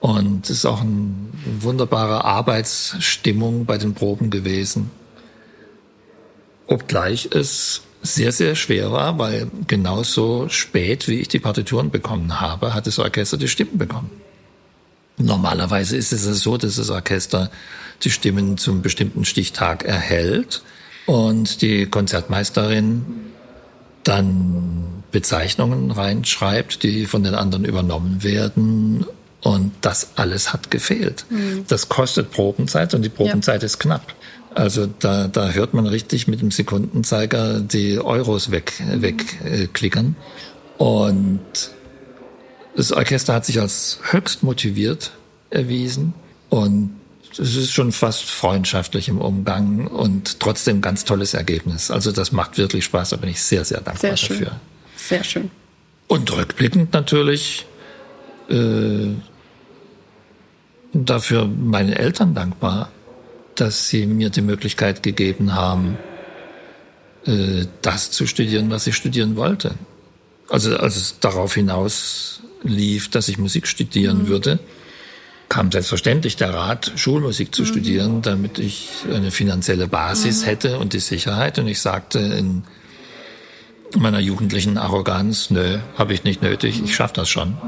Und 0.00 0.48
es 0.48 0.58
ist 0.58 0.66
auch 0.66 0.80
eine 0.80 1.12
wunderbare 1.60 2.24
Arbeitsstimmung 2.24 3.66
bei 3.66 3.76
den 3.76 3.94
Proben 3.94 4.30
gewesen. 4.30 4.90
Obgleich 6.66 7.28
es 7.32 7.82
sehr, 8.02 8.32
sehr 8.32 8.54
schwer 8.54 8.92
war, 8.92 9.18
weil 9.18 9.50
genauso 9.66 10.48
spät, 10.48 11.06
wie 11.06 11.20
ich 11.20 11.28
die 11.28 11.38
Partituren 11.38 11.90
bekommen 11.90 12.40
habe, 12.40 12.72
hat 12.72 12.86
das 12.86 12.98
Orchester 12.98 13.36
die 13.36 13.48
Stimmen 13.48 13.76
bekommen. 13.76 14.10
Normalerweise 15.18 15.98
ist 15.98 16.12
es 16.12 16.22
so, 16.42 16.56
dass 16.56 16.76
das 16.76 16.88
Orchester 16.88 17.50
die 18.04 18.10
Stimmen 18.10 18.58
zum 18.58 18.82
bestimmten 18.82 19.24
Stichtag 19.24 19.84
erhält 19.84 20.62
und 21.06 21.62
die 21.62 21.86
Konzertmeisterin 21.86 23.04
dann 24.04 25.02
Bezeichnungen 25.10 25.90
reinschreibt, 25.90 26.82
die 26.82 27.06
von 27.06 27.22
den 27.22 27.34
anderen 27.34 27.64
übernommen 27.64 28.22
werden. 28.22 29.06
Und 29.42 29.72
das 29.80 30.10
alles 30.16 30.52
hat 30.52 30.70
gefehlt. 30.70 31.24
Mhm. 31.30 31.64
Das 31.66 31.88
kostet 31.88 32.30
Probenzeit 32.30 32.92
und 32.94 33.02
die 33.02 33.08
Probenzeit 33.08 33.62
ja. 33.62 33.66
ist 33.66 33.78
knapp. 33.78 34.14
Also 34.54 34.86
da, 34.86 35.28
da 35.28 35.50
hört 35.50 35.74
man 35.74 35.86
richtig 35.86 36.28
mit 36.28 36.40
dem 36.40 36.50
Sekundenzeiger 36.50 37.60
die 37.60 37.98
Euros 37.98 38.50
weg, 38.50 38.74
mhm. 38.80 39.02
wegklickern. 39.02 40.16
Und 40.76 41.40
das 42.76 42.92
Orchester 42.92 43.34
hat 43.34 43.46
sich 43.46 43.60
als 43.60 43.98
höchst 44.10 44.42
motiviert 44.42 45.12
erwiesen 45.50 46.14
und 46.48 46.99
es 47.38 47.56
ist 47.56 47.72
schon 47.72 47.92
fast 47.92 48.24
freundschaftlich 48.24 49.08
im 49.08 49.18
Umgang 49.18 49.86
und 49.86 50.40
trotzdem 50.40 50.80
ganz 50.80 51.04
tolles 51.04 51.34
Ergebnis. 51.34 51.90
Also 51.90 52.12
das 52.12 52.32
macht 52.32 52.58
wirklich 52.58 52.84
Spaß, 52.84 53.10
da 53.10 53.16
bin 53.16 53.30
ich 53.30 53.42
sehr, 53.42 53.64
sehr 53.64 53.80
dankbar 53.80 54.16
sehr 54.16 54.16
schön. 54.16 54.40
dafür. 54.40 54.60
Sehr 54.96 55.24
schön. 55.24 55.50
Und 56.08 56.32
rückblickend 56.32 56.92
natürlich 56.92 57.66
äh, 58.48 59.08
dafür 60.92 61.46
meinen 61.46 61.92
Eltern 61.92 62.34
dankbar, 62.34 62.90
dass 63.54 63.88
sie 63.88 64.06
mir 64.06 64.30
die 64.30 64.40
Möglichkeit 64.40 65.02
gegeben 65.02 65.54
haben, 65.54 65.98
äh, 67.26 67.66
das 67.82 68.10
zu 68.10 68.26
studieren, 68.26 68.70
was 68.70 68.86
ich 68.86 68.96
studieren 68.96 69.36
wollte. 69.36 69.74
Also 70.48 70.76
als 70.76 70.96
es 70.96 71.20
darauf 71.20 71.54
hinaus 71.54 72.40
lief, 72.62 73.08
dass 73.08 73.28
ich 73.28 73.38
Musik 73.38 73.66
studieren 73.68 74.24
mhm. 74.24 74.28
würde, 74.28 74.58
kam 75.50 75.70
selbstverständlich 75.70 76.36
der 76.36 76.54
Rat, 76.54 76.92
Schulmusik 76.96 77.54
zu 77.54 77.62
mhm. 77.62 77.66
studieren, 77.66 78.22
damit 78.22 78.58
ich 78.58 78.88
eine 79.12 79.30
finanzielle 79.30 79.88
Basis 79.88 80.42
mhm. 80.42 80.46
hätte 80.46 80.78
und 80.78 80.94
die 80.94 81.00
Sicherheit. 81.00 81.58
Und 81.58 81.66
ich 81.66 81.82
sagte 81.82 82.20
in 82.20 82.62
meiner 83.98 84.20
jugendlichen 84.20 84.78
Arroganz, 84.78 85.50
nö, 85.50 85.78
habe 85.98 86.14
ich 86.14 86.24
nicht 86.24 86.40
nötig, 86.40 86.80
ich 86.82 86.94
schaffe 86.94 87.14
das 87.14 87.28
schon. 87.28 87.58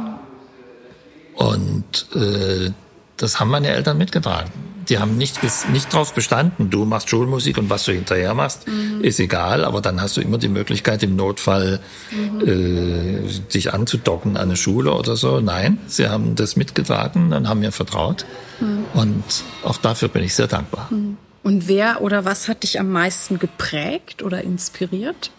Und 1.34 2.06
äh, 2.14 2.70
das 3.16 3.40
haben 3.40 3.50
meine 3.50 3.68
Eltern 3.68 3.98
mitgetragen 3.98 4.71
die 4.88 4.98
haben 4.98 5.16
nicht, 5.16 5.40
nicht 5.70 5.92
darauf 5.92 6.14
bestanden, 6.14 6.70
du 6.70 6.84
machst 6.84 7.10
Schulmusik 7.10 7.58
und 7.58 7.70
was 7.70 7.84
du 7.84 7.92
hinterher 7.92 8.34
machst, 8.34 8.66
mhm. 8.66 9.02
ist 9.02 9.20
egal, 9.20 9.64
aber 9.64 9.80
dann 9.80 10.00
hast 10.00 10.16
du 10.16 10.20
immer 10.20 10.38
die 10.38 10.48
Möglichkeit, 10.48 11.02
im 11.02 11.16
Notfall 11.16 11.80
mhm. 12.10 12.40
äh, 12.46 13.28
dich 13.52 13.72
anzudocken 13.72 14.36
an 14.36 14.44
eine 14.44 14.56
Schule 14.56 14.92
oder 14.92 15.16
so. 15.16 15.40
Nein, 15.40 15.78
sie 15.86 16.08
haben 16.08 16.34
das 16.34 16.56
mitgetragen 16.56 17.32
und 17.32 17.48
haben 17.48 17.60
mir 17.60 17.72
vertraut. 17.72 18.26
Mhm. 18.60 18.84
Und 18.94 19.24
auch 19.62 19.78
dafür 19.78 20.08
bin 20.08 20.22
ich 20.24 20.34
sehr 20.34 20.48
dankbar. 20.48 20.88
Mhm. 20.90 21.16
Und 21.42 21.66
wer 21.66 22.02
oder 22.02 22.24
was 22.24 22.48
hat 22.48 22.62
dich 22.62 22.78
am 22.78 22.90
meisten 22.90 23.38
geprägt 23.38 24.22
oder 24.22 24.42
inspiriert? 24.42 25.30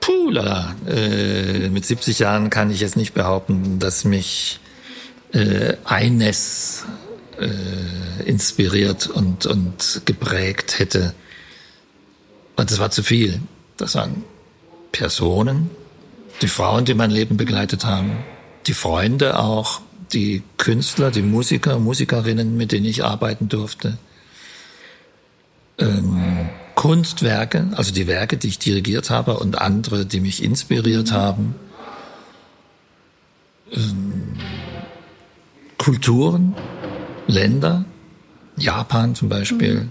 Puh, 0.00 0.30
lala. 0.30 0.74
Äh, 0.86 1.68
mit 1.68 1.84
70 1.84 2.18
Jahren 2.18 2.50
kann 2.50 2.70
ich 2.70 2.80
jetzt 2.80 2.96
nicht 2.96 3.14
behaupten, 3.14 3.78
dass 3.78 4.04
mich 4.04 4.60
äh, 5.32 5.74
eines 5.84 6.84
äh, 7.40 8.22
inspiriert 8.24 9.06
und, 9.06 9.46
und 9.46 10.02
geprägt 10.04 10.78
hätte. 10.78 11.14
Und 12.56 12.70
das 12.70 12.78
war 12.78 12.90
zu 12.90 13.02
viel. 13.02 13.40
Das 13.76 13.94
waren 13.94 14.24
Personen, 14.92 15.70
die 16.42 16.48
Frauen, 16.48 16.84
die 16.84 16.94
mein 16.94 17.10
Leben 17.10 17.36
begleitet 17.36 17.84
haben, 17.84 18.18
die 18.66 18.74
Freunde 18.74 19.38
auch, 19.38 19.80
die 20.12 20.42
Künstler, 20.58 21.10
die 21.10 21.22
Musiker, 21.22 21.78
Musikerinnen, 21.78 22.56
mit 22.56 22.72
denen 22.72 22.86
ich 22.86 23.04
arbeiten 23.04 23.48
durfte. 23.48 23.96
Ähm, 25.78 26.50
Kunstwerke, 26.74 27.68
also 27.76 27.92
die 27.92 28.06
Werke, 28.06 28.36
die 28.36 28.48
ich 28.48 28.58
dirigiert 28.58 29.10
habe 29.10 29.38
und 29.38 29.58
andere, 29.58 30.06
die 30.06 30.20
mich 30.20 30.42
inspiriert 30.42 31.12
haben. 31.12 31.54
Ähm, 33.72 34.36
Kulturen, 35.78 36.54
Länder, 37.30 37.84
Japan 38.56 39.14
zum 39.14 39.28
Beispiel, 39.28 39.82
mhm. 39.82 39.90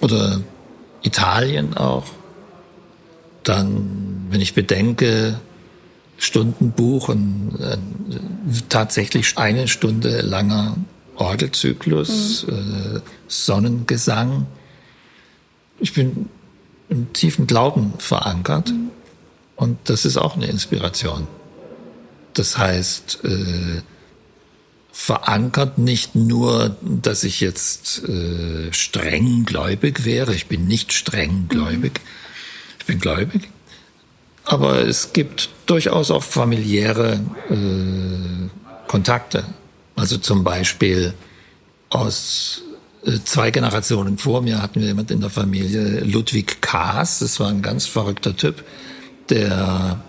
oder 0.00 0.40
Italien 1.02 1.76
auch. 1.76 2.04
Dann, 3.42 4.26
wenn 4.30 4.40
ich 4.40 4.54
bedenke, 4.54 5.40
Stundenbuch 6.16 7.08
und 7.08 7.58
äh, 7.60 7.76
tatsächlich 8.68 9.36
eine 9.38 9.66
Stunde 9.66 10.20
langer 10.20 10.76
Orgelzyklus, 11.16 12.46
mhm. 12.46 12.96
äh, 12.96 13.00
Sonnengesang. 13.26 14.46
Ich 15.80 15.92
bin 15.94 16.28
im 16.88 17.12
tiefen 17.12 17.46
Glauben 17.46 17.94
verankert 17.98 18.70
mhm. 18.70 18.90
und 19.56 19.78
das 19.84 20.04
ist 20.04 20.16
auch 20.16 20.36
eine 20.36 20.46
Inspiration. 20.46 21.26
Das 22.34 22.56
heißt, 22.56 23.24
äh, 23.24 23.82
verankert 24.92 25.78
nicht 25.78 26.14
nur, 26.14 26.76
dass 26.82 27.24
ich 27.24 27.40
jetzt 27.40 28.06
äh, 28.06 28.72
streng 28.72 29.44
gläubig 29.44 30.04
wäre. 30.04 30.34
Ich 30.34 30.46
bin 30.46 30.66
nicht 30.66 30.92
streng 30.92 31.46
gläubig. 31.48 31.94
Mhm. 31.94 32.76
Ich 32.78 32.86
bin 32.86 32.98
gläubig. 32.98 33.48
Aber 34.44 34.80
es 34.86 35.12
gibt 35.12 35.48
durchaus 35.66 36.10
auch 36.10 36.22
familiäre 36.22 37.20
äh, 37.48 38.88
Kontakte. 38.88 39.44
Also 39.96 40.18
zum 40.18 40.44
Beispiel 40.44 41.14
aus 41.88 42.62
äh, 43.06 43.18
zwei 43.24 43.50
Generationen 43.50 44.18
vor 44.18 44.42
mir 44.42 44.60
hatten 44.60 44.80
wir 44.80 44.88
jemand 44.88 45.10
in 45.10 45.20
der 45.20 45.30
Familie, 45.30 46.00
Ludwig 46.00 46.60
Kaas. 46.60 47.20
Das 47.20 47.40
war 47.40 47.48
ein 47.48 47.62
ganz 47.62 47.86
verrückter 47.86 48.36
Typ, 48.36 48.62
der 49.30 50.02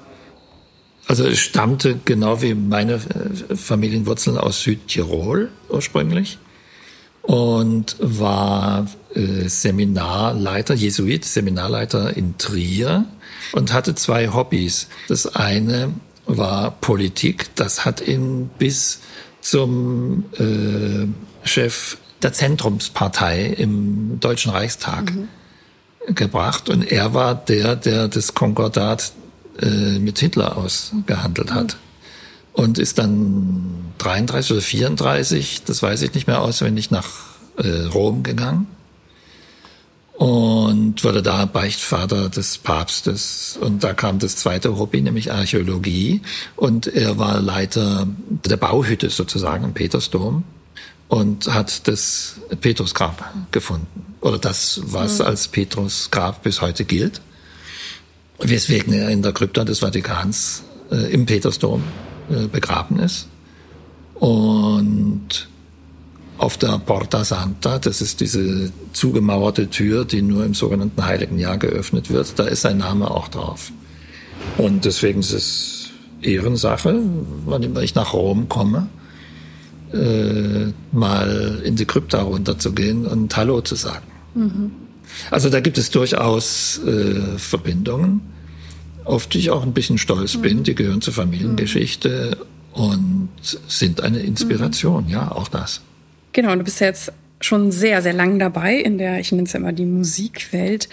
also 1.07 1.25
es 1.25 1.39
stammte 1.39 1.99
genau 2.05 2.41
wie 2.41 2.53
meine 2.53 2.93
äh, 2.93 3.55
Familienwurzeln 3.55 4.37
aus 4.37 4.61
Südtirol 4.61 5.49
ursprünglich 5.69 6.37
und 7.21 7.95
war 7.99 8.87
äh, 9.13 9.47
Seminarleiter, 9.47 10.73
Jesuit, 10.73 11.25
Seminarleiter 11.25 12.15
in 12.15 12.37
Trier 12.37 13.05
und 13.53 13.73
hatte 13.73 13.95
zwei 13.95 14.29
Hobbys. 14.29 14.87
Das 15.07 15.35
eine 15.35 15.93
war 16.25 16.71
Politik, 16.71 17.55
das 17.55 17.85
hat 17.85 18.05
ihn 18.05 18.49
bis 18.57 18.99
zum 19.41 20.25
äh, 20.37 21.47
Chef 21.47 21.97
der 22.21 22.31
Zentrumspartei 22.31 23.47
im 23.47 24.19
Deutschen 24.21 24.51
Reichstag 24.51 25.13
mhm. 25.13 25.27
gebracht 26.15 26.69
und 26.69 26.89
er 26.89 27.13
war 27.13 27.35
der, 27.35 27.75
der 27.75 28.07
das 28.07 28.33
Konkordat 28.33 29.11
äh, 29.59 29.99
mit 29.99 30.19
Hitler 30.19 30.57
ausgehandelt 30.57 31.53
hat. 31.53 31.77
Und 32.53 32.77
ist 32.77 32.99
dann 32.99 33.93
33 33.97 34.51
oder 34.51 34.61
34, 34.61 35.63
das 35.63 35.81
weiß 35.81 36.03
ich 36.03 36.13
nicht 36.13 36.27
mehr 36.27 36.41
auswendig, 36.41 36.91
nach 36.91 37.07
äh, 37.57 37.85
Rom 37.85 38.21
gegangen 38.21 38.67
und 40.13 41.03
wurde 41.03 41.23
da 41.23 41.45
Beichtvater 41.45 42.29
des 42.29 42.57
Papstes. 42.57 43.57
Und 43.59 43.83
da 43.83 43.93
kam 43.93 44.19
das 44.19 44.35
zweite 44.35 44.77
Hobby, 44.77 45.01
nämlich 45.01 45.31
Archäologie. 45.31 46.21
Und 46.55 46.87
er 46.87 47.17
war 47.17 47.41
Leiter 47.41 48.07
der 48.29 48.57
Bauhütte 48.57 49.09
sozusagen 49.09 49.65
im 49.65 49.73
Petersdom 49.73 50.43
und 51.07 51.53
hat 51.53 51.87
das 51.87 52.35
Petrusgrab 52.61 53.33
gefunden. 53.51 54.15
Oder 54.21 54.37
das, 54.37 54.81
was 54.85 55.19
mhm. 55.19 55.25
als 55.25 55.47
Petrusgrab 55.47 56.43
bis 56.43 56.61
heute 56.61 56.85
gilt. 56.85 57.21
Weswegen 58.39 58.93
er 58.93 59.09
in 59.09 59.21
der 59.21 59.31
Krypta 59.31 59.63
des 59.63 59.79
Vatikans 59.79 60.63
äh, 60.91 61.13
im 61.13 61.25
Petersdom 61.25 61.83
äh, 62.29 62.47
begraben 62.47 62.99
ist. 62.99 63.27
Und 64.15 65.47
auf 66.37 66.57
der 66.57 66.79
Porta 66.79 67.23
Santa, 67.23 67.79
das 67.79 68.01
ist 68.01 68.19
diese 68.19 68.71
zugemauerte 68.91 69.69
Tür, 69.69 70.05
die 70.05 70.21
nur 70.21 70.45
im 70.45 70.53
sogenannten 70.53 71.05
Heiligen 71.05 71.39
Jahr 71.39 71.57
geöffnet 71.57 72.09
wird, 72.09 72.37
da 72.37 72.43
ist 72.43 72.61
sein 72.61 72.77
Name 72.77 73.09
auch 73.09 73.27
drauf. 73.27 73.71
Und 74.57 74.85
deswegen 74.85 75.19
ist 75.19 75.31
es 75.31 75.89
Ehrensache, 76.21 76.99
wann 77.45 77.63
immer 77.63 77.81
ich 77.81 77.95
nach 77.95 78.13
Rom 78.13 78.49
komme, 78.49 78.87
äh, 79.93 80.71
mal 80.91 81.61
in 81.63 81.75
die 81.75 81.85
Krypta 81.85 82.21
runterzugehen 82.21 83.05
und 83.05 83.35
Hallo 83.37 83.61
zu 83.61 83.75
sagen. 83.75 84.05
Mhm. 84.35 84.71
Also 85.31 85.49
da 85.49 85.59
gibt 85.59 85.77
es 85.77 85.91
durchaus 85.91 86.79
äh, 86.85 87.37
Verbindungen, 87.37 88.21
auf 89.05 89.27
die 89.27 89.39
ich 89.39 89.49
auch 89.51 89.63
ein 89.63 89.73
bisschen 89.73 89.97
stolz 89.97 90.35
mhm. 90.35 90.41
bin. 90.41 90.63
Die 90.63 90.75
gehören 90.75 91.01
zur 91.01 91.13
Familiengeschichte 91.13 92.37
mhm. 92.75 92.81
und 92.83 93.29
sind 93.67 94.01
eine 94.01 94.19
Inspiration, 94.19 95.05
mhm. 95.05 95.09
ja, 95.11 95.31
auch 95.31 95.47
das. 95.47 95.81
Genau, 96.31 96.55
du 96.55 96.63
bist 96.63 96.79
ja 96.79 96.87
jetzt 96.87 97.11
schon 97.41 97.71
sehr, 97.71 98.01
sehr 98.01 98.13
lang 98.13 98.39
dabei 98.39 98.75
in 98.75 98.97
der, 98.97 99.19
ich 99.19 99.31
nenne 99.31 99.43
es 99.43 99.53
ja 99.53 99.59
immer 99.59 99.73
die 99.73 99.85
Musikwelt. 99.85 100.89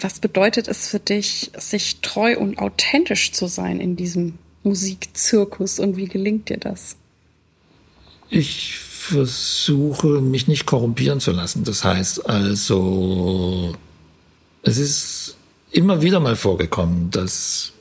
Was 0.00 0.18
bedeutet 0.18 0.66
es 0.68 0.88
für 0.88 0.98
dich, 0.98 1.52
sich 1.56 2.00
treu 2.00 2.36
und 2.36 2.58
authentisch 2.58 3.32
zu 3.32 3.46
sein 3.46 3.80
in 3.80 3.96
diesem 3.96 4.34
Musikzirkus 4.64 5.78
und 5.78 5.96
wie 5.96 6.06
gelingt 6.06 6.48
dir 6.48 6.56
das? 6.56 6.96
Ich 8.34 8.78
versuche, 8.78 10.22
mich 10.22 10.48
nicht 10.48 10.64
korrumpieren 10.64 11.20
zu 11.20 11.32
lassen. 11.32 11.64
Das 11.64 11.84
heißt 11.84 12.30
also, 12.30 13.76
es 14.62 14.78
ist 14.78 15.36
immer 15.70 16.00
wieder 16.00 16.18
mal 16.18 16.34
vorgekommen, 16.34 17.10
dass 17.10 17.72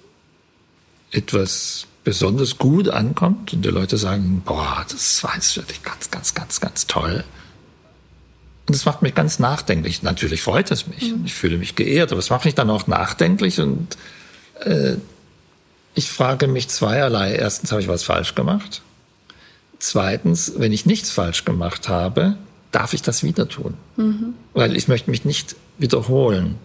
etwas 1.11 1.87
besonders 2.03 2.57
gut 2.57 2.89
ankommt 2.89 3.53
und 3.53 3.63
die 3.63 3.69
Leute 3.69 3.97
sagen, 3.97 4.41
boah, 4.45 4.85
das 4.89 5.23
war 5.23 5.35
jetzt 5.35 5.55
wirklich 5.55 5.83
ganz, 5.83 6.11
ganz, 6.11 6.33
ganz, 6.33 6.59
ganz 6.59 6.85
toll. 6.85 7.23
Und 8.67 8.75
das 8.75 8.83
macht 8.83 9.01
mich 9.01 9.15
ganz 9.15 9.39
nachdenklich. 9.39 10.03
Natürlich 10.03 10.41
freut 10.41 10.69
es 10.69 10.85
mich. 10.85 11.13
Mhm. 11.13 11.23
Ich 11.25 11.33
fühle 11.33 11.57
mich 11.57 11.77
geehrt, 11.77 12.11
aber 12.11 12.19
es 12.19 12.29
macht 12.29 12.43
mich 12.43 12.55
dann 12.55 12.69
auch 12.69 12.87
nachdenklich 12.87 13.61
und 13.61 13.95
äh, 14.65 14.95
ich 15.95 16.11
frage 16.11 16.49
mich 16.49 16.67
zweierlei. 16.67 17.35
Erstens, 17.35 17.71
habe 17.71 17.81
ich 17.81 17.87
was 17.87 18.03
falsch 18.03 18.35
gemacht? 18.35 18.81
Zweitens, 19.81 20.53
wenn 20.57 20.71
ich 20.71 20.85
nichts 20.85 21.09
falsch 21.09 21.43
gemacht 21.43 21.89
habe, 21.89 22.37
darf 22.71 22.93
ich 22.93 23.01
das 23.01 23.23
wieder 23.23 23.49
tun? 23.49 23.73
Mhm. 23.97 24.35
Weil 24.53 24.77
ich 24.77 24.87
möchte 24.87 25.09
mich 25.09 25.25
nicht 25.25 25.55
wiederholen. 25.79 26.59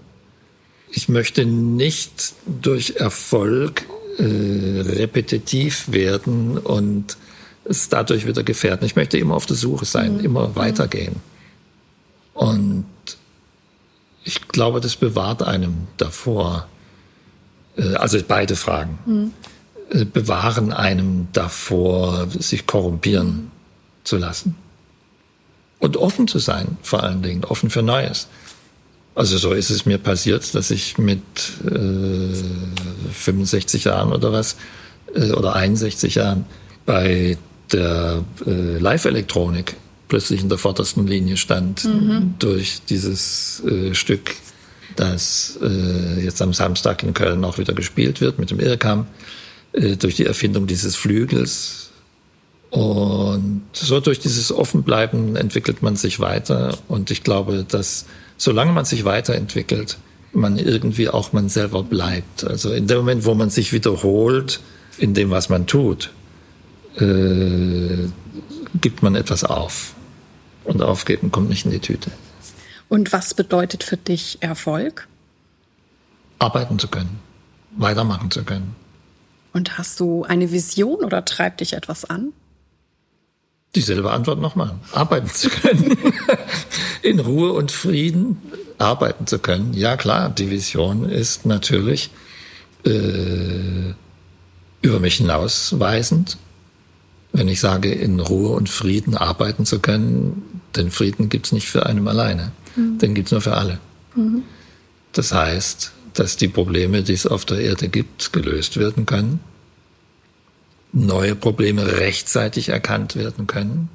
Ich 0.90 1.08
möchte 1.08 1.46
nicht 1.46 2.34
durch 2.44 2.96
Erfolg 2.96 3.86
äh, 4.18 4.22
repetitiv 4.22 5.90
werden 5.90 6.58
und 6.58 7.16
es 7.64 7.88
dadurch 7.88 8.26
wieder 8.26 8.42
gefährden. 8.42 8.84
Ich 8.84 8.96
möchte 8.96 9.16
immer 9.16 9.34
auf 9.34 9.46
der 9.46 9.56
Suche 9.56 9.86
sein, 9.86 10.18
mhm. 10.18 10.20
immer 10.20 10.48
mhm. 10.48 10.56
weitergehen. 10.56 11.16
Und 12.34 12.84
ich 14.24 14.46
glaube, 14.48 14.82
das 14.82 14.94
bewahrt 14.94 15.42
einem 15.42 15.88
davor, 15.96 16.68
äh, 17.78 17.94
also 17.94 18.18
beide 18.28 18.56
Fragen, 18.56 18.98
mhm. 19.06 19.32
Äh, 19.90 20.04
bewahren 20.04 20.72
einem 20.72 21.28
davor, 21.32 22.26
sich 22.36 22.66
korrumpieren 22.66 23.52
zu 24.02 24.16
lassen. 24.16 24.56
Und 25.78 25.96
offen 25.96 26.26
zu 26.26 26.40
sein, 26.40 26.76
vor 26.82 27.04
allen 27.04 27.22
Dingen, 27.22 27.44
offen 27.44 27.70
für 27.70 27.82
Neues. 27.82 28.26
Also 29.14 29.38
so 29.38 29.52
ist 29.52 29.70
es 29.70 29.86
mir 29.86 29.98
passiert, 29.98 30.54
dass 30.56 30.72
ich 30.72 30.98
mit 30.98 31.22
äh, 31.64 32.34
65 33.12 33.84
Jahren 33.84 34.12
oder 34.12 34.32
was, 34.32 34.56
äh, 35.14 35.30
oder 35.30 35.54
61 35.54 36.16
Jahren 36.16 36.46
bei 36.84 37.38
der 37.70 38.24
äh, 38.44 38.78
Live-Elektronik 38.78 39.76
plötzlich 40.08 40.40
in 40.40 40.48
der 40.48 40.58
vordersten 40.58 41.06
Linie 41.06 41.36
stand 41.36 41.84
mhm. 41.84 42.34
durch 42.40 42.80
dieses 42.88 43.62
äh, 43.64 43.94
Stück, 43.94 44.34
das 44.96 45.58
äh, 45.62 46.24
jetzt 46.24 46.42
am 46.42 46.52
Samstag 46.52 47.04
in 47.04 47.14
Köln 47.14 47.44
auch 47.44 47.58
wieder 47.58 47.72
gespielt 47.72 48.20
wird 48.20 48.38
mit 48.38 48.50
dem 48.50 48.58
Irrkam, 48.58 49.06
äh, 49.76 49.96
durch 49.96 50.16
die 50.16 50.26
Erfindung 50.26 50.66
dieses 50.66 50.96
Flügels. 50.96 51.90
Und 52.70 53.62
so 53.72 54.00
durch 54.00 54.18
dieses 54.18 54.50
Offenbleiben 54.50 55.36
entwickelt 55.36 55.82
man 55.82 55.96
sich 55.96 56.18
weiter 56.18 56.76
und 56.88 57.10
ich 57.10 57.22
glaube, 57.22 57.64
dass 57.66 58.06
solange 58.36 58.72
man 58.72 58.84
sich 58.84 59.04
weiterentwickelt, 59.04 59.98
man 60.32 60.58
irgendwie 60.58 61.08
auch 61.08 61.32
man 61.32 61.48
selber 61.48 61.82
bleibt. 61.82 62.44
Also 62.44 62.72
in 62.72 62.86
dem 62.86 62.98
Moment, 62.98 63.24
wo 63.24 63.34
man 63.34 63.50
sich 63.50 63.72
wiederholt 63.72 64.60
in 64.98 65.14
dem, 65.14 65.30
was 65.30 65.48
man 65.48 65.66
tut, 65.66 66.10
äh, 66.96 68.08
gibt 68.80 69.02
man 69.02 69.14
etwas 69.14 69.44
auf. 69.44 69.94
Und 70.64 70.82
aufgeben 70.82 71.30
kommt 71.30 71.48
nicht 71.48 71.64
in 71.64 71.70
die 71.70 71.78
Tüte. 71.78 72.10
Und 72.88 73.12
was 73.12 73.34
bedeutet 73.34 73.84
für 73.84 73.96
dich 73.96 74.38
Erfolg? 74.40 75.06
Arbeiten 76.38 76.78
zu 76.78 76.88
können, 76.88 77.20
weitermachen 77.76 78.30
zu 78.30 78.42
können. 78.42 78.74
Und 79.56 79.78
hast 79.78 80.00
du 80.00 80.22
eine 80.22 80.52
Vision 80.52 81.02
oder 81.02 81.24
treibt 81.24 81.62
dich 81.62 81.72
etwas 81.72 82.04
an? 82.04 82.34
Dieselbe 83.74 84.10
Antwort 84.10 84.38
nochmal. 84.38 84.74
Arbeiten 84.92 85.30
zu 85.30 85.48
können. 85.48 85.96
In 87.02 87.20
Ruhe 87.20 87.54
und 87.54 87.72
Frieden 87.72 88.36
arbeiten 88.76 89.26
zu 89.26 89.38
können. 89.38 89.72
Ja 89.72 89.96
klar, 89.96 90.28
die 90.28 90.50
Vision 90.50 91.08
ist 91.08 91.46
natürlich 91.46 92.10
äh, 92.84 93.94
über 94.82 95.00
mich 95.00 95.14
hinausweisend. 95.14 96.36
Wenn 97.32 97.48
ich 97.48 97.60
sage, 97.60 97.90
in 97.90 98.20
Ruhe 98.20 98.50
und 98.50 98.68
Frieden 98.68 99.16
arbeiten 99.16 99.64
zu 99.64 99.78
können, 99.78 100.60
den 100.76 100.90
Frieden 100.90 101.30
gibt's 101.30 101.52
nicht 101.52 101.68
für 101.70 101.86
einen 101.86 102.06
alleine. 102.06 102.52
Mhm. 102.76 102.98
Den 102.98 103.14
gibt's 103.14 103.32
nur 103.32 103.40
für 103.40 103.56
alle. 103.56 103.78
Mhm. 104.14 104.42
Das 105.12 105.32
heißt, 105.32 105.92
dass 106.18 106.36
die 106.36 106.48
Probleme, 106.48 107.02
die 107.02 107.12
es 107.12 107.26
auf 107.26 107.44
der 107.44 107.60
Erde 107.60 107.88
gibt, 107.88 108.32
gelöst 108.32 108.76
werden 108.78 109.06
können 109.06 109.40
neue 110.96 111.36
Probleme 111.36 111.98
rechtzeitig 111.98 112.70
erkannt 112.70 113.16
werden 113.16 113.46
können. 113.46 113.88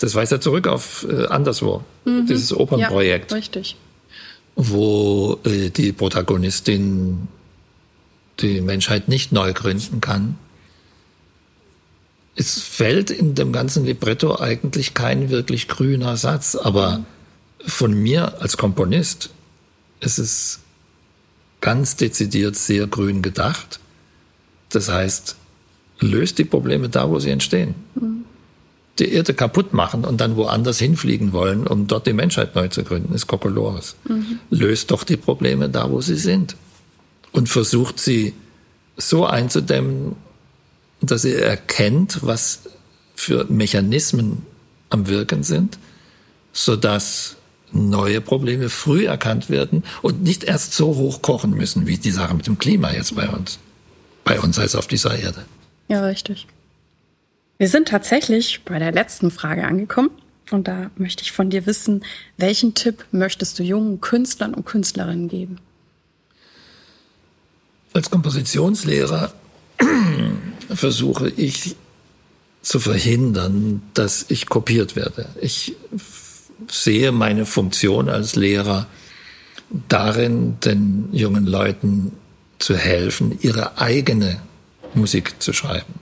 Das 0.00 0.14
weist 0.14 0.32
ja 0.32 0.40
zurück 0.40 0.66
auf 0.66 1.06
äh, 1.08 1.26
anderswo, 1.26 1.82
mhm. 2.04 2.26
dieses 2.26 2.52
Opernprojekt. 2.52 3.30
Ja, 3.30 3.36
richtig. 3.36 3.76
Wo 4.54 5.38
äh, 5.44 5.70
die 5.70 5.92
Protagonistin 5.92 7.28
die 8.40 8.60
Menschheit 8.60 9.08
nicht 9.08 9.32
neu 9.32 9.52
gründen 9.52 10.00
kann. 10.00 10.36
Es 12.34 12.60
fällt 12.60 13.10
in 13.10 13.34
dem 13.34 13.52
ganzen 13.52 13.84
Libretto 13.84 14.40
eigentlich 14.40 14.94
kein 14.94 15.28
wirklich 15.28 15.68
grüner 15.68 16.16
Satz, 16.16 16.56
aber 16.56 16.98
mhm. 16.98 17.04
von 17.66 17.92
mir 17.92 18.40
als 18.40 18.56
Komponist 18.56 19.30
ist 20.02 20.18
es 20.18 20.60
ganz 21.60 21.96
dezidiert 21.96 22.56
sehr 22.56 22.86
grün 22.86 23.22
gedacht. 23.22 23.80
Das 24.68 24.88
heißt, 24.88 25.36
löst 26.00 26.38
die 26.38 26.44
Probleme 26.44 26.88
da, 26.88 27.08
wo 27.08 27.18
sie 27.18 27.30
entstehen. 27.30 27.74
Mhm. 27.94 28.24
Die 28.98 29.10
Erde 29.12 29.32
kaputt 29.32 29.72
machen 29.72 30.04
und 30.04 30.20
dann 30.20 30.36
woanders 30.36 30.78
hinfliegen 30.78 31.32
wollen, 31.32 31.66
um 31.66 31.86
dort 31.86 32.06
die 32.06 32.12
Menschheit 32.12 32.54
neu 32.54 32.68
zu 32.68 32.84
gründen, 32.84 33.14
ist 33.14 33.26
Kokolores. 33.26 33.96
Mhm. 34.04 34.40
Löst 34.50 34.90
doch 34.90 35.04
die 35.04 35.16
Probleme 35.16 35.70
da, 35.70 35.90
wo 35.90 36.00
sie 36.00 36.16
sind. 36.16 36.56
Und 37.30 37.48
versucht 37.48 37.98
sie 37.98 38.34
so 38.96 39.24
einzudämmen, 39.24 40.16
dass 41.00 41.24
ihr 41.24 41.38
erkennt, 41.38 42.18
was 42.22 42.60
für 43.14 43.46
Mechanismen 43.48 44.44
am 44.90 45.08
Wirken 45.08 45.42
sind, 45.42 45.78
sodass 46.52 47.36
neue 47.72 48.20
Probleme 48.20 48.68
früh 48.68 49.06
erkannt 49.06 49.50
werden 49.50 49.84
und 50.02 50.22
nicht 50.22 50.44
erst 50.44 50.74
so 50.74 50.96
hoch 50.96 51.22
kochen 51.22 51.52
müssen, 51.52 51.86
wie 51.86 51.98
die 51.98 52.10
Sache 52.10 52.34
mit 52.34 52.46
dem 52.46 52.58
Klima 52.58 52.92
jetzt 52.92 53.14
bei 53.14 53.28
uns 53.28 53.58
bei 54.24 54.40
uns 54.40 54.58
als 54.58 54.74
auf 54.74 54.86
dieser 54.86 55.18
Erde. 55.18 55.44
Ja, 55.88 56.04
richtig. 56.04 56.46
Wir 57.58 57.68
sind 57.68 57.88
tatsächlich 57.88 58.62
bei 58.64 58.78
der 58.78 58.92
letzten 58.92 59.30
Frage 59.30 59.64
angekommen. 59.64 60.10
Und 60.50 60.68
da 60.68 60.90
möchte 60.96 61.22
ich 61.22 61.32
von 61.32 61.48
dir 61.48 61.66
wissen, 61.66 62.04
welchen 62.36 62.74
Tipp 62.74 63.06
möchtest 63.10 63.58
du 63.58 63.62
jungen 63.62 64.00
Künstlern 64.00 64.52
und 64.52 64.66
Künstlerinnen 64.66 65.28
geben? 65.28 65.58
Als 67.94 68.10
Kompositionslehrer 68.10 69.32
versuche 70.74 71.30
ich 71.30 71.76
zu 72.60 72.80
verhindern, 72.80 73.82
dass 73.94 74.26
ich 74.28 74.46
kopiert 74.46 74.94
werde. 74.94 75.28
Ich 75.40 75.74
sehe 76.68 77.12
meine 77.12 77.46
Funktion 77.46 78.08
als 78.08 78.36
Lehrer 78.36 78.86
darin, 79.88 80.58
den 80.60 81.08
jungen 81.12 81.46
Leuten 81.46 82.12
zu 82.58 82.76
helfen, 82.76 83.38
ihre 83.40 83.78
eigene 83.78 84.40
Musik 84.94 85.40
zu 85.40 85.52
schreiben. 85.52 85.94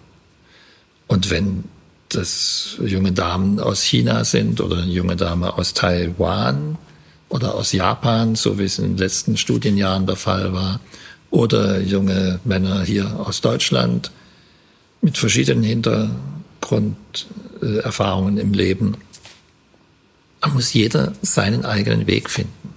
Und 1.07 1.31
wenn 1.31 1.65
das 2.09 2.77
junge 2.85 3.13
Damen 3.13 3.61
aus 3.61 3.83
China 3.83 4.25
sind 4.25 4.61
oder 4.61 4.85
junge 4.85 5.17
Dame 5.17 5.57
aus 5.57 5.75
Taiwan 5.75 6.77
oder 7.29 7.55
aus 7.55 7.73
Japan, 7.73 8.35
so 8.35 8.59
wie 8.59 8.65
es 8.65 8.79
in 8.79 8.85
den 8.85 8.99
letzten 8.99 9.37
Studienjahren 9.37 10.07
der 10.07 10.17
Fall 10.17 10.53
war, 10.53 10.81
oder 11.31 11.81
junge 11.81 12.41
Männer 12.45 12.83
hier 12.83 13.21
aus 13.21 13.41
Deutschland 13.41 14.11
mit 15.01 15.17
verschiedenen 15.17 15.63
Hintergrunderfahrungen 15.63 18.37
im 18.37 18.53
Leben. 18.53 18.97
Muss 20.53 20.73
jeder 20.73 21.13
seinen 21.23 21.65
eigenen 21.65 22.07
Weg 22.07 22.31
finden. 22.31 22.75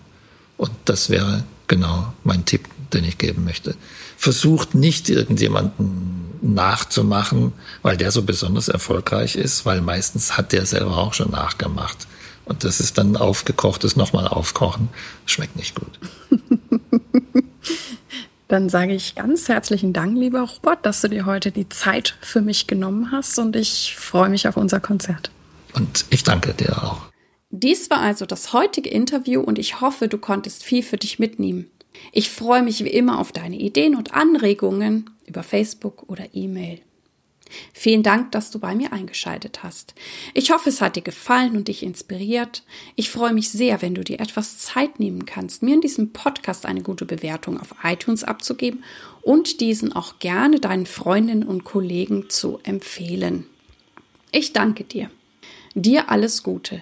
Und 0.57 0.71
das 0.86 1.09
wäre 1.09 1.43
genau 1.67 2.13
mein 2.24 2.45
Tipp, 2.45 2.67
den 2.93 3.03
ich 3.03 3.17
geben 3.17 3.43
möchte. 3.43 3.76
Versucht 4.17 4.76
nicht 4.76 5.09
irgendjemanden 5.09 6.24
nachzumachen, 6.41 7.53
weil 7.82 7.97
der 7.97 8.11
so 8.11 8.24
besonders 8.24 8.67
erfolgreich 8.67 9.36
ist, 9.36 9.65
weil 9.65 9.82
meistens 9.82 10.38
hat 10.38 10.51
der 10.51 10.65
selber 10.65 10.97
auch 10.97 11.13
schon 11.13 11.32
nachgemacht. 11.32 12.07
Und 12.45 12.63
das 12.63 12.80
ist 12.80 12.97
dann 12.97 13.15
aufgekochtes 13.15 13.95
nochmal 13.95 14.28
aufkochen. 14.28 14.89
Schmeckt 15.26 15.55
nicht 15.55 15.76
gut. 15.76 15.99
Dann 18.49 18.69
sage 18.69 18.93
ich 18.93 19.15
ganz 19.15 19.47
herzlichen 19.47 19.93
Dank, 19.93 20.15
lieber 20.17 20.41
Robert, 20.41 20.86
dass 20.86 21.01
du 21.01 21.07
dir 21.07 21.26
heute 21.26 21.51
die 21.51 21.69
Zeit 21.69 22.17
für 22.21 22.41
mich 22.41 22.67
genommen 22.67 23.11
hast 23.11 23.39
und 23.39 23.55
ich 23.55 23.95
freue 23.97 24.30
mich 24.30 24.47
auf 24.47 24.57
unser 24.57 24.80
Konzert. 24.80 25.32
Und 25.74 26.05
ich 26.09 26.24
danke 26.24 26.53
dir 26.53 26.84
auch. 26.84 27.12
Dies 27.55 27.91
war 27.91 27.99
also 27.99 28.25
das 28.25 28.51
heutige 28.51 28.89
Interview 28.89 29.39
und 29.39 29.59
ich 29.59 29.79
hoffe, 29.79 30.07
du 30.07 30.17
konntest 30.17 30.63
viel 30.63 30.81
für 30.81 30.97
dich 30.97 31.19
mitnehmen. 31.19 31.69
Ich 32.11 32.31
freue 32.31 32.63
mich 32.63 32.83
wie 32.83 32.89
immer 32.89 33.19
auf 33.19 33.31
deine 33.31 33.57
Ideen 33.57 33.93
und 33.93 34.15
Anregungen 34.15 35.11
über 35.27 35.43
Facebook 35.43 36.09
oder 36.09 36.25
E-Mail. 36.33 36.79
Vielen 37.71 38.01
Dank, 38.01 38.31
dass 38.31 38.49
du 38.49 38.57
bei 38.57 38.73
mir 38.73 38.91
eingeschaltet 38.91 39.61
hast. 39.61 39.93
Ich 40.33 40.49
hoffe, 40.49 40.69
es 40.69 40.81
hat 40.81 40.95
dir 40.95 41.03
gefallen 41.03 41.55
und 41.55 41.67
dich 41.67 41.83
inspiriert. 41.83 42.63
Ich 42.95 43.11
freue 43.11 43.33
mich 43.33 43.51
sehr, 43.51 43.83
wenn 43.83 43.93
du 43.93 44.03
dir 44.03 44.19
etwas 44.19 44.57
Zeit 44.57 44.99
nehmen 44.99 45.27
kannst, 45.27 45.61
mir 45.61 45.75
in 45.75 45.81
diesem 45.81 46.11
Podcast 46.11 46.65
eine 46.65 46.81
gute 46.81 47.05
Bewertung 47.05 47.61
auf 47.61 47.75
iTunes 47.83 48.23
abzugeben 48.23 48.83
und 49.21 49.61
diesen 49.61 49.93
auch 49.93 50.17
gerne 50.17 50.59
deinen 50.59 50.87
Freundinnen 50.87 51.43
und 51.43 51.65
Kollegen 51.65 52.31
zu 52.31 52.59
empfehlen. 52.63 53.45
Ich 54.31 54.53
danke 54.53 54.85
dir. 54.85 55.11
Dir 55.75 56.09
alles 56.09 56.41
Gute. 56.41 56.81